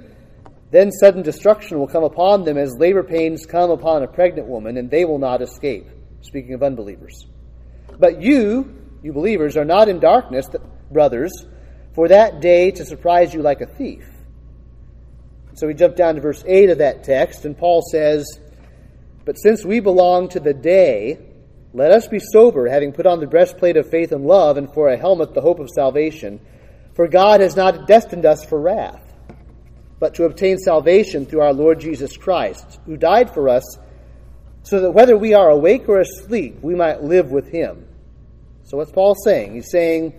then 0.71 0.91
sudden 0.91 1.21
destruction 1.21 1.77
will 1.77 1.87
come 1.87 2.03
upon 2.03 2.45
them 2.45 2.57
as 2.57 2.75
labor 2.75 3.03
pains 3.03 3.45
come 3.45 3.69
upon 3.69 4.01
a 4.01 4.07
pregnant 4.07 4.47
woman, 4.47 4.77
and 4.77 4.89
they 4.89 5.05
will 5.05 5.19
not 5.19 5.43
escape. 5.43 5.87
Speaking 6.21 6.55
of 6.55 6.63
unbelievers. 6.63 7.27
But 7.99 8.19
you, 8.19 8.75
you 9.03 9.13
believers, 9.13 9.55
are 9.55 9.63
not 9.63 9.87
in 9.87 9.99
darkness, 9.99 10.47
brothers 10.91 11.31
for 11.93 12.07
that 12.07 12.41
day 12.41 12.71
to 12.71 12.83
surprise 12.83 13.31
you 13.31 13.43
like 13.43 13.61
a 13.61 13.67
thief. 13.67 14.09
So 15.53 15.67
we 15.67 15.75
jump 15.75 15.95
down 15.95 16.15
to 16.15 16.21
verse 16.21 16.43
8 16.47 16.71
of 16.71 16.79
that 16.79 17.03
text, 17.03 17.45
and 17.45 17.55
Paul 17.55 17.83
says, 17.91 18.25
But 19.23 19.35
since 19.35 19.63
we 19.63 19.81
belong 19.81 20.29
to 20.29 20.39
the 20.39 20.53
day, 20.53 21.28
let 21.73 21.91
us 21.91 22.07
be 22.07 22.19
sober, 22.19 22.67
having 22.67 22.93
put 22.93 23.05
on 23.05 23.19
the 23.19 23.27
breastplate 23.27 23.77
of 23.77 23.89
faith 23.89 24.11
and 24.11 24.25
love, 24.25 24.57
and 24.57 24.73
for 24.73 24.89
a 24.89 24.97
helmet 24.97 25.33
the 25.33 25.41
hope 25.41 25.59
of 25.59 25.69
salvation. 25.69 26.39
For 26.95 27.07
God 27.07 27.41
has 27.41 27.55
not 27.55 27.87
destined 27.87 28.25
us 28.25 28.43
for 28.43 28.59
wrath, 28.59 29.13
but 29.99 30.15
to 30.15 30.25
obtain 30.25 30.57
salvation 30.57 31.25
through 31.25 31.41
our 31.41 31.53
Lord 31.53 31.79
Jesus 31.79 32.17
Christ, 32.17 32.79
who 32.85 32.97
died 32.97 33.33
for 33.33 33.49
us, 33.49 33.77
so 34.63 34.81
that 34.81 34.91
whether 34.91 35.17
we 35.17 35.33
are 35.33 35.49
awake 35.49 35.87
or 35.87 35.99
asleep, 35.99 36.57
we 36.61 36.75
might 36.75 37.03
live 37.03 37.31
with 37.31 37.47
him. 37.47 37.85
So 38.63 38.77
what's 38.77 38.91
Paul 38.91 39.15
saying? 39.15 39.53
He's 39.53 39.71
saying, 39.71 40.13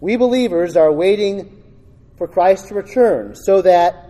we 0.00 0.16
believers 0.16 0.76
are 0.76 0.90
waiting 0.90 1.62
for 2.18 2.26
Christ 2.26 2.68
to 2.68 2.74
return 2.74 3.34
so 3.34 3.62
that 3.62 4.08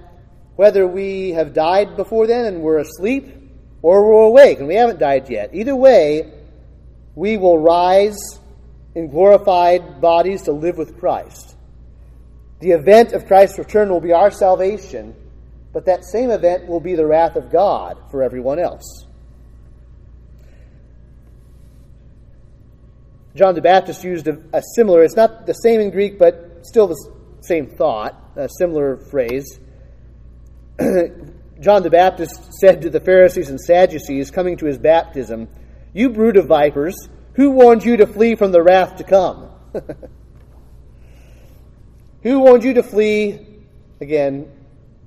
whether 0.56 0.86
we 0.86 1.30
have 1.30 1.52
died 1.52 1.96
before 1.96 2.26
then 2.26 2.46
and 2.46 2.62
we're 2.62 2.78
asleep 2.78 3.28
or 3.82 4.06
we're 4.06 4.26
awake 4.28 4.58
and 4.58 4.68
we 4.68 4.74
haven't 4.74 4.98
died 4.98 5.28
yet, 5.28 5.50
either 5.54 5.76
way, 5.76 6.32
we 7.14 7.36
will 7.36 7.58
rise 7.58 8.18
in 8.94 9.08
glorified 9.08 10.00
bodies 10.00 10.42
to 10.42 10.52
live 10.52 10.76
with 10.76 10.98
Christ. 10.98 11.56
The 12.60 12.70
event 12.70 13.12
of 13.12 13.26
Christ's 13.26 13.58
return 13.58 13.90
will 13.90 14.00
be 14.00 14.12
our 14.12 14.30
salvation, 14.30 15.14
but 15.72 15.86
that 15.86 16.04
same 16.04 16.30
event 16.30 16.66
will 16.66 16.80
be 16.80 16.94
the 16.94 17.06
wrath 17.06 17.36
of 17.36 17.50
God 17.50 17.98
for 18.10 18.22
everyone 18.22 18.58
else. 18.58 19.06
John 23.34 23.54
the 23.54 23.62
Baptist 23.62 24.04
used 24.04 24.28
a, 24.28 24.38
a, 24.52 24.62
similar, 24.74 25.02
it's 25.02 25.16
not 25.16 25.46
the 25.46 25.54
same 25.54 25.80
in 25.80 25.90
Greek, 25.90 26.18
but 26.18 26.66
still 26.66 26.86
the 26.86 27.10
same 27.40 27.66
thought, 27.66 28.14
a 28.36 28.48
similar 28.58 28.98
phrase. 28.98 29.58
John 31.60 31.82
the 31.82 31.90
Baptist 31.90 32.52
said 32.60 32.82
to 32.82 32.90
the 32.90 33.00
Pharisees 33.00 33.48
and 33.48 33.58
Sadducees 33.58 34.30
coming 34.30 34.58
to 34.58 34.66
his 34.66 34.78
baptism, 34.78 35.48
You 35.92 36.10
brood 36.10 36.36
of 36.36 36.46
vipers, 36.46 36.96
who 37.34 37.50
warned 37.50 37.84
you 37.84 37.96
to 37.98 38.06
flee 38.06 38.34
from 38.34 38.52
the 38.52 38.62
wrath 38.62 38.96
to 38.96 39.04
come? 39.04 39.50
who 42.22 42.40
warned 42.40 42.64
you 42.64 42.74
to 42.74 42.82
flee, 42.82 43.46
again, 44.00 44.50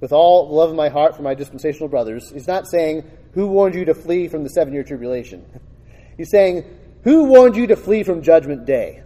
with 0.01 0.11
all 0.11 0.47
the 0.47 0.53
love 0.53 0.69
of 0.69 0.75
my 0.75 0.89
heart 0.89 1.15
for 1.15 1.21
my 1.21 1.33
dispensational 1.33 1.89
brothers? 1.89 2.31
He's 2.31 2.47
not 2.47 2.67
saying, 2.67 3.09
Who 3.33 3.47
warned 3.47 3.75
you 3.75 3.85
to 3.85 3.93
flee 3.93 4.27
from 4.27 4.43
the 4.43 4.49
seven 4.49 4.73
year 4.73 4.83
tribulation? 4.83 5.45
He's 6.17 6.29
saying, 6.29 6.65
who 7.05 7.25
warned 7.25 7.55
you 7.55 7.67
to 7.67 7.75
flee 7.75 8.01
from 8.01 8.23
judgment 8.23 8.65
day? 8.65 9.03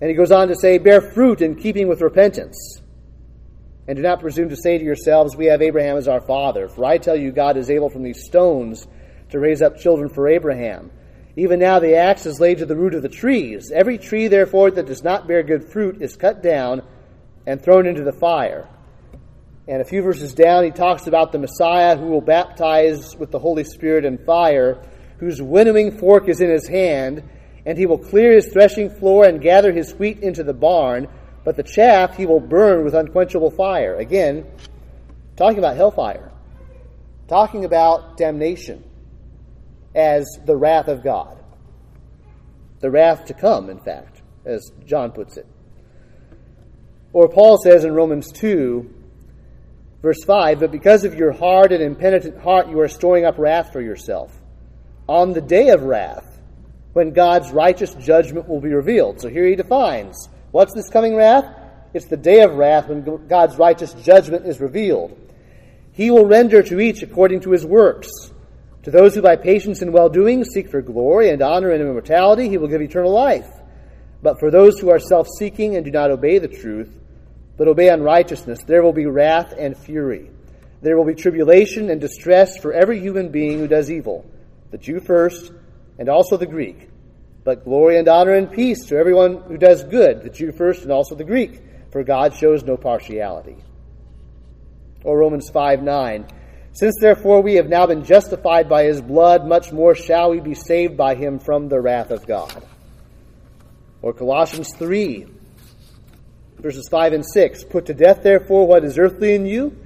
And 0.00 0.10
he 0.10 0.16
goes 0.16 0.32
on 0.32 0.48
to 0.48 0.56
say, 0.56 0.78
Bear 0.78 1.00
fruit 1.00 1.40
in 1.40 1.54
keeping 1.54 1.86
with 1.86 2.00
repentance. 2.00 2.82
And 3.86 3.96
do 3.96 4.02
not 4.02 4.20
presume 4.20 4.48
to 4.48 4.56
say 4.56 4.78
to 4.78 4.84
yourselves, 4.84 5.36
We 5.36 5.46
have 5.46 5.62
Abraham 5.62 5.96
as 5.96 6.08
our 6.08 6.20
father. 6.20 6.68
For 6.68 6.84
I 6.84 6.98
tell 6.98 7.16
you, 7.16 7.32
God 7.32 7.56
is 7.56 7.70
able 7.70 7.90
from 7.90 8.02
these 8.02 8.24
stones 8.24 8.86
to 9.30 9.38
raise 9.38 9.62
up 9.62 9.76
children 9.76 10.08
for 10.08 10.28
Abraham. 10.28 10.90
Even 11.36 11.58
now 11.58 11.80
the 11.80 11.96
axe 11.96 12.26
is 12.26 12.40
laid 12.40 12.58
to 12.58 12.66
the 12.66 12.76
root 12.76 12.94
of 12.94 13.02
the 13.02 13.08
trees. 13.08 13.70
Every 13.74 13.98
tree, 13.98 14.28
therefore, 14.28 14.70
that 14.70 14.86
does 14.86 15.02
not 15.02 15.26
bear 15.26 15.42
good 15.42 15.70
fruit 15.70 16.00
is 16.00 16.16
cut 16.16 16.42
down 16.42 16.82
and 17.46 17.60
thrown 17.60 17.86
into 17.86 18.04
the 18.04 18.12
fire. 18.12 18.68
And 19.66 19.80
a 19.80 19.84
few 19.84 20.02
verses 20.02 20.34
down, 20.34 20.64
he 20.64 20.70
talks 20.70 21.06
about 21.06 21.32
the 21.32 21.38
Messiah 21.38 21.96
who 21.96 22.06
will 22.06 22.20
baptize 22.20 23.16
with 23.16 23.30
the 23.30 23.38
Holy 23.38 23.64
Spirit 23.64 24.04
and 24.04 24.24
fire 24.24 24.82
whose 25.18 25.40
winnowing 25.40 25.98
fork 25.98 26.28
is 26.28 26.40
in 26.40 26.50
his 26.50 26.68
hand, 26.68 27.22
and 27.64 27.78
he 27.78 27.86
will 27.86 27.98
clear 27.98 28.32
his 28.32 28.48
threshing 28.52 28.90
floor 28.90 29.24
and 29.24 29.40
gather 29.40 29.72
his 29.72 29.94
wheat 29.94 30.18
into 30.20 30.42
the 30.42 30.52
barn, 30.52 31.08
but 31.44 31.56
the 31.56 31.62
chaff 31.62 32.16
he 32.16 32.26
will 32.26 32.40
burn 32.40 32.84
with 32.84 32.94
unquenchable 32.94 33.50
fire. 33.50 33.96
Again, 33.96 34.46
talking 35.36 35.58
about 35.58 35.76
hellfire, 35.76 36.32
talking 37.28 37.64
about 37.64 38.16
damnation 38.16 38.82
as 39.94 40.26
the 40.44 40.56
wrath 40.56 40.88
of 40.88 41.04
God. 41.04 41.38
The 42.80 42.90
wrath 42.90 43.26
to 43.26 43.34
come, 43.34 43.70
in 43.70 43.78
fact, 43.78 44.22
as 44.44 44.72
John 44.84 45.12
puts 45.12 45.36
it. 45.36 45.46
Or 47.12 47.28
Paul 47.28 47.58
says 47.58 47.84
in 47.84 47.94
Romans 47.94 48.32
2, 48.32 48.92
verse 50.02 50.24
5, 50.24 50.60
But 50.60 50.72
because 50.72 51.04
of 51.04 51.14
your 51.14 51.32
hard 51.32 51.72
and 51.72 51.82
impenitent 51.82 52.38
heart, 52.38 52.68
you 52.68 52.80
are 52.80 52.88
storing 52.88 53.24
up 53.24 53.38
wrath 53.38 53.72
for 53.72 53.80
yourself 53.80 54.32
on 55.08 55.32
the 55.32 55.40
day 55.40 55.68
of 55.68 55.82
wrath, 55.82 56.40
when 56.92 57.12
God's 57.12 57.50
righteous 57.50 57.94
judgment 57.94 58.48
will 58.48 58.60
be 58.60 58.72
revealed. 58.72 59.20
So 59.20 59.28
here 59.28 59.46
he 59.46 59.56
defines 59.56 60.28
what's 60.54 60.72
this 60.72 60.88
coming 60.88 61.16
wrath? 61.16 61.52
It's 61.94 62.06
the 62.06 62.16
day 62.16 62.42
of 62.42 62.54
wrath 62.54 62.86
when 62.86 63.26
God's 63.26 63.58
righteous 63.58 63.92
judgment 63.94 64.46
is 64.46 64.60
revealed. 64.60 65.18
He 65.90 66.12
will 66.12 66.26
render 66.26 66.62
to 66.62 66.78
each 66.78 67.02
according 67.02 67.40
to 67.40 67.50
his 67.50 67.66
works. 67.66 68.08
To 68.84 68.92
those 68.92 69.16
who 69.16 69.22
by 69.22 69.34
patience 69.34 69.82
and 69.82 69.92
well 69.92 70.08
doing 70.08 70.44
seek 70.44 70.70
for 70.70 70.80
glory 70.80 71.30
and 71.30 71.42
honor 71.42 71.70
and 71.70 71.82
immortality, 71.82 72.48
he 72.48 72.56
will 72.56 72.68
give 72.68 72.80
eternal 72.80 73.10
life. 73.10 73.50
But 74.22 74.38
for 74.38 74.52
those 74.52 74.78
who 74.78 74.90
are 74.90 75.00
self 75.00 75.26
seeking 75.40 75.74
and 75.74 75.84
do 75.84 75.90
not 75.90 76.12
obey 76.12 76.38
the 76.38 76.46
truth, 76.46 77.00
but 77.56 77.66
obey 77.66 77.88
unrighteousness, 77.88 78.60
there 78.64 78.84
will 78.84 78.92
be 78.92 79.06
wrath 79.06 79.54
and 79.58 79.76
fury. 79.76 80.30
There 80.82 80.96
will 80.96 81.04
be 81.04 81.16
tribulation 81.16 81.90
and 81.90 82.00
distress 82.00 82.58
for 82.58 82.72
every 82.72 83.00
human 83.00 83.30
being 83.30 83.58
who 83.58 83.66
does 83.66 83.90
evil, 83.90 84.24
the 84.70 84.78
Jew 84.78 85.00
first, 85.00 85.50
and 85.98 86.08
also 86.08 86.36
the 86.36 86.46
Greek. 86.46 86.90
But 87.44 87.64
glory 87.64 87.98
and 87.98 88.08
honor 88.08 88.32
and 88.32 88.50
peace 88.50 88.86
to 88.86 88.96
everyone 88.96 89.42
who 89.42 89.58
does 89.58 89.84
good, 89.84 90.22
the 90.22 90.30
Jew 90.30 90.50
first 90.50 90.82
and 90.82 90.90
also 90.90 91.14
the 91.14 91.24
Greek, 91.24 91.60
for 91.92 92.02
God 92.02 92.34
shows 92.34 92.64
no 92.64 92.78
partiality. 92.78 93.56
Or 95.04 95.18
Romans 95.18 95.50
5 95.50 95.82
9. 95.82 96.26
Since 96.72 96.96
therefore 97.00 97.42
we 97.42 97.54
have 97.54 97.68
now 97.68 97.86
been 97.86 98.04
justified 98.04 98.68
by 98.68 98.84
his 98.84 99.00
blood, 99.00 99.46
much 99.46 99.70
more 99.70 99.94
shall 99.94 100.30
we 100.30 100.40
be 100.40 100.54
saved 100.54 100.96
by 100.96 101.14
him 101.14 101.38
from 101.38 101.68
the 101.68 101.80
wrath 101.80 102.10
of 102.10 102.26
God. 102.26 102.66
Or 104.02 104.12
Colossians 104.12 104.74
3, 104.76 105.26
verses 106.58 106.88
5 106.90 107.12
and 107.12 107.24
6. 107.24 107.64
Put 107.64 107.86
to 107.86 107.94
death 107.94 108.22
therefore 108.22 108.66
what 108.66 108.84
is 108.84 108.98
earthly 108.98 109.34
in 109.34 109.46
you 109.46 109.78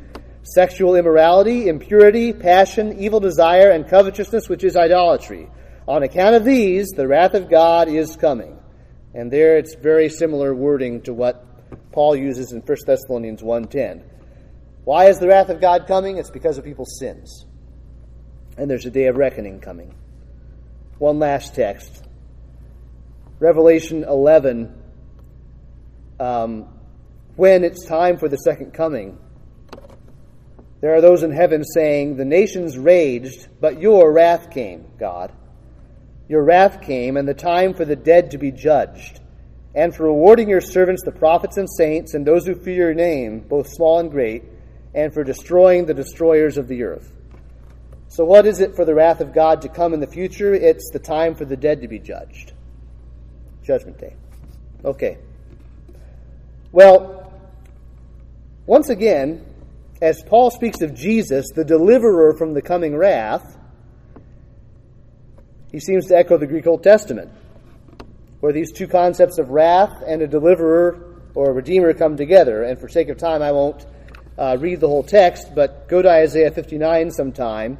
sexual 0.55 0.95
immorality, 0.95 1.69
impurity, 1.69 2.33
passion, 2.33 2.99
evil 2.99 3.21
desire, 3.21 3.71
and 3.71 3.87
covetousness, 3.87 4.49
which 4.49 4.65
is 4.65 4.77
idolatry. 4.77 5.49
On 5.89 6.03
account 6.03 6.35
of 6.35 6.45
these, 6.45 6.89
the 6.89 7.09
wrath 7.09 7.33
of 7.33 7.49
God 7.49 7.89
is 7.89 8.15
coming. 8.15 8.59
And 9.15 9.33
there 9.33 9.57
it's 9.57 9.75
very 9.75 10.11
similar 10.11 10.55
wording 10.55 11.01
to 11.03 11.15
what 11.15 11.43
Paul 11.93 12.15
uses 12.15 12.53
in 12.53 12.61
1 12.61 12.77
Thessalonians 12.87 13.41
1.10. 13.41 14.05
Why 14.85 15.07
is 15.07 15.19
the 15.19 15.29
wrath 15.29 15.49
of 15.49 15.63
God 15.63 15.87
coming? 15.87 16.19
It's 16.19 16.31
because 16.31 16.59
of 16.59 16.65
people's 16.65 16.99
sins. 16.99 17.47
And 18.59 18.71
there's 18.71 18.85
a 18.85 18.91
day 18.91 19.07
of 19.07 19.17
reckoning 19.17 19.61
coming. 19.61 19.95
One 20.99 21.19
last 21.21 21.55
text. 21.55 22.05
Revelation 23.39 24.05
11. 24.05 24.83
Um, 26.21 26.69
when 27.37 27.65
it's 27.65 27.87
time 27.87 28.19
for 28.19 28.29
the 28.29 28.37
second 28.37 28.75
coming, 28.75 29.19
there 30.83 30.95
are 30.95 31.01
those 31.01 31.23
in 31.23 31.33
heaven 31.33 31.65
saying, 31.65 32.17
The 32.17 32.27
nations 32.27 32.77
raged, 32.77 33.49
but 33.59 33.81
your 33.81 34.13
wrath 34.13 34.51
came, 34.51 34.85
God. 34.99 35.33
Your 36.29 36.45
wrath 36.45 36.83
came, 36.83 37.17
and 37.17 37.27
the 37.27 37.35
time 37.35 37.75
for 37.75 37.85
the 37.85 37.97
dead 37.97 38.31
to 38.33 38.39
be 38.39 38.51
judged, 38.51 39.21
and 39.75 39.95
for 39.95 40.05
rewarding 40.05 40.49
your 40.49 40.61
servants, 40.61 41.03
the 41.05 41.13
prophets 41.13 41.57
and 41.57 41.69
saints, 41.71 42.15
and 42.15 42.27
those 42.27 42.47
who 42.47 42.55
fear 42.55 42.75
your 42.75 42.95
name, 42.95 43.41
both 43.41 43.69
small 43.69 43.99
and 43.99 44.11
great 44.11 44.43
and 44.95 45.13
for 45.13 45.25
destroying 45.25 45.87
the 45.87 45.95
destroyers 45.95 46.57
of 46.57 46.69
the 46.69 46.83
earth. 46.83 47.13
So, 48.09 48.25
what 48.25 48.47
is 48.47 48.61
it 48.61 48.75
for 48.75 48.85
the 48.85 48.95
wrath 48.95 49.21
of 49.21 49.35
God 49.35 49.63
to 49.63 49.69
come 49.69 49.93
in 49.93 50.01
the 50.01 50.07
future? 50.07 50.55
It's 50.55 50.91
the 50.93 50.99
time 50.99 51.35
for 51.35 51.45
the 51.45 51.57
dead 51.57 51.83
to 51.83 51.89
be 51.89 51.99
judged. 51.99 52.53
Judgment 53.63 53.99
Day. 53.99 54.15
Okay. 54.85 55.19
Well, 56.73 57.33
once 58.67 58.89
again, 58.89 59.45
as 60.01 60.23
Paul 60.27 60.51
speaks 60.51 60.81
of 60.81 60.95
Jesus, 60.95 61.47
the 61.55 61.65
deliverer 61.65 62.35
from 62.35 62.55
the 62.55 62.63
coming 62.63 62.97
wrath, 62.97 63.58
he 65.71 65.81
seems 65.81 66.07
to 66.07 66.17
echo 66.17 66.39
the 66.39 66.47
Greek 66.47 66.67
Old 66.67 66.83
Testament, 66.83 67.31
where 68.41 68.53
these 68.53 68.73
two 68.73 68.87
concepts 68.87 69.39
of 69.39 69.51
wrath 69.51 70.03
and 70.07 70.23
a 70.23 70.27
deliverer 70.27 71.21
or 71.35 71.51
a 71.51 71.53
redeemer 71.53 71.93
come 71.93 72.17
together. 72.17 72.63
And 72.63 72.79
for 72.79 72.89
sake 72.89 73.09
of 73.09 73.19
time, 73.19 73.43
I 73.43 73.53
won't 73.53 73.85
uh, 74.39 74.57
read 74.59 74.81
the 74.81 74.89
whole 74.89 75.03
text, 75.03 75.55
but 75.55 75.89
go 75.89 76.01
to 76.01 76.09
Isaiah 76.09 76.51
59 76.51 77.11
sometime, 77.11 77.79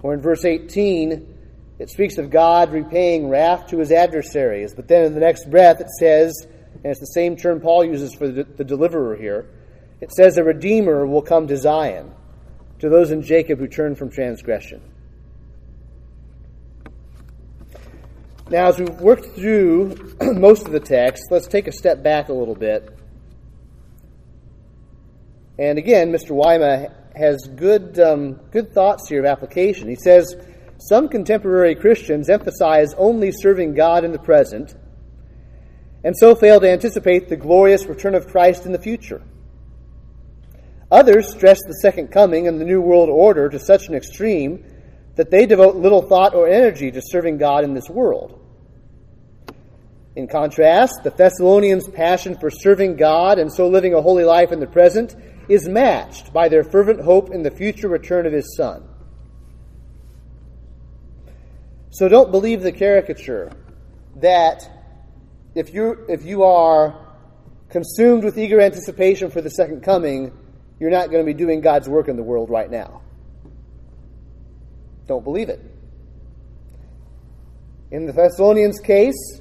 where 0.00 0.14
in 0.14 0.20
verse 0.20 0.44
18 0.44 1.36
it 1.78 1.90
speaks 1.90 2.18
of 2.18 2.30
God 2.30 2.72
repaying 2.72 3.28
wrath 3.28 3.68
to 3.68 3.78
his 3.78 3.90
adversaries. 3.90 4.74
But 4.74 4.88
then 4.88 5.04
in 5.04 5.14
the 5.14 5.20
next 5.20 5.50
breath 5.50 5.80
it 5.80 5.90
says, 5.98 6.46
and 6.82 6.86
it's 6.90 7.00
the 7.00 7.06
same 7.06 7.36
term 7.36 7.60
Paul 7.60 7.84
uses 7.84 8.14
for 8.14 8.28
the, 8.28 8.44
the 8.44 8.64
deliverer 8.64 9.16
here, 9.16 9.46
it 10.00 10.12
says, 10.12 10.38
A 10.38 10.44
redeemer 10.44 11.06
will 11.06 11.22
come 11.22 11.46
to 11.48 11.56
Zion, 11.56 12.12
to 12.78 12.88
those 12.88 13.10
in 13.10 13.22
Jacob 13.22 13.58
who 13.58 13.66
turn 13.66 13.94
from 13.94 14.10
transgression. 14.10 14.80
Now, 18.50 18.66
as 18.66 18.78
we've 18.78 19.00
worked 19.00 19.34
through 19.36 20.16
most 20.20 20.66
of 20.66 20.72
the 20.72 20.80
text, 20.80 21.24
let's 21.30 21.46
take 21.46 21.68
a 21.68 21.72
step 21.72 22.02
back 22.02 22.28
a 22.28 22.32
little 22.32 22.56
bit 22.56 22.96
and 25.60 25.76
again, 25.76 26.10
Mr. 26.10 26.30
Weima 26.30 26.90
has 27.14 27.46
good, 27.54 28.00
um, 28.00 28.40
good 28.50 28.72
thoughts 28.72 29.10
here 29.10 29.20
of 29.20 29.26
application. 29.26 29.90
He 29.90 29.94
says, 29.94 30.34
Some 30.78 31.06
contemporary 31.06 31.74
Christians 31.74 32.30
emphasize 32.30 32.94
only 32.94 33.30
serving 33.30 33.74
God 33.74 34.02
in 34.02 34.12
the 34.12 34.18
present, 34.18 34.74
and 36.02 36.16
so 36.16 36.34
fail 36.34 36.60
to 36.60 36.70
anticipate 36.70 37.28
the 37.28 37.36
glorious 37.36 37.84
return 37.84 38.14
of 38.14 38.26
Christ 38.26 38.64
in 38.64 38.72
the 38.72 38.78
future. 38.78 39.20
Others 40.90 41.30
stress 41.30 41.60
the 41.66 41.74
second 41.82 42.08
coming 42.08 42.48
and 42.48 42.58
the 42.58 42.64
New 42.64 42.80
World 42.80 43.10
Order 43.10 43.50
to 43.50 43.58
such 43.58 43.86
an 43.86 43.94
extreme 43.94 44.64
that 45.16 45.30
they 45.30 45.44
devote 45.44 45.76
little 45.76 46.00
thought 46.00 46.34
or 46.34 46.48
energy 46.48 46.90
to 46.90 47.02
serving 47.04 47.36
God 47.36 47.64
in 47.64 47.74
this 47.74 47.90
world. 47.90 48.39
In 50.16 50.26
contrast, 50.26 51.00
the 51.04 51.10
Thessalonians' 51.10 51.88
passion 51.88 52.36
for 52.36 52.50
serving 52.50 52.96
God 52.96 53.38
and 53.38 53.52
so 53.52 53.68
living 53.68 53.94
a 53.94 54.02
holy 54.02 54.24
life 54.24 54.50
in 54.50 54.58
the 54.58 54.66
present 54.66 55.14
is 55.48 55.68
matched 55.68 56.32
by 56.32 56.48
their 56.48 56.64
fervent 56.64 57.00
hope 57.00 57.30
in 57.30 57.42
the 57.42 57.50
future 57.50 57.88
return 57.88 58.26
of 58.26 58.32
his 58.32 58.56
Son. 58.56 58.88
So 61.90 62.08
don't 62.08 62.30
believe 62.30 62.62
the 62.62 62.72
caricature 62.72 63.52
that 64.16 64.68
if 65.54 65.74
you, 65.74 66.04
if 66.08 66.24
you 66.24 66.44
are 66.44 67.06
consumed 67.68 68.24
with 68.24 68.38
eager 68.38 68.60
anticipation 68.60 69.30
for 69.30 69.40
the 69.40 69.50
second 69.50 69.82
coming, 69.82 70.32
you're 70.78 70.90
not 70.90 71.10
going 71.10 71.24
to 71.24 71.26
be 71.26 71.36
doing 71.36 71.60
God's 71.60 71.88
work 71.88 72.08
in 72.08 72.16
the 72.16 72.22
world 72.22 72.50
right 72.50 72.70
now. 72.70 73.02
Don't 75.06 75.24
believe 75.24 75.48
it. 75.48 75.60
In 77.90 78.06
the 78.06 78.12
Thessalonians' 78.12 78.78
case, 78.78 79.40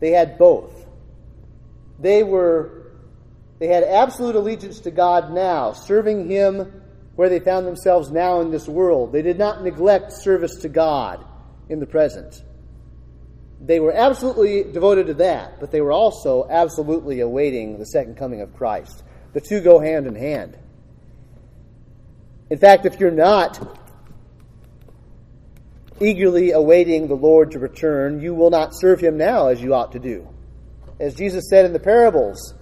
they 0.00 0.10
had 0.10 0.38
both. 0.38 0.86
They 1.98 2.22
were 2.22 2.80
they 3.58 3.68
had 3.68 3.84
absolute 3.84 4.36
allegiance 4.36 4.80
to 4.80 4.90
God 4.90 5.32
now, 5.32 5.72
serving 5.72 6.28
Him 6.28 6.82
where 7.14 7.28
they 7.28 7.40
found 7.40 7.66
themselves 7.66 8.10
now 8.10 8.40
in 8.40 8.50
this 8.50 8.66
world. 8.66 9.12
They 9.12 9.20
did 9.20 9.38
not 9.38 9.62
neglect 9.62 10.12
service 10.12 10.56
to 10.62 10.70
God 10.70 11.24
in 11.68 11.78
the 11.78 11.86
present. 11.86 12.42
They 13.60 13.78
were 13.78 13.92
absolutely 13.92 14.72
devoted 14.72 15.08
to 15.08 15.14
that, 15.14 15.60
but 15.60 15.70
they 15.70 15.82
were 15.82 15.92
also 15.92 16.48
absolutely 16.48 17.20
awaiting 17.20 17.78
the 17.78 17.84
second 17.84 18.16
coming 18.16 18.40
of 18.40 18.54
Christ. 18.56 19.04
The 19.34 19.42
two 19.42 19.60
go 19.60 19.78
hand 19.78 20.06
in 20.06 20.14
hand. 20.14 20.56
In 22.48 22.56
fact, 22.56 22.86
if 22.86 22.98
you're 22.98 23.10
not 23.10 23.78
eagerly 26.00 26.52
awaiting 26.52 27.06
the 27.06 27.14
Lord 27.14 27.50
to 27.52 27.58
return, 27.58 28.20
you 28.20 28.34
will 28.34 28.50
not 28.50 28.70
serve 28.72 29.00
him 29.00 29.16
now 29.16 29.48
as 29.48 29.62
you 29.62 29.74
ought 29.74 29.92
to 29.92 29.98
do. 29.98 30.26
As 30.98 31.14
Jesus 31.14 31.48
said 31.48 31.64
in 31.64 31.72
the 31.72 31.80
parables, 31.80 32.54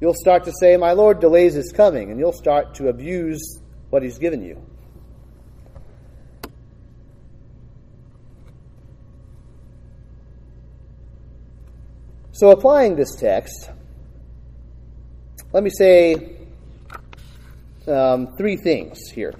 you'll 0.00 0.14
start 0.14 0.44
to 0.44 0.52
say, 0.60 0.76
My 0.76 0.92
Lord 0.92 1.20
delays 1.20 1.54
his 1.54 1.72
coming, 1.72 2.10
and 2.10 2.18
you'll 2.18 2.32
start 2.32 2.74
to 2.76 2.88
abuse 2.88 3.60
what 3.90 4.02
he's 4.02 4.18
given 4.18 4.42
you. 4.42 4.62
So, 12.32 12.50
applying 12.50 12.96
this 12.96 13.14
text, 13.14 13.70
let 15.52 15.62
me 15.62 15.70
say 15.70 16.38
um, 17.86 18.34
three 18.36 18.56
things 18.56 19.10
here. 19.10 19.34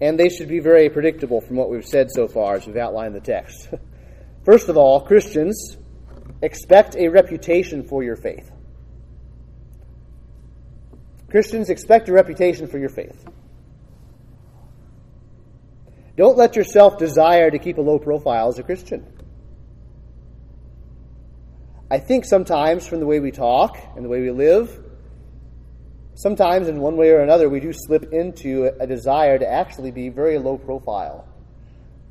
And 0.00 0.18
they 0.18 0.28
should 0.28 0.48
be 0.48 0.60
very 0.60 0.88
predictable 0.90 1.40
from 1.40 1.56
what 1.56 1.70
we've 1.70 1.84
said 1.84 2.10
so 2.10 2.26
far 2.28 2.56
as 2.56 2.66
we've 2.66 2.76
outlined 2.76 3.14
the 3.14 3.20
text. 3.20 3.68
First 4.44 4.68
of 4.68 4.76
all, 4.76 5.00
Christians 5.00 5.76
expect 6.42 6.96
a 6.96 7.08
reputation 7.08 7.82
for 7.82 8.02
your 8.02 8.16
faith. 8.16 8.50
Christians 11.30 11.70
expect 11.70 12.08
a 12.08 12.12
reputation 12.12 12.66
for 12.66 12.78
your 12.78 12.90
faith. 12.90 13.24
Don't 16.16 16.36
let 16.36 16.54
yourself 16.54 16.98
desire 16.98 17.50
to 17.50 17.58
keep 17.58 17.78
a 17.78 17.80
low 17.80 17.98
profile 17.98 18.48
as 18.48 18.58
a 18.58 18.62
Christian. 18.62 19.04
I 21.90 21.98
think 21.98 22.24
sometimes 22.24 22.86
from 22.86 23.00
the 23.00 23.06
way 23.06 23.20
we 23.20 23.30
talk 23.30 23.78
and 23.96 24.04
the 24.04 24.08
way 24.08 24.20
we 24.20 24.30
live, 24.30 24.83
sometimes 26.14 26.68
in 26.68 26.80
one 26.80 26.96
way 26.96 27.10
or 27.10 27.20
another 27.20 27.48
we 27.48 27.60
do 27.60 27.72
slip 27.72 28.12
into 28.12 28.70
a 28.80 28.86
desire 28.86 29.38
to 29.38 29.46
actually 29.46 29.90
be 29.90 30.08
very 30.08 30.38
low 30.38 30.56
profile 30.56 31.26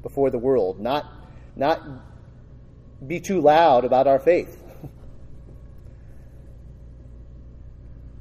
before 0.01 0.29
the 0.29 0.37
world, 0.37 0.79
not 0.79 1.05
not 1.55 1.81
be 3.05 3.19
too 3.19 3.41
loud 3.41 3.85
about 3.85 4.07
our 4.07 4.19
faith. 4.19 4.59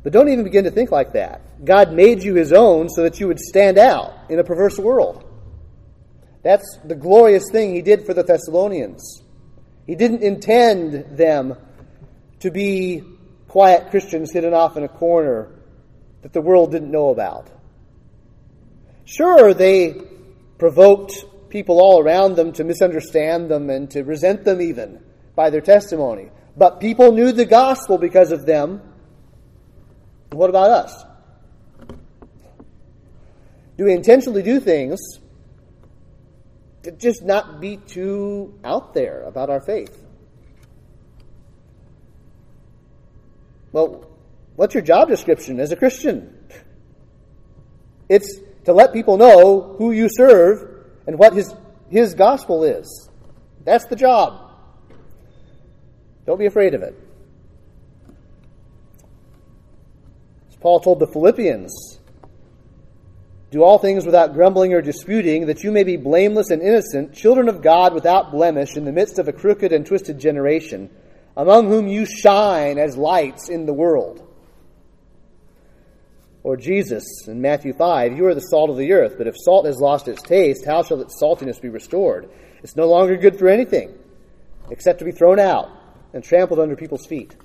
But 0.03 0.13
don't 0.13 0.29
even 0.31 0.43
begin 0.43 0.65
to 0.65 0.73
think 0.73 0.91
like 0.91 1.13
that. 1.13 1.65
God 1.65 1.93
made 1.93 2.25
you 2.25 2.35
his 2.35 2.53
own 2.53 2.89
so 2.89 3.03
that 3.03 3.21
you 3.21 3.29
would 3.29 3.39
stand 3.39 3.79
out 3.79 4.13
in 4.29 4.41
a 4.41 4.43
perverse 4.43 4.77
world. 4.77 5.25
That's 6.43 6.79
the 6.85 6.97
glorious 6.97 7.45
thing 7.53 7.73
he 7.73 7.83
did 7.83 8.05
for 8.05 8.13
the 8.13 8.25
Thessalonians. 8.25 9.23
He 9.87 9.95
didn't 9.95 10.25
intend 10.25 11.17
them 11.17 11.57
to 12.41 12.51
be 12.51 13.05
quiet 13.47 13.91
Christians 13.91 14.33
hidden 14.33 14.55
off 14.55 14.77
in 14.77 14.83
a 14.83 14.89
corner 14.89 15.53
that 16.23 16.33
the 16.33 16.41
world 16.41 16.73
didn't 16.73 16.91
know 16.91 17.11
about. 17.11 17.49
Sure, 19.05 19.53
they 19.53 20.01
provoked 20.59 21.25
people 21.49 21.81
all 21.81 22.01
around 22.01 22.37
them 22.37 22.53
to 22.53 22.65
misunderstand 22.65 23.51
them 23.51 23.69
and 23.69 23.91
to 23.91 24.03
resent 24.03 24.45
them 24.45 24.61
even 24.61 25.03
by 25.35 25.51
their 25.51 25.61
testimony. 25.61 26.31
But 26.57 26.81
people 26.81 27.13
knew 27.13 27.33
the 27.33 27.45
gospel 27.45 27.99
because 27.99 28.33
of 28.33 28.47
them. 28.47 28.81
What 30.31 30.51
about 30.51 30.71
us? 30.71 31.05
Do 33.77 33.85
we 33.85 33.93
intentionally 33.93 34.43
do 34.43 34.61
things 34.61 35.01
to 36.85 36.93
just 36.93 37.23
not 37.23 37.61
be 37.61 37.77
too 37.77 38.59
out 38.65 38.95
there 38.95 39.23
about 39.23 39.51
our 39.51 39.61
faith? 39.61 39.99
Well, 43.73 44.07
what's 44.57 44.75
your 44.75 44.83
job 44.83 45.09
description 45.09 45.61
as 45.61 45.73
a 45.73 45.77
Christian? 45.77 46.39
It's 48.09 48.41
to 48.65 48.73
let 48.73 48.93
people 48.93 49.17
know 49.17 49.75
who 49.79 49.93
you 49.93 50.09
serve 50.11 50.87
and 51.07 51.19
what 51.19 51.33
his, 51.33 51.55
his 51.89 52.15
gospel 52.15 52.65
is. 52.65 53.11
That's 53.65 53.87
the 53.87 53.97
job. 53.97 54.51
Don't 56.27 56.39
be 56.39 56.47
afraid 56.47 56.75
of 56.75 56.83
it. 56.83 56.95
As 60.49 60.57
Paul 60.57 60.81
told 60.81 61.01
the 61.01 61.07
Philippians, 61.07 61.99
do 63.51 63.63
all 63.63 63.79
things 63.79 64.07
without 64.07 64.33
grumbling 64.33 64.73
or 64.73 64.81
disputing, 64.81 65.47
that 65.47 65.63
you 65.63 65.73
may 65.73 65.83
be 65.83 65.97
blameless 65.97 66.51
and 66.51 66.63
innocent, 66.63 67.15
children 67.15 67.49
of 67.49 67.63
God 67.63 67.93
without 67.93 68.31
blemish, 68.31 68.77
in 68.77 68.85
the 68.85 68.93
midst 68.93 69.19
of 69.19 69.29
a 69.29 69.33
crooked 69.33 69.73
and 69.73 69.85
twisted 69.85 70.19
generation, 70.19 70.89
among 71.37 71.69
whom 71.69 71.89
you 71.89 72.07
shine 72.07 72.79
as 72.79 72.97
lights 72.97 73.49
in 73.49 73.67
the 73.67 73.75
world 73.75 74.27
or 76.45 76.57
Jesus 76.57 77.05
in 77.29 77.41
Matthew 77.41 77.73
5, 77.73 78.17
You 78.17 78.27
are 78.27 78.35
the 78.35 78.41
salt 78.41 78.71
of 78.71 78.77
the 78.77 78.93
earth, 78.93 79.15
but 79.17 79.27
if 79.27 79.37
salt 79.39 79.67
has 79.67 79.79
lost 79.79 80.09
its 80.09 80.23
taste, 80.23 80.65
how 80.65 80.83
shall 80.83 81.01
its 81.01 81.21
saltiness 81.21 81.61
be 81.61 81.69
restored? 81.69 82.29
It's 82.63 82.77
no 82.77 82.89
longer 82.89 83.17
good 83.17 83.39
for 83.39 83.49
anything 83.49 83.97
except 84.71 85.01
to 85.01 85.05
be 85.05 85.13
thrown 85.13 85.39
out 85.39 85.71
and 86.13 86.23
trampled 86.23 86.59
under 86.59 86.77
people's 86.77 87.07
feet. 87.07 87.37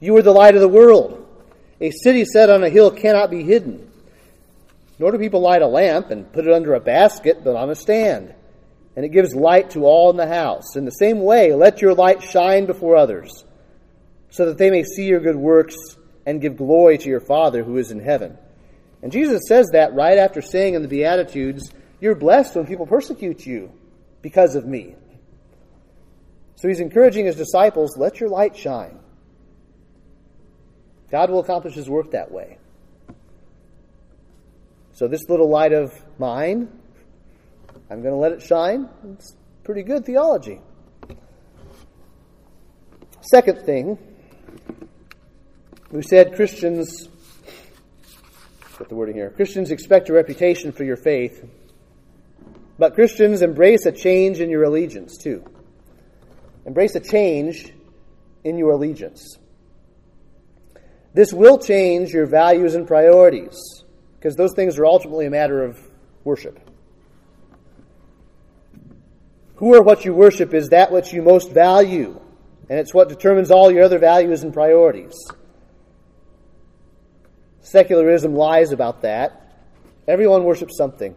You 0.00 0.16
are 0.16 0.22
the 0.22 0.32
light 0.32 0.54
of 0.54 0.60
the 0.60 0.68
world. 0.68 1.26
A 1.80 1.90
city 1.90 2.24
set 2.24 2.50
on 2.50 2.62
a 2.62 2.68
hill 2.68 2.90
cannot 2.90 3.30
be 3.30 3.42
hidden. 3.42 3.90
Nor 4.98 5.12
do 5.12 5.18
people 5.18 5.40
light 5.40 5.62
a 5.62 5.66
lamp 5.66 6.10
and 6.10 6.32
put 6.32 6.46
it 6.46 6.52
under 6.52 6.74
a 6.74 6.80
basket, 6.80 7.44
but 7.44 7.56
on 7.56 7.70
a 7.70 7.74
stand. 7.74 8.34
And 8.96 9.04
it 9.04 9.10
gives 9.10 9.34
light 9.34 9.70
to 9.70 9.84
all 9.84 10.10
in 10.10 10.16
the 10.16 10.26
house. 10.26 10.76
In 10.76 10.84
the 10.84 10.90
same 10.90 11.20
way, 11.20 11.54
let 11.54 11.80
your 11.80 11.94
light 11.94 12.22
shine 12.22 12.66
before 12.66 12.96
others, 12.96 13.44
so 14.30 14.46
that 14.46 14.58
they 14.58 14.70
may 14.70 14.82
see 14.82 15.06
your 15.06 15.20
good 15.20 15.36
works 15.36 15.76
and 16.28 16.42
give 16.42 16.58
glory 16.58 16.98
to 16.98 17.08
your 17.08 17.22
Father 17.22 17.64
who 17.64 17.78
is 17.78 17.90
in 17.90 18.00
heaven. 18.00 18.36
And 19.00 19.10
Jesus 19.10 19.40
says 19.48 19.70
that 19.72 19.94
right 19.94 20.18
after 20.18 20.42
saying 20.42 20.74
in 20.74 20.82
the 20.82 20.88
Beatitudes, 20.88 21.72
You're 22.00 22.14
blessed 22.14 22.54
when 22.54 22.66
people 22.66 22.86
persecute 22.86 23.46
you 23.46 23.72
because 24.20 24.54
of 24.54 24.66
me. 24.66 24.94
So 26.56 26.68
he's 26.68 26.80
encouraging 26.80 27.24
his 27.24 27.36
disciples, 27.36 27.96
Let 27.96 28.20
your 28.20 28.28
light 28.28 28.54
shine. 28.54 28.98
God 31.10 31.30
will 31.30 31.40
accomplish 31.40 31.72
his 31.72 31.88
work 31.88 32.10
that 32.10 32.30
way. 32.30 32.58
So 34.92 35.08
this 35.08 35.30
little 35.30 35.48
light 35.48 35.72
of 35.72 35.94
mine, 36.18 36.68
I'm 37.88 38.02
going 38.02 38.12
to 38.12 38.20
let 38.20 38.32
it 38.32 38.42
shine. 38.42 38.90
It's 39.14 39.34
pretty 39.64 39.82
good 39.82 40.04
theology. 40.04 40.60
Second 43.22 43.62
thing, 43.62 43.98
we 45.90 46.02
said 46.02 46.34
Christians, 46.34 47.08
put 48.74 48.88
the 48.88 48.94
wording 48.94 49.14
here, 49.14 49.30
Christians 49.30 49.70
expect 49.70 50.10
a 50.10 50.12
reputation 50.12 50.72
for 50.72 50.84
your 50.84 50.96
faith, 50.96 51.48
but 52.78 52.94
Christians 52.94 53.42
embrace 53.42 53.86
a 53.86 53.92
change 53.92 54.40
in 54.40 54.50
your 54.50 54.64
allegiance 54.64 55.16
too. 55.16 55.44
Embrace 56.66 56.94
a 56.94 57.00
change 57.00 57.72
in 58.44 58.58
your 58.58 58.72
allegiance. 58.72 59.38
This 61.14 61.32
will 61.32 61.58
change 61.58 62.12
your 62.12 62.26
values 62.26 62.74
and 62.74 62.86
priorities, 62.86 63.56
because 64.18 64.36
those 64.36 64.52
things 64.54 64.78
are 64.78 64.84
ultimately 64.84 65.26
a 65.26 65.30
matter 65.30 65.64
of 65.64 65.80
worship. 66.22 66.60
Who 69.56 69.74
or 69.74 69.82
what 69.82 70.04
you 70.04 70.12
worship 70.12 70.52
is 70.54 70.68
that 70.68 70.92
which 70.92 71.12
you 71.12 71.22
most 71.22 71.50
value, 71.50 72.20
and 72.68 72.78
it's 72.78 72.92
what 72.92 73.08
determines 73.08 73.50
all 73.50 73.72
your 73.72 73.84
other 73.84 73.98
values 73.98 74.42
and 74.42 74.52
priorities. 74.52 75.14
Secularism 77.68 78.34
lies 78.34 78.72
about 78.72 79.02
that. 79.02 79.42
Everyone 80.06 80.44
worships 80.44 80.74
something, 80.78 81.14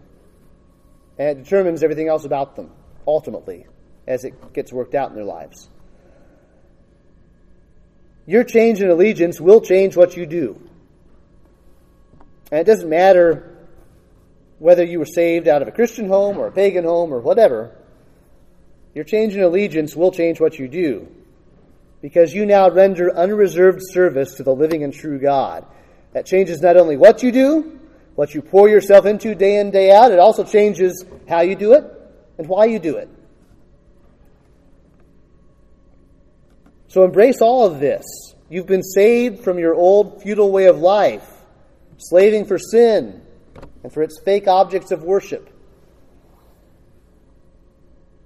and 1.17 1.29
it 1.29 1.43
determines 1.45 1.81
everything 1.81 2.09
else 2.09 2.25
about 2.25 2.57
them, 2.57 2.71
ultimately, 3.07 3.67
as 4.05 4.25
it 4.25 4.53
gets 4.53 4.73
worked 4.73 4.93
out 4.93 5.09
in 5.09 5.15
their 5.15 5.23
lives. 5.23 5.69
Your 8.25 8.43
change 8.43 8.81
in 8.81 8.89
allegiance 8.89 9.39
will 9.39 9.61
change 9.61 9.95
what 9.95 10.17
you 10.17 10.25
do. 10.25 10.61
And 12.51 12.59
it 12.59 12.65
doesn't 12.65 12.89
matter 12.89 13.57
whether 14.59 14.83
you 14.83 14.99
were 14.99 15.05
saved 15.05 15.47
out 15.47 15.61
of 15.61 15.69
a 15.69 15.71
Christian 15.71 16.09
home 16.09 16.37
or 16.37 16.47
a 16.47 16.51
pagan 16.51 16.83
home 16.83 17.13
or 17.13 17.21
whatever. 17.21 17.73
Your 18.93 19.05
change 19.05 19.37
in 19.37 19.41
allegiance 19.41 19.95
will 19.95 20.11
change 20.11 20.41
what 20.41 20.59
you 20.59 20.67
do 20.67 21.07
because 22.01 22.33
you 22.33 22.45
now 22.45 22.69
render 22.69 23.15
unreserved 23.15 23.79
service 23.81 24.35
to 24.35 24.43
the 24.43 24.53
living 24.53 24.83
and 24.83 24.93
true 24.93 25.17
God. 25.17 25.65
That 26.13 26.25
changes 26.25 26.61
not 26.61 26.77
only 26.77 26.97
what 26.97 27.23
you 27.23 27.31
do, 27.31 27.79
what 28.15 28.33
you 28.33 28.41
pour 28.41 28.67
yourself 28.67 29.05
into 29.05 29.33
day 29.33 29.59
in, 29.59 29.71
day 29.71 29.91
out, 29.91 30.11
it 30.11 30.19
also 30.19 30.43
changes 30.43 31.05
how 31.27 31.41
you 31.41 31.55
do 31.55 31.73
it 31.73 31.85
and 32.37 32.47
why 32.47 32.65
you 32.65 32.79
do 32.79 32.97
it. 32.97 33.09
So 36.87 37.03
embrace 37.03 37.41
all 37.41 37.65
of 37.65 37.79
this. 37.79 38.05
You've 38.49 38.67
been 38.67 38.83
saved 38.83 39.43
from 39.43 39.57
your 39.57 39.73
old 39.73 40.21
futile 40.21 40.51
way 40.51 40.65
of 40.65 40.79
life, 40.79 41.25
slaving 41.97 42.45
for 42.45 42.59
sin 42.59 43.21
and 43.83 43.93
for 43.93 44.03
its 44.03 44.19
fake 44.19 44.47
objects 44.47 44.91
of 44.91 45.03
worship. 45.03 45.49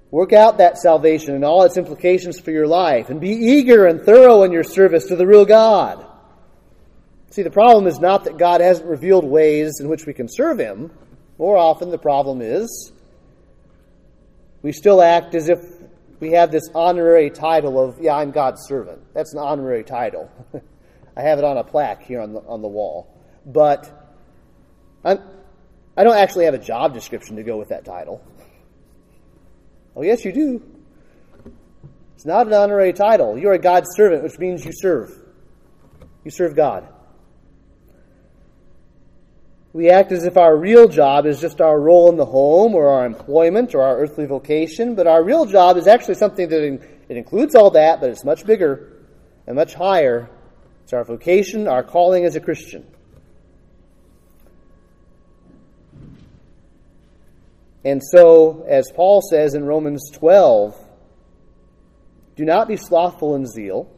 Work 0.10 0.34
out 0.34 0.58
that 0.58 0.78
salvation 0.78 1.36
and 1.36 1.46
all 1.46 1.64
its 1.64 1.78
implications 1.78 2.40
for 2.40 2.52
your 2.52 2.68
life, 2.68 3.10
and 3.10 3.20
be 3.20 3.32
eager 3.32 3.86
and 3.86 4.02
thorough 4.02 4.44
in 4.44 4.52
your 4.52 4.64
service 4.64 5.08
to 5.08 5.16
the 5.16 5.28
real 5.28 5.46
God. 5.46 6.06
See, 7.36 7.44
the 7.44 7.52
problem 7.52 7.86
is 7.86 8.00
not 8.00 8.24
that 8.24 8.38
God 8.38 8.62
hasn't 8.62 8.88
revealed 8.88 9.26
ways 9.26 9.82
in 9.82 9.90
which 9.90 10.06
we 10.06 10.14
can 10.14 10.30
serve 10.30 10.58
Him. 10.58 10.90
More 11.38 11.58
often, 11.58 11.90
the 11.90 11.98
problem 11.98 12.42
is 12.42 12.94
we 14.62 14.72
still 14.72 15.02
act 15.02 15.36
as 15.36 15.50
if 15.50 15.60
we 16.22 16.32
have 16.32 16.50
this 16.50 16.70
honorary 16.74 17.30
title 17.30 17.78
of, 17.78 18.00
yeah, 18.00 18.16
I'm 18.16 18.32
God's 18.32 18.66
servant. 18.66 19.02
That's 19.14 19.34
an 19.34 19.40
honorary 19.40 19.84
title. 19.84 20.32
I 21.18 21.24
have 21.24 21.38
it 21.38 21.44
on 21.44 21.58
a 21.58 21.64
plaque 21.66 22.04
here 22.04 22.22
on 22.22 22.32
the, 22.32 22.40
on 22.40 22.62
the 22.62 22.70
wall. 22.70 23.14
But 23.46 24.16
I'm, 25.04 25.20
I 25.98 26.06
don't 26.06 26.16
actually 26.16 26.46
have 26.46 26.54
a 26.54 26.58
job 26.58 26.94
description 26.94 27.36
to 27.36 27.44
go 27.44 27.58
with 27.58 27.68
that 27.68 27.84
title. 27.84 28.24
Oh, 29.94 30.04
yes, 30.04 30.24
you 30.24 30.32
do. 30.32 30.64
It's 32.16 32.26
not 32.26 32.48
an 32.48 32.54
honorary 32.54 32.94
title. 32.94 33.38
You're 33.38 33.56
a 33.56 33.60
God's 33.60 33.90
servant, 33.94 34.24
which 34.24 34.40
means 34.40 34.64
you 34.64 34.72
serve. 34.74 35.12
You 36.24 36.32
serve 36.32 36.56
God. 36.56 36.88
We 39.76 39.90
act 39.90 40.14
as 40.14 40.24
if 40.24 40.38
our 40.38 40.56
real 40.56 40.88
job 40.88 41.26
is 41.26 41.42
just 41.42 41.60
our 41.60 41.78
role 41.78 42.10
in 42.10 42.16
the 42.16 42.26
home 42.26 42.74
or 42.74 42.88
our 42.88 43.06
employment 43.06 43.76
or 43.76 43.82
our 43.82 43.98
earthly 43.98 44.26
vocation, 44.26 44.96
but 44.96 45.06
our 45.06 45.22
real 45.22 45.46
job 45.46 45.76
is 45.76 45.86
actually 45.86 46.16
something 46.16 46.48
that 46.48 46.64
in, 46.64 46.76
it 47.10 47.18
includes 47.18 47.56
all 47.56 47.72
that, 47.72 48.00
but 48.00 48.10
it's 48.10 48.24
much 48.24 48.46
bigger 48.46 48.94
and 49.46 49.58
much 49.58 49.74
higher. 49.74 50.30
It's 50.86 50.94
our 50.94 51.04
vocation, 51.04 51.68
our 51.68 51.84
calling 51.84 52.24
as 52.24 52.38
a 52.38 52.40
Christian. 52.40 52.88
And 57.84 58.02
so, 58.02 58.64
as 58.70 58.90
Paul 58.96 59.22
says 59.30 59.56
in 59.56 59.66
Romans 59.66 60.10
12, 60.10 60.74
do 62.38 62.46
not 62.46 62.70
be 62.70 62.78
slothful 62.78 63.36
in 63.36 63.46
zeal, 63.46 63.92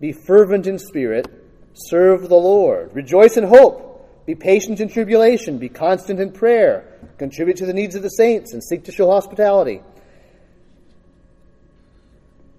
be 0.00 0.10
fervent 0.10 0.66
in 0.66 0.80
spirit, 0.80 1.28
serve 1.74 2.28
the 2.28 2.34
Lord, 2.34 2.92
rejoice 2.92 3.36
in 3.36 3.44
hope 3.44 3.85
be 4.26 4.34
patient 4.34 4.80
in 4.80 4.88
tribulation. 4.88 5.58
Be 5.58 5.68
constant 5.68 6.18
in 6.18 6.32
prayer. 6.32 6.98
Contribute 7.16 7.58
to 7.58 7.66
the 7.66 7.72
needs 7.72 7.94
of 7.94 8.02
the 8.02 8.08
saints 8.08 8.52
and 8.52 8.62
seek 8.62 8.84
to 8.84 8.92
show 8.92 9.08
hospitality. 9.08 9.80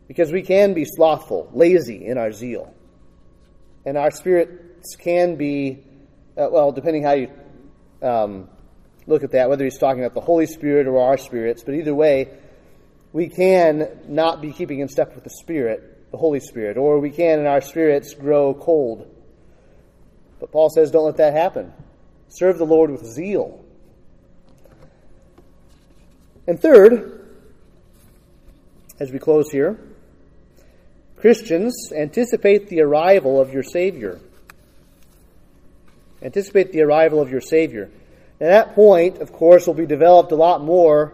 Because 0.07 0.31
we 0.31 0.41
can 0.41 0.73
be 0.73 0.85
slothful, 0.85 1.49
lazy 1.53 2.05
in 2.05 2.17
our 2.17 2.31
zeal. 2.31 2.73
And 3.85 3.97
our 3.97 4.11
spirits 4.11 4.95
can 4.95 5.35
be, 5.35 5.83
uh, 6.37 6.47
well, 6.49 6.71
depending 6.71 7.03
how 7.03 7.13
you 7.13 7.29
um, 8.01 8.47
look 9.05 9.23
at 9.23 9.31
that, 9.31 9.49
whether 9.49 9.65
he's 9.65 9.77
talking 9.77 10.01
about 10.01 10.13
the 10.13 10.25
Holy 10.25 10.45
Spirit 10.45 10.87
or 10.87 11.01
our 11.01 11.17
spirits, 11.17 11.63
but 11.63 11.75
either 11.75 11.93
way, 11.93 12.29
we 13.11 13.27
can 13.27 13.89
not 14.07 14.41
be 14.41 14.53
keeping 14.53 14.79
in 14.79 14.87
step 14.87 15.13
with 15.15 15.25
the 15.25 15.29
Spirit, 15.29 16.11
the 16.11 16.17
Holy 16.17 16.39
Spirit, 16.39 16.77
or 16.77 16.99
we 16.99 17.09
can 17.09 17.39
in 17.39 17.45
our 17.45 17.61
spirits 17.61 18.13
grow 18.13 18.53
cold 18.53 19.13
but 20.39 20.51
Paul 20.51 20.69
says, 20.69 20.91
don't 20.91 21.05
let 21.05 21.17
that 21.17 21.33
happen. 21.33 21.73
Serve 22.29 22.57
the 22.57 22.65
Lord 22.65 22.91
with 22.91 23.05
zeal. 23.05 23.63
And 26.45 26.59
third, 26.59 27.25
as 28.99 29.11
we 29.11 29.19
close 29.19 29.51
here, 29.51 29.79
Christians 31.17 31.91
anticipate 31.95 32.69
the 32.69 32.81
arrival 32.81 33.41
of 33.41 33.51
your 33.51 33.63
Savior. 33.63 34.19
Anticipate 36.21 36.71
the 36.71 36.81
arrival 36.81 37.21
of 37.21 37.29
your 37.31 37.41
Savior. 37.41 37.89
And 38.39 38.49
that 38.49 38.75
point, 38.75 39.17
of 39.17 39.33
course, 39.33 39.65
will 39.65 39.73
be 39.73 39.85
developed 39.85 40.31
a 40.31 40.35
lot 40.35 40.63
more 40.63 41.13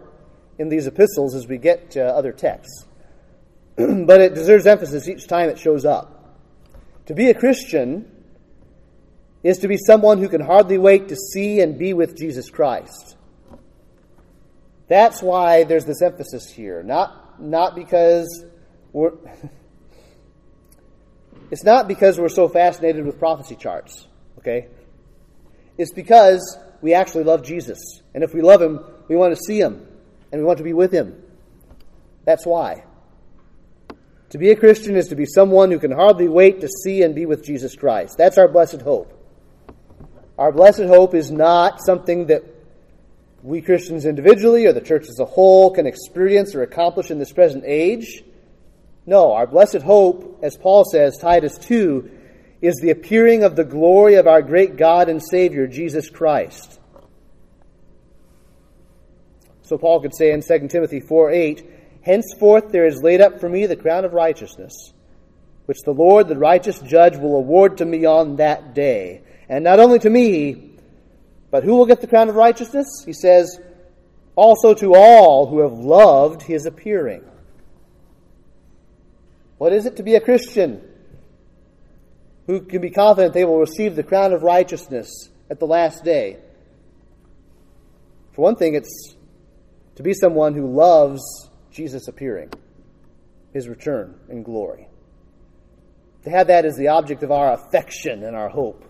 in 0.58 0.68
these 0.68 0.86
epistles 0.86 1.34
as 1.34 1.46
we 1.46 1.58
get 1.58 1.92
to 1.92 2.04
other 2.04 2.32
texts. 2.32 2.84
but 3.76 4.20
it 4.20 4.34
deserves 4.34 4.66
emphasis 4.66 5.08
each 5.08 5.26
time 5.26 5.48
it 5.48 5.58
shows 5.58 5.84
up. 5.84 6.36
To 7.06 7.14
be 7.14 7.28
a 7.28 7.34
Christian 7.34 8.10
is 9.44 9.58
to 9.58 9.68
be 9.68 9.76
someone 9.76 10.18
who 10.18 10.28
can 10.28 10.40
hardly 10.40 10.78
wait 10.78 11.10
to 11.10 11.16
see 11.16 11.60
and 11.60 11.78
be 11.78 11.92
with 11.92 12.16
Jesus 12.16 12.50
Christ. 12.50 13.16
That's 14.88 15.22
why 15.22 15.64
there's 15.64 15.84
this 15.84 16.02
emphasis 16.02 16.50
here. 16.50 16.82
Not, 16.82 17.40
not 17.40 17.76
because 17.76 18.44
we're. 18.92 19.12
it's 21.50 21.62
not 21.62 21.86
because 21.86 22.18
we're 22.18 22.30
so 22.30 22.48
fascinated 22.48 23.04
with 23.04 23.18
prophecy 23.18 23.54
charts, 23.54 24.08
okay? 24.38 24.68
It's 25.76 25.92
because 25.92 26.58
we 26.80 26.94
actually 26.94 27.24
love 27.24 27.44
Jesus. 27.44 27.78
And 28.14 28.24
if 28.24 28.32
we 28.32 28.40
love 28.40 28.62
him, 28.62 28.80
we 29.08 29.16
want 29.16 29.36
to 29.36 29.42
see 29.42 29.60
him 29.60 29.86
and 30.32 30.40
we 30.40 30.46
want 30.46 30.58
to 30.58 30.64
be 30.64 30.72
with 30.72 30.92
him. 30.92 31.22
That's 32.24 32.46
why. 32.46 32.84
To 34.30 34.38
be 34.38 34.50
a 34.50 34.56
Christian 34.56 34.96
is 34.96 35.08
to 35.08 35.16
be 35.16 35.26
someone 35.26 35.70
who 35.70 35.78
can 35.78 35.92
hardly 35.92 36.28
wait 36.28 36.60
to 36.60 36.68
see 36.82 37.02
and 37.02 37.14
be 37.14 37.26
with 37.26 37.44
Jesus 37.44 37.76
Christ. 37.76 38.16
That's 38.16 38.38
our 38.38 38.48
blessed 38.48 38.82
hope. 38.82 39.23
Our 40.38 40.50
blessed 40.50 40.84
hope 40.84 41.14
is 41.14 41.30
not 41.30 41.80
something 41.84 42.26
that 42.26 42.42
we 43.42 43.60
Christians 43.60 44.04
individually 44.04 44.66
or 44.66 44.72
the 44.72 44.80
church 44.80 45.06
as 45.08 45.20
a 45.20 45.24
whole 45.24 45.70
can 45.70 45.86
experience 45.86 46.54
or 46.54 46.62
accomplish 46.62 47.10
in 47.10 47.18
this 47.18 47.32
present 47.32 47.62
age. 47.66 48.24
No, 49.06 49.32
our 49.32 49.46
blessed 49.46 49.82
hope, 49.82 50.40
as 50.42 50.56
Paul 50.56 50.84
says, 50.84 51.18
Titus 51.18 51.58
2, 51.58 52.10
is 52.62 52.74
the 52.76 52.90
appearing 52.90 53.44
of 53.44 53.54
the 53.54 53.64
glory 53.64 54.14
of 54.14 54.26
our 54.26 54.42
great 54.42 54.76
God 54.76 55.08
and 55.08 55.22
Savior, 55.22 55.66
Jesus 55.66 56.08
Christ. 56.08 56.80
So 59.62 59.78
Paul 59.78 60.00
could 60.00 60.16
say 60.16 60.32
in 60.32 60.42
2 60.42 60.68
Timothy 60.68 61.00
4 61.00 61.30
8, 61.30 61.70
Henceforth 62.02 62.72
there 62.72 62.86
is 62.86 63.02
laid 63.02 63.20
up 63.20 63.40
for 63.40 63.48
me 63.48 63.66
the 63.66 63.76
crown 63.76 64.04
of 64.04 64.14
righteousness, 64.14 64.92
which 65.66 65.82
the 65.84 65.92
Lord, 65.92 66.28
the 66.28 66.36
righteous 66.36 66.78
judge, 66.80 67.16
will 67.16 67.36
award 67.36 67.78
to 67.78 67.84
me 67.84 68.04
on 68.04 68.36
that 68.36 68.74
day 68.74 69.22
and 69.48 69.64
not 69.64 69.80
only 69.80 69.98
to 69.98 70.10
me, 70.10 70.72
but 71.50 71.64
who 71.64 71.76
will 71.76 71.86
get 71.86 72.00
the 72.00 72.06
crown 72.06 72.28
of 72.28 72.34
righteousness? 72.34 72.86
He 73.04 73.12
says, 73.12 73.60
also 74.36 74.74
to 74.74 74.94
all 74.94 75.46
who 75.46 75.60
have 75.60 75.72
loved 75.72 76.42
his 76.42 76.66
appearing. 76.66 77.22
What 79.58 79.72
is 79.72 79.86
it 79.86 79.96
to 79.96 80.02
be 80.02 80.16
a 80.16 80.20
Christian 80.20 80.82
who 82.46 82.60
can 82.60 82.80
be 82.80 82.90
confident 82.90 83.32
they 83.32 83.44
will 83.44 83.60
receive 83.60 83.96
the 83.96 84.02
crown 84.02 84.32
of 84.32 84.42
righteousness 84.42 85.30
at 85.48 85.60
the 85.60 85.66
last 85.66 86.04
day? 86.04 86.38
For 88.32 88.42
one 88.42 88.56
thing, 88.56 88.74
it's 88.74 89.14
to 89.94 90.02
be 90.02 90.12
someone 90.12 90.54
who 90.54 90.74
loves 90.74 91.22
Jesus 91.70 92.08
appearing, 92.08 92.50
his 93.52 93.68
return 93.68 94.18
in 94.28 94.42
glory. 94.42 94.88
To 96.24 96.30
have 96.30 96.48
that 96.48 96.64
as 96.64 96.76
the 96.76 96.88
object 96.88 97.22
of 97.22 97.30
our 97.30 97.52
affection 97.52 98.24
and 98.24 98.34
our 98.34 98.48
hope. 98.48 98.84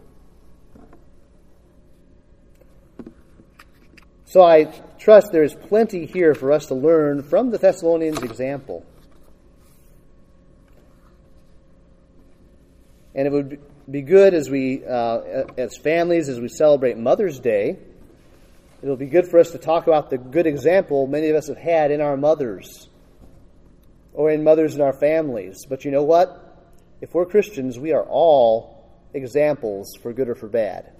So 4.34 4.42
I 4.42 4.64
trust 4.98 5.30
there 5.30 5.44
is 5.44 5.54
plenty 5.54 6.06
here 6.06 6.34
for 6.34 6.50
us 6.50 6.66
to 6.66 6.74
learn 6.74 7.22
from 7.22 7.52
the 7.52 7.58
Thessalonians' 7.58 8.20
example. 8.20 8.84
And 13.14 13.28
it 13.28 13.32
would 13.32 13.60
be 13.88 14.02
good 14.02 14.34
as 14.34 14.50
we, 14.50 14.84
uh, 14.84 15.44
as 15.56 15.76
families, 15.76 16.28
as 16.28 16.40
we 16.40 16.48
celebrate 16.48 16.98
Mother's 16.98 17.38
Day, 17.38 17.78
it'll 18.82 18.96
be 18.96 19.06
good 19.06 19.28
for 19.28 19.38
us 19.38 19.52
to 19.52 19.58
talk 19.58 19.86
about 19.86 20.10
the 20.10 20.18
good 20.18 20.48
example 20.48 21.06
many 21.06 21.28
of 21.28 21.36
us 21.36 21.46
have 21.46 21.56
had 21.56 21.92
in 21.92 22.00
our 22.00 22.16
mothers 22.16 22.88
or 24.14 24.32
in 24.32 24.42
mothers 24.42 24.74
in 24.74 24.80
our 24.80 24.94
families. 24.94 25.64
But 25.64 25.84
you 25.84 25.92
know 25.92 26.02
what? 26.02 26.60
If 27.00 27.14
we're 27.14 27.26
Christians, 27.26 27.78
we 27.78 27.92
are 27.92 28.02
all 28.02 28.84
examples 29.14 29.94
for 30.02 30.12
good 30.12 30.28
or 30.28 30.34
for 30.34 30.48
bad. 30.48 30.90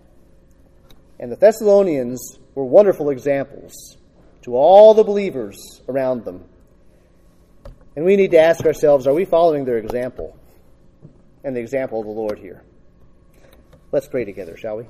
And 1.19 1.33
the 1.33 1.37
Thessalonians 1.37 2.39
were 2.55 2.65
wonderful 2.65 3.11
examples 3.11 3.97
to 4.43 4.55
all 4.55 4.95
the 4.95 5.05
believers 5.05 5.81
around 5.89 6.25
them. 6.25 6.45
And 7.97 8.05
we 8.05 8.17
need 8.17 8.33
to 8.33 8.39
ask 8.39 8.65
ourselves 8.65 9.07
are 9.07 9.15
we 9.15 9.25
following 9.25 9.65
their 9.65 9.79
example 9.79 10.37
and 11.43 11.55
the 11.55 11.61
example 11.61 12.01
of 12.01 12.07
the 12.07 12.13
Lord 12.13 12.39
here? 12.39 12.63
Let's 13.93 14.09
pray 14.09 14.25
together, 14.25 14.57
shall 14.57 14.79
we? 14.79 14.85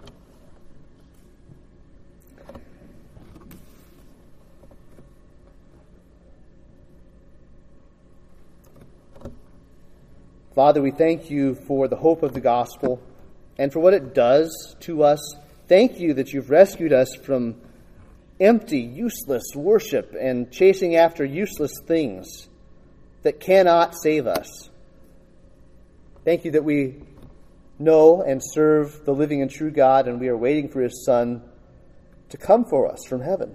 Father, 10.55 10.81
we 10.81 10.93
thank 10.93 11.31
you 11.31 11.57
for 11.57 11.89
the 11.89 11.97
hope 11.97 12.23
of 12.23 12.33
the 12.33 12.41
gospel 12.41 13.03
and 13.59 13.73
for 13.73 13.81
what 13.81 13.93
it 13.93 14.15
does 14.15 14.77
to 14.81 15.03
us 15.03 15.19
Thank 15.67 15.99
you 15.99 16.15
that 16.15 16.33
you've 16.33 16.51
rescued 16.51 16.93
us 16.93 17.15
from 17.15 17.57
empty, 18.39 18.81
useless 18.81 19.45
worship 19.55 20.15
and 20.19 20.51
chasing 20.51 20.97
after 20.97 21.25
useless 21.25 21.73
things 21.87 22.49
that 23.23 23.41
cannot 23.41 23.95
save 23.95 24.27
us. 24.27 24.69
Thank 26.25 26.45
you 26.45 26.53
that 26.53 26.65
we 26.65 26.97
know 27.79 28.23
and 28.23 28.43
serve 28.43 29.05
the 29.05 29.13
living 29.13 29.43
and 29.43 29.51
true 29.51 29.71
God, 29.71 30.07
and 30.07 30.21
we 30.21 30.29
are 30.29 30.37
waiting 30.37 30.69
for 30.69 30.81
His 30.83 31.05
Son 31.05 31.43
to 32.29 32.37
come 32.37 32.65
for 32.65 32.91
us 32.91 33.05
from 33.09 33.21
heaven. 33.21 33.55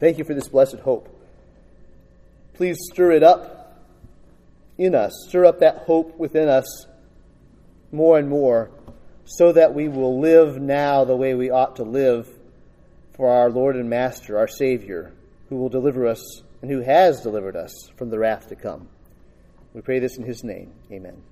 Thank 0.00 0.18
you 0.18 0.24
for 0.24 0.34
this 0.34 0.48
blessed 0.48 0.80
hope. 0.80 1.08
Please 2.54 2.76
stir 2.92 3.12
it 3.12 3.22
up 3.22 3.80
in 4.78 4.94
us, 4.94 5.12
stir 5.28 5.44
up 5.44 5.60
that 5.60 5.78
hope 5.78 6.18
within 6.18 6.48
us 6.48 6.86
more 7.92 8.18
and 8.18 8.28
more 8.28 8.70
so 9.36 9.52
that 9.52 9.74
we 9.74 9.88
will 9.88 10.20
live 10.20 10.60
now 10.60 11.04
the 11.04 11.16
way 11.16 11.34
we 11.34 11.50
ought 11.50 11.76
to 11.76 11.84
live 11.84 12.28
for 13.14 13.30
our 13.30 13.50
Lord 13.50 13.76
and 13.76 13.88
Master, 13.88 14.38
our 14.38 14.48
Savior, 14.48 15.12
who 15.48 15.56
will 15.56 15.68
deliver 15.68 16.06
us 16.06 16.42
and 16.60 16.70
who 16.70 16.80
has 16.80 17.22
delivered 17.22 17.56
us 17.56 17.72
from 17.96 18.10
the 18.10 18.18
wrath 18.18 18.48
to 18.48 18.56
come. 18.56 18.88
We 19.74 19.80
pray 19.80 19.98
this 20.00 20.18
in 20.18 20.24
His 20.24 20.44
name. 20.44 20.72
Amen. 20.90 21.22